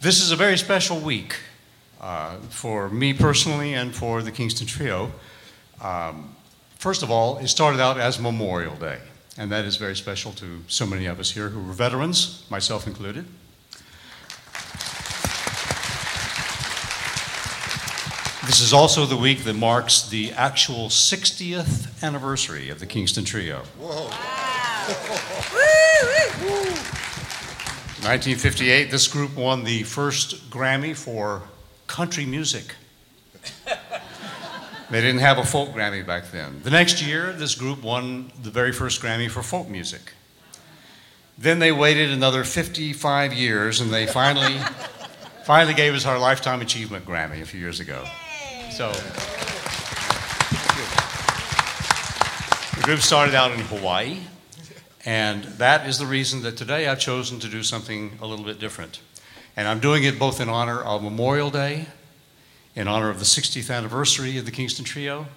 this 0.00 0.22
is 0.22 0.30
a 0.30 0.36
very 0.36 0.56
special 0.56 0.98
week 0.98 1.36
uh, 2.00 2.36
for 2.48 2.88
me 2.88 3.12
personally 3.12 3.74
and 3.74 3.94
for 3.94 4.22
the 4.22 4.32
Kingston 4.32 4.66
Trio. 4.66 5.12
Um, 5.82 6.34
first 6.78 7.02
of 7.02 7.10
all, 7.10 7.36
it 7.36 7.48
started 7.48 7.78
out 7.78 8.00
as 8.00 8.18
Memorial 8.18 8.74
Day, 8.76 8.98
and 9.36 9.52
that 9.52 9.66
is 9.66 9.76
very 9.76 9.94
special 9.94 10.32
to 10.32 10.62
so 10.66 10.86
many 10.86 11.04
of 11.04 11.20
us 11.20 11.30
here 11.30 11.50
who 11.50 11.62
were 11.62 11.74
veterans, 11.74 12.46
myself 12.48 12.86
included. 12.86 13.26
This 18.46 18.62
is 18.62 18.72
also 18.72 19.04
the 19.04 19.18
week 19.18 19.44
that 19.44 19.56
marks 19.56 20.08
the 20.08 20.32
actual 20.32 20.88
60th 20.88 22.02
anniversary 22.02 22.70
of 22.70 22.80
the 22.80 22.86
Kingston 22.86 23.26
Trio. 23.26 23.60
1958, 28.06 28.90
this 28.90 29.08
group 29.08 29.34
won 29.34 29.64
the 29.64 29.82
first 29.82 30.48
Grammy 30.48 30.96
for 30.96 31.42
country 31.88 32.24
music. 32.24 32.74
They 34.88 35.00
didn't 35.00 35.18
have 35.18 35.38
a 35.38 35.44
folk 35.44 35.70
Grammy 35.70 36.06
back 36.06 36.30
then. 36.30 36.60
The 36.62 36.70
next 36.70 37.04
year, 37.04 37.32
this 37.32 37.56
group 37.56 37.82
won 37.82 38.30
the 38.40 38.50
very 38.50 38.70
first 38.70 39.02
Grammy 39.02 39.28
for 39.28 39.42
folk 39.42 39.68
music. 39.68 40.12
Then 41.36 41.58
they 41.58 41.72
waited 41.72 42.12
another 42.12 42.44
55 42.44 43.32
years 43.32 43.80
and 43.80 43.90
they 43.90 44.06
finally, 44.06 44.58
finally 45.44 45.74
gave 45.74 45.94
us 45.94 46.06
our 46.06 46.18
Lifetime 46.20 46.60
Achievement 46.60 47.04
Grammy 47.04 47.42
a 47.42 47.44
few 47.44 47.58
years 47.58 47.80
ago. 47.80 48.04
So, 48.70 48.92
the 52.76 52.82
group 52.82 53.00
started 53.00 53.34
out 53.34 53.50
in 53.50 53.58
Hawaii. 53.58 54.18
And 55.06 55.44
that 55.44 55.86
is 55.86 55.98
the 55.98 56.04
reason 56.04 56.42
that 56.42 56.56
today 56.56 56.88
I've 56.88 56.98
chosen 56.98 57.38
to 57.38 57.48
do 57.48 57.62
something 57.62 58.18
a 58.20 58.26
little 58.26 58.44
bit 58.44 58.58
different. 58.58 59.00
And 59.56 59.68
I'm 59.68 59.78
doing 59.78 60.02
it 60.02 60.18
both 60.18 60.40
in 60.40 60.48
honor 60.48 60.82
of 60.82 61.00
Memorial 61.00 61.48
Day, 61.48 61.86
in 62.74 62.88
honor 62.88 63.08
of 63.08 63.20
the 63.20 63.24
60th 63.24 63.72
anniversary 63.72 64.36
of 64.36 64.44
the 64.44 64.50
Kingston 64.50 64.84
Trio, 64.84 65.28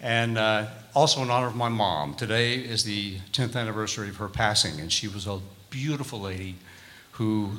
and 0.00 0.38
uh, 0.38 0.66
also 0.94 1.20
in 1.20 1.30
honor 1.30 1.48
of 1.48 1.56
my 1.56 1.68
mom. 1.68 2.14
Today 2.14 2.54
is 2.54 2.84
the 2.84 3.16
10th 3.32 3.56
anniversary 3.56 4.08
of 4.08 4.16
her 4.18 4.28
passing, 4.28 4.78
and 4.80 4.92
she 4.92 5.08
was 5.08 5.26
a 5.26 5.40
beautiful 5.68 6.20
lady 6.20 6.54
who 7.12 7.50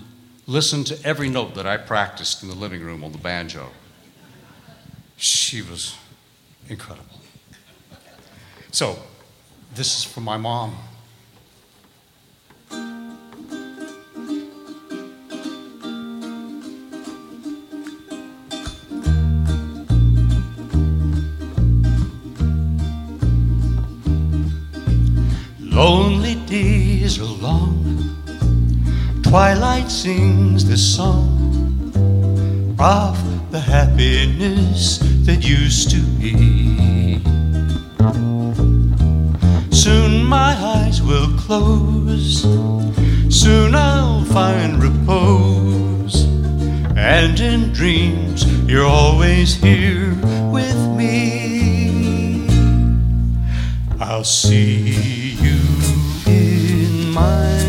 listened 0.47 0.87
to 0.87 0.97
every 1.05 1.27
note 1.29 1.55
that 1.55 1.67
I 1.67 1.75
practiced 1.75 2.41
in 2.41 2.47
the 2.47 2.55
living 2.55 2.81
room 2.81 3.03
on 3.03 3.11
the 3.11 3.17
banjo. 3.17 3.67
She 5.17 5.61
was 5.61 5.97
incredible. 6.69 7.19
So, 8.71 8.97
this 9.75 9.97
is 9.97 10.03
for 10.05 10.21
my 10.21 10.37
mom. 10.37 10.77
Lonely 25.79 26.35
days 26.45 27.19
are 27.19 27.35
long. 27.41 28.13
Twilight 29.23 29.89
sings 29.89 30.67
this 30.67 30.83
song 30.83 31.93
of 32.77 33.15
the 33.53 33.61
happiness 33.61 34.97
that 35.25 35.41
used 35.41 35.89
to 35.91 36.01
be. 36.19 37.21
Soon 39.71 40.25
my 40.25 40.51
eyes 40.75 41.01
will 41.01 41.29
close. 41.37 42.41
Soon 43.29 43.73
I'll 43.73 44.25
find 44.25 44.83
repose. 44.83 46.25
And 46.97 47.39
in 47.39 47.71
dreams, 47.71 48.43
you're 48.69 48.85
always 48.85 49.55
here 49.55 50.13
with 50.51 50.77
me. 50.97 52.49
I'll 54.01 54.25
see 54.25 55.28
you 57.19 57.68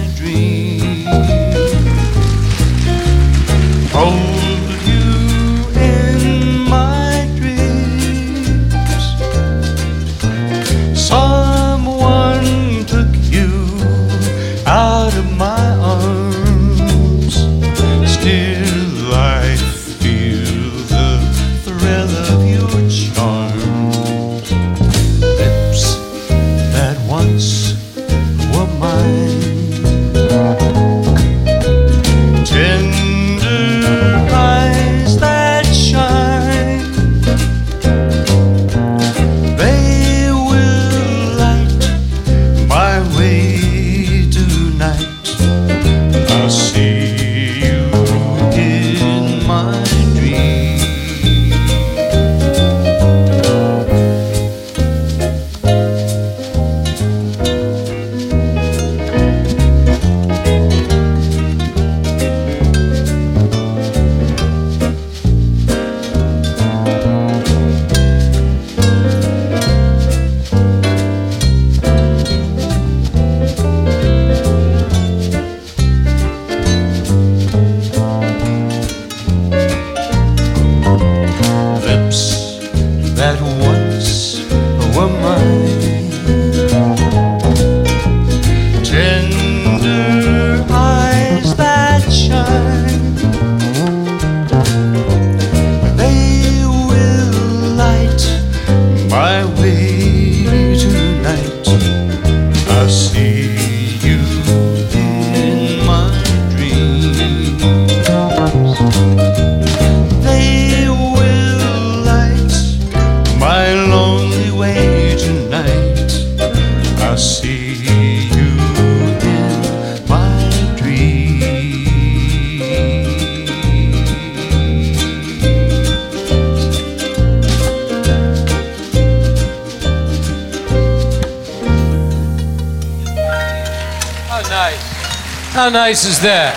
that? 136.23 136.57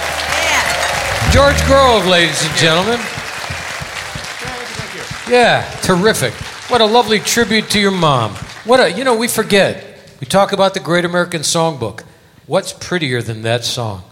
George 1.34 1.61
Grove, 1.66 2.05
ladies 2.05 2.45
and 2.45 2.55
gentlemen. 2.57 2.99
Yeah, 5.30 5.68
terrific. 5.82 6.34
What 6.70 6.82
a 6.82 6.86
lovely 6.86 7.20
tribute 7.20 7.70
to 7.72 7.80
your 7.80 7.91
mom. 7.91 8.32
What 8.66 8.80
a, 8.80 8.91
you 8.91 9.03
know, 9.03 9.16
we 9.16 9.28
forget. 9.28 10.16
We 10.20 10.28
talk 10.28 10.51
about 10.51 10.74
the 10.74 10.80
Great 10.80 11.05
American 11.05 11.41
Songbook. 11.41 12.03
What's 12.45 12.74
prettier 12.74 13.22
than 13.22 13.41
that 13.43 13.64
song? 13.64 14.03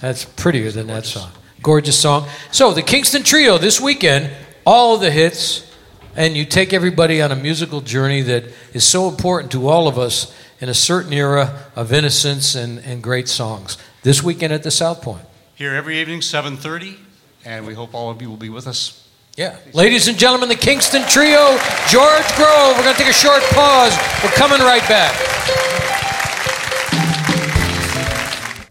That's 0.00 0.24
prettier 0.24 0.70
than 0.70 0.86
that 0.88 1.06
song. 1.06 1.30
Gorgeous 1.62 1.98
song. 1.98 2.28
So, 2.52 2.72
the 2.72 2.82
Kingston 2.82 3.22
Trio 3.22 3.58
this 3.58 3.80
weekend, 3.80 4.30
all 4.64 4.96
the 4.96 5.10
hits, 5.10 5.70
and 6.16 6.36
you 6.36 6.44
take 6.44 6.72
everybody 6.72 7.20
on 7.20 7.32
a 7.32 7.36
musical 7.36 7.80
journey 7.80 8.22
that 8.22 8.44
is 8.72 8.84
so 8.84 9.08
important 9.08 9.52
to 9.52 9.68
all 9.68 9.88
of 9.88 9.98
us 9.98 10.34
in 10.60 10.68
a 10.68 10.74
certain 10.74 11.12
era 11.12 11.64
of 11.74 11.92
innocence 11.92 12.54
and, 12.54 12.78
and 12.80 13.02
great 13.02 13.28
songs. 13.28 13.76
This 14.02 14.22
weekend 14.22 14.52
at 14.54 14.62
the 14.62 14.70
South 14.70 15.02
Point. 15.02 15.22
Here 15.54 15.74
every 15.74 16.00
evening, 16.00 16.20
7:30, 16.20 16.96
and 17.44 17.66
we 17.66 17.74
hope 17.74 17.92
all 17.92 18.10
of 18.10 18.22
you 18.22 18.30
will 18.30 18.38
be 18.38 18.48
with 18.48 18.66
us. 18.66 19.06
Yeah. 19.36 19.56
Ladies 19.74 20.08
and 20.08 20.18
gentlemen, 20.18 20.48
the 20.48 20.54
Kingston 20.54 21.02
Trio, 21.06 21.58
George 21.88 22.26
Grove. 22.34 22.76
We're 22.76 22.84
going 22.84 22.94
to 22.94 22.98
take 22.98 23.10
a 23.10 23.12
short 23.12 23.42
pause. 23.52 23.94
We're 24.24 24.30
coming 24.30 24.60
right 24.60 24.86
back. 24.88 25.14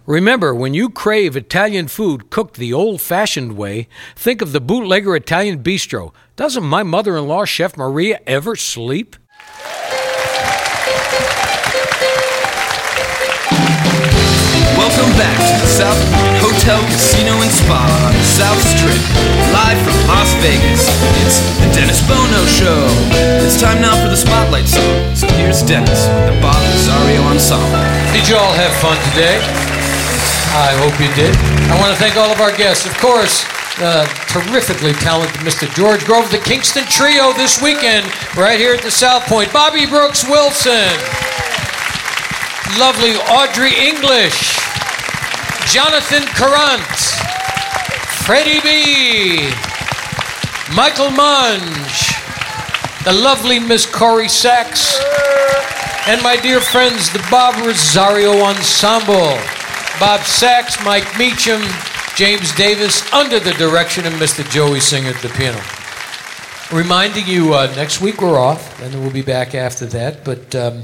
Remember, 0.08 0.56
when 0.56 0.74
you 0.74 0.90
crave 0.90 1.38
Italian 1.38 1.88
food 1.88 2.32
cooked 2.32 2.58
the 2.58 2.74
old 2.74 3.00
fashioned 3.00 3.56
way, 3.56 3.88
think 4.16 4.42
of 4.42 4.52
the 4.52 4.60
Bootlegger 4.60 5.16
Italian 5.16 5.62
Bistro. 5.62 6.12
Doesn't 6.36 6.64
my 6.64 6.82
mother 6.82 7.16
in 7.16 7.28
law, 7.28 7.46
Chef 7.46 7.78
Maria, 7.78 8.20
ever 8.26 8.56
sleep? 8.56 9.16
Welcome 14.80 15.12
back 15.20 15.36
to 15.36 15.56
the 15.60 15.68
South 15.68 16.00
Hotel, 16.40 16.80
Casino, 16.88 17.36
and 17.44 17.52
Spa 17.52 17.84
on 17.84 18.16
the 18.16 18.24
South 18.24 18.64
Strip. 18.64 18.96
Live 19.52 19.76
from 19.84 19.92
Las 20.08 20.32
Vegas, 20.40 20.88
it's 21.20 21.44
the 21.60 21.68
Dennis 21.76 22.00
Bono 22.08 22.48
Show. 22.48 22.88
It's 23.44 23.60
time 23.60 23.84
now 23.84 23.92
for 24.00 24.08
the 24.08 24.16
Spotlight 24.16 24.72
Song. 24.72 24.96
So 25.12 25.28
here's 25.36 25.68
Dennis 25.68 26.08
with 26.08 26.32
the 26.32 26.38
Bob 26.40 26.56
Rosario 26.72 27.20
Ensemble. 27.28 27.84
Did 28.16 28.24
you 28.32 28.40
all 28.40 28.56
have 28.56 28.72
fun 28.80 28.96
today? 29.12 29.44
I 30.56 30.72
hope 30.80 30.96
you 30.96 31.12
did. 31.12 31.36
I 31.68 31.76
want 31.76 31.92
to 31.92 32.00
thank 32.00 32.16
all 32.16 32.32
of 32.32 32.40
our 32.40 32.56
guests. 32.56 32.88
Of 32.88 32.96
course, 33.04 33.44
terrifically 34.32 34.96
talented 35.04 35.44
Mr. 35.44 35.68
George 35.76 36.08
Grove, 36.08 36.32
the 36.32 36.40
Kingston 36.40 36.88
Trio 36.88 37.36
this 37.36 37.60
weekend, 37.60 38.08
right 38.32 38.56
here 38.56 38.80
at 38.80 38.82
the 38.88 38.96
South 38.96 39.28
Point. 39.28 39.52
Bobby 39.52 39.84
Brooks 39.84 40.24
Wilson. 40.24 40.88
Lovely 42.78 43.15
Audrey 43.15 43.74
English. 43.74 44.57
Jonathan 45.72 46.24
Karrant. 46.38 46.97
Freddie 48.26 48.61
B. 48.61 49.49
Michael 50.76 51.09
Monge. 51.09 52.13
The 53.05 53.13
lovely 53.13 53.59
Miss 53.59 53.86
Corrie 53.86 54.30
Sachs. 54.30 54.99
And 56.07 56.22
my 56.22 56.36
dear 56.36 56.59
friends, 56.59 57.11
the 57.11 57.26
Bob 57.32 57.55
Rosario 57.65 58.41
Ensemble. 58.41 59.38
Bob 59.99 60.22
Sachs, 60.22 60.84
Mike 60.86 61.17
Meacham, 61.17 61.61
James 62.15 62.53
Davis, 62.55 63.11
under 63.11 63.39
the 63.39 63.53
direction 63.53 64.05
of 64.05 64.13
Mr. 64.13 64.49
Joey 64.49 64.80
Singer 64.80 65.09
at 65.09 65.22
the 65.22 65.30
piano. 65.30 65.59
Reminding 66.72 67.28
you, 67.28 67.53
uh, 67.53 67.72
next 67.76 67.99
week 67.99 68.22
we're 68.22 68.39
off, 68.39 68.82
and 68.82 68.93
we'll 69.01 69.11
be 69.11 69.22
back 69.22 69.55
after 69.55 69.86
that. 69.88 70.24
But 70.24 70.55
um, 70.55 70.84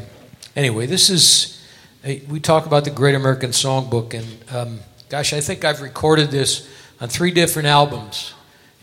anyway, 0.56 0.86
this 0.86 1.10
is, 1.10 1.55
uh, 2.06 2.14
we 2.30 2.40
talk 2.40 2.66
about 2.66 2.84
the 2.84 2.92
Great 2.92 3.16
American 3.16 3.50
Songbook, 3.50 4.14
and 4.14 4.56
um, 4.56 4.80
gosh, 5.10 5.34
I 5.34 5.42
think 5.42 5.66
I've 5.66 5.82
recorded 5.82 6.30
this 6.30 6.70
on 7.02 7.10
three 7.10 7.32
different 7.32 7.68
albums 7.68 8.34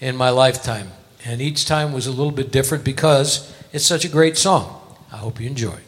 in 0.00 0.16
my 0.16 0.30
lifetime. 0.30 0.90
And 1.24 1.40
each 1.40 1.64
time 1.64 1.92
was 1.92 2.08
a 2.08 2.10
little 2.10 2.32
bit 2.32 2.50
different 2.50 2.82
because 2.82 3.54
it's 3.72 3.86
such 3.86 4.04
a 4.04 4.08
great 4.08 4.36
song. 4.36 4.80
I 5.12 5.18
hope 5.18 5.40
you 5.40 5.46
enjoy. 5.46 5.78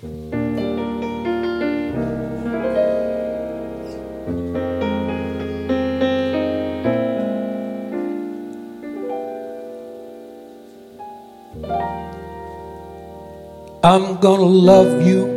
I'm 13.82 14.18
gonna 14.20 14.45
love 14.45 15.07
you 15.07 15.34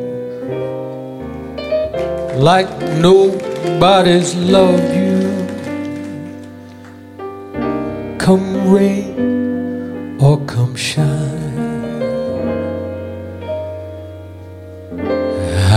like 2.40 2.70
nobody's 3.02 4.36
loved 4.36 4.96
you. 4.96 5.18
Come 8.18 8.72
rain 8.72 10.18
or 10.22 10.46
come 10.46 10.76
shine. 10.76 11.48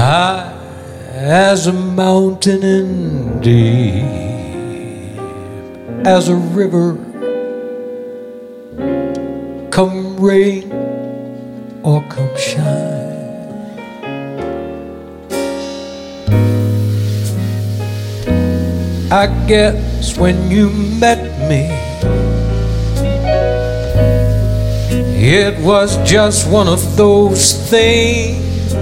high 0.01 0.53
as 1.15 1.67
a 1.67 1.73
mountain 1.73 2.63
and 2.63 3.43
deep 3.43 4.05
as 6.07 6.29
a 6.29 6.37
river. 6.37 6.95
Come 9.71 10.19
rain 10.19 10.73
or 11.83 12.03
come 12.09 12.37
shine. 12.37 13.00
I 19.13 19.27
guess 19.49 20.17
when 20.17 20.53
you 20.53 20.71
met 20.71 21.19
me, 21.49 21.67
it 25.19 25.59
was 25.65 25.99
just 26.09 26.49
one 26.49 26.69
of 26.69 26.97
those 26.97 27.55
things. 27.69 28.73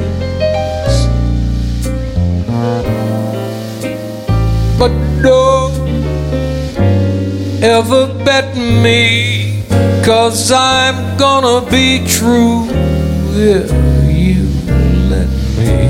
But 4.78 4.92
don't 5.22 5.72
ever 7.62 8.12
bet 8.22 8.54
me, 8.54 9.64
cause 10.04 10.52
I'm 10.52 11.16
gonna 11.16 11.64
be 11.70 12.06
true 12.06 12.68
if 13.32 13.70
you 14.14 14.44
let 15.08 15.30
me. 15.56 15.88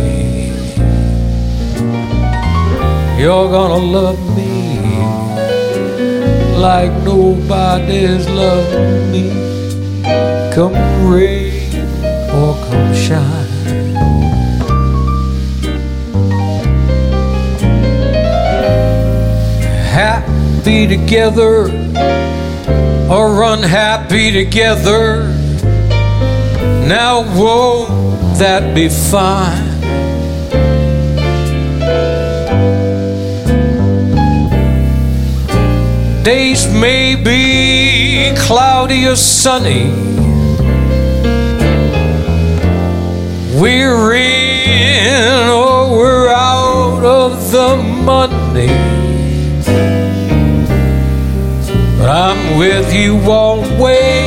You're 3.21 3.51
gonna 3.51 3.85
love 3.85 4.17
me 4.21 4.28
like 6.59 6.91
nobody's 7.05 8.29
loved 8.29 9.13
me. 9.13 9.31
Come 10.53 10.75
rain 11.07 11.87
or 12.35 12.55
come 12.67 12.95
shine. 12.95 13.47
Happy 19.95 20.89
together 20.89 21.69
or 23.09 23.43
unhappy 23.45 24.33
together. 24.33 25.29
Now, 26.89 27.21
won't 27.39 28.39
that 28.39 28.75
be 28.75 28.89
fine? 28.89 29.68
Days 36.29 36.71
may 36.71 37.15
be 37.15 38.35
cloudy 38.37 39.07
or 39.07 39.17
sunny. 39.17 39.89
We're 43.59 44.13
in 44.13 45.49
or 45.49 45.91
we're 45.97 46.29
out 46.29 47.03
of 47.03 47.51
the 47.51 47.77
money. 48.05 48.69
But 51.99 52.11
I'm 52.11 52.59
with 52.59 52.93
you 52.95 53.19
always. 53.31 54.18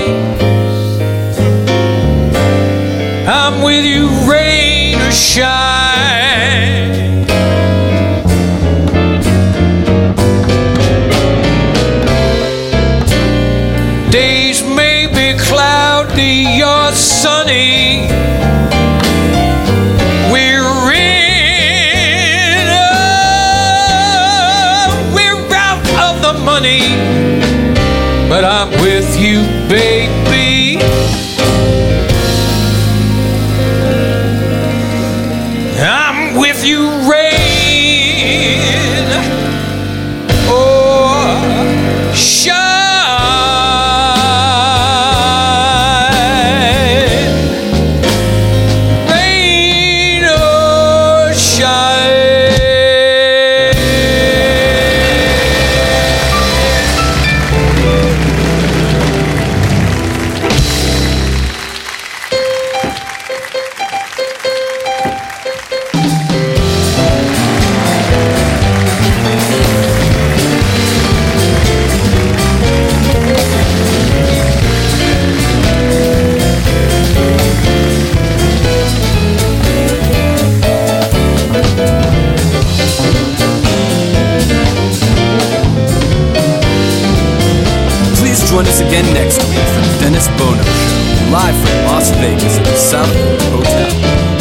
Dennis 90.01 90.27
Bono 90.29 90.63
Show, 90.63 91.29
live 91.29 91.53
from 91.61 91.77
Las 91.85 92.09
Vegas 92.17 92.57
at 92.57 92.65
the 92.65 92.75
South 92.75 93.05
Point 93.05 93.53
Hotel, 93.53 93.91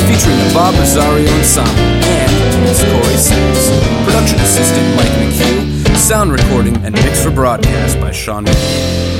featuring 0.08 0.38
the 0.38 0.50
Bob 0.54 0.74
Rosario 0.74 1.28
Ensemble 1.36 1.70
and 1.76 2.62
Miss 2.64 2.80
Corrie 2.82 3.20
Sims. 3.20 3.68
Production 4.06 4.40
assistant 4.40 4.96
Mike 4.96 5.12
McHugh, 5.20 5.96
sound 5.98 6.32
recording 6.32 6.76
and 6.78 6.94
mix 6.94 7.22
for 7.22 7.30
broadcast 7.30 8.00
by 8.00 8.10
Sean 8.10 8.46
McHugh. 8.46 9.19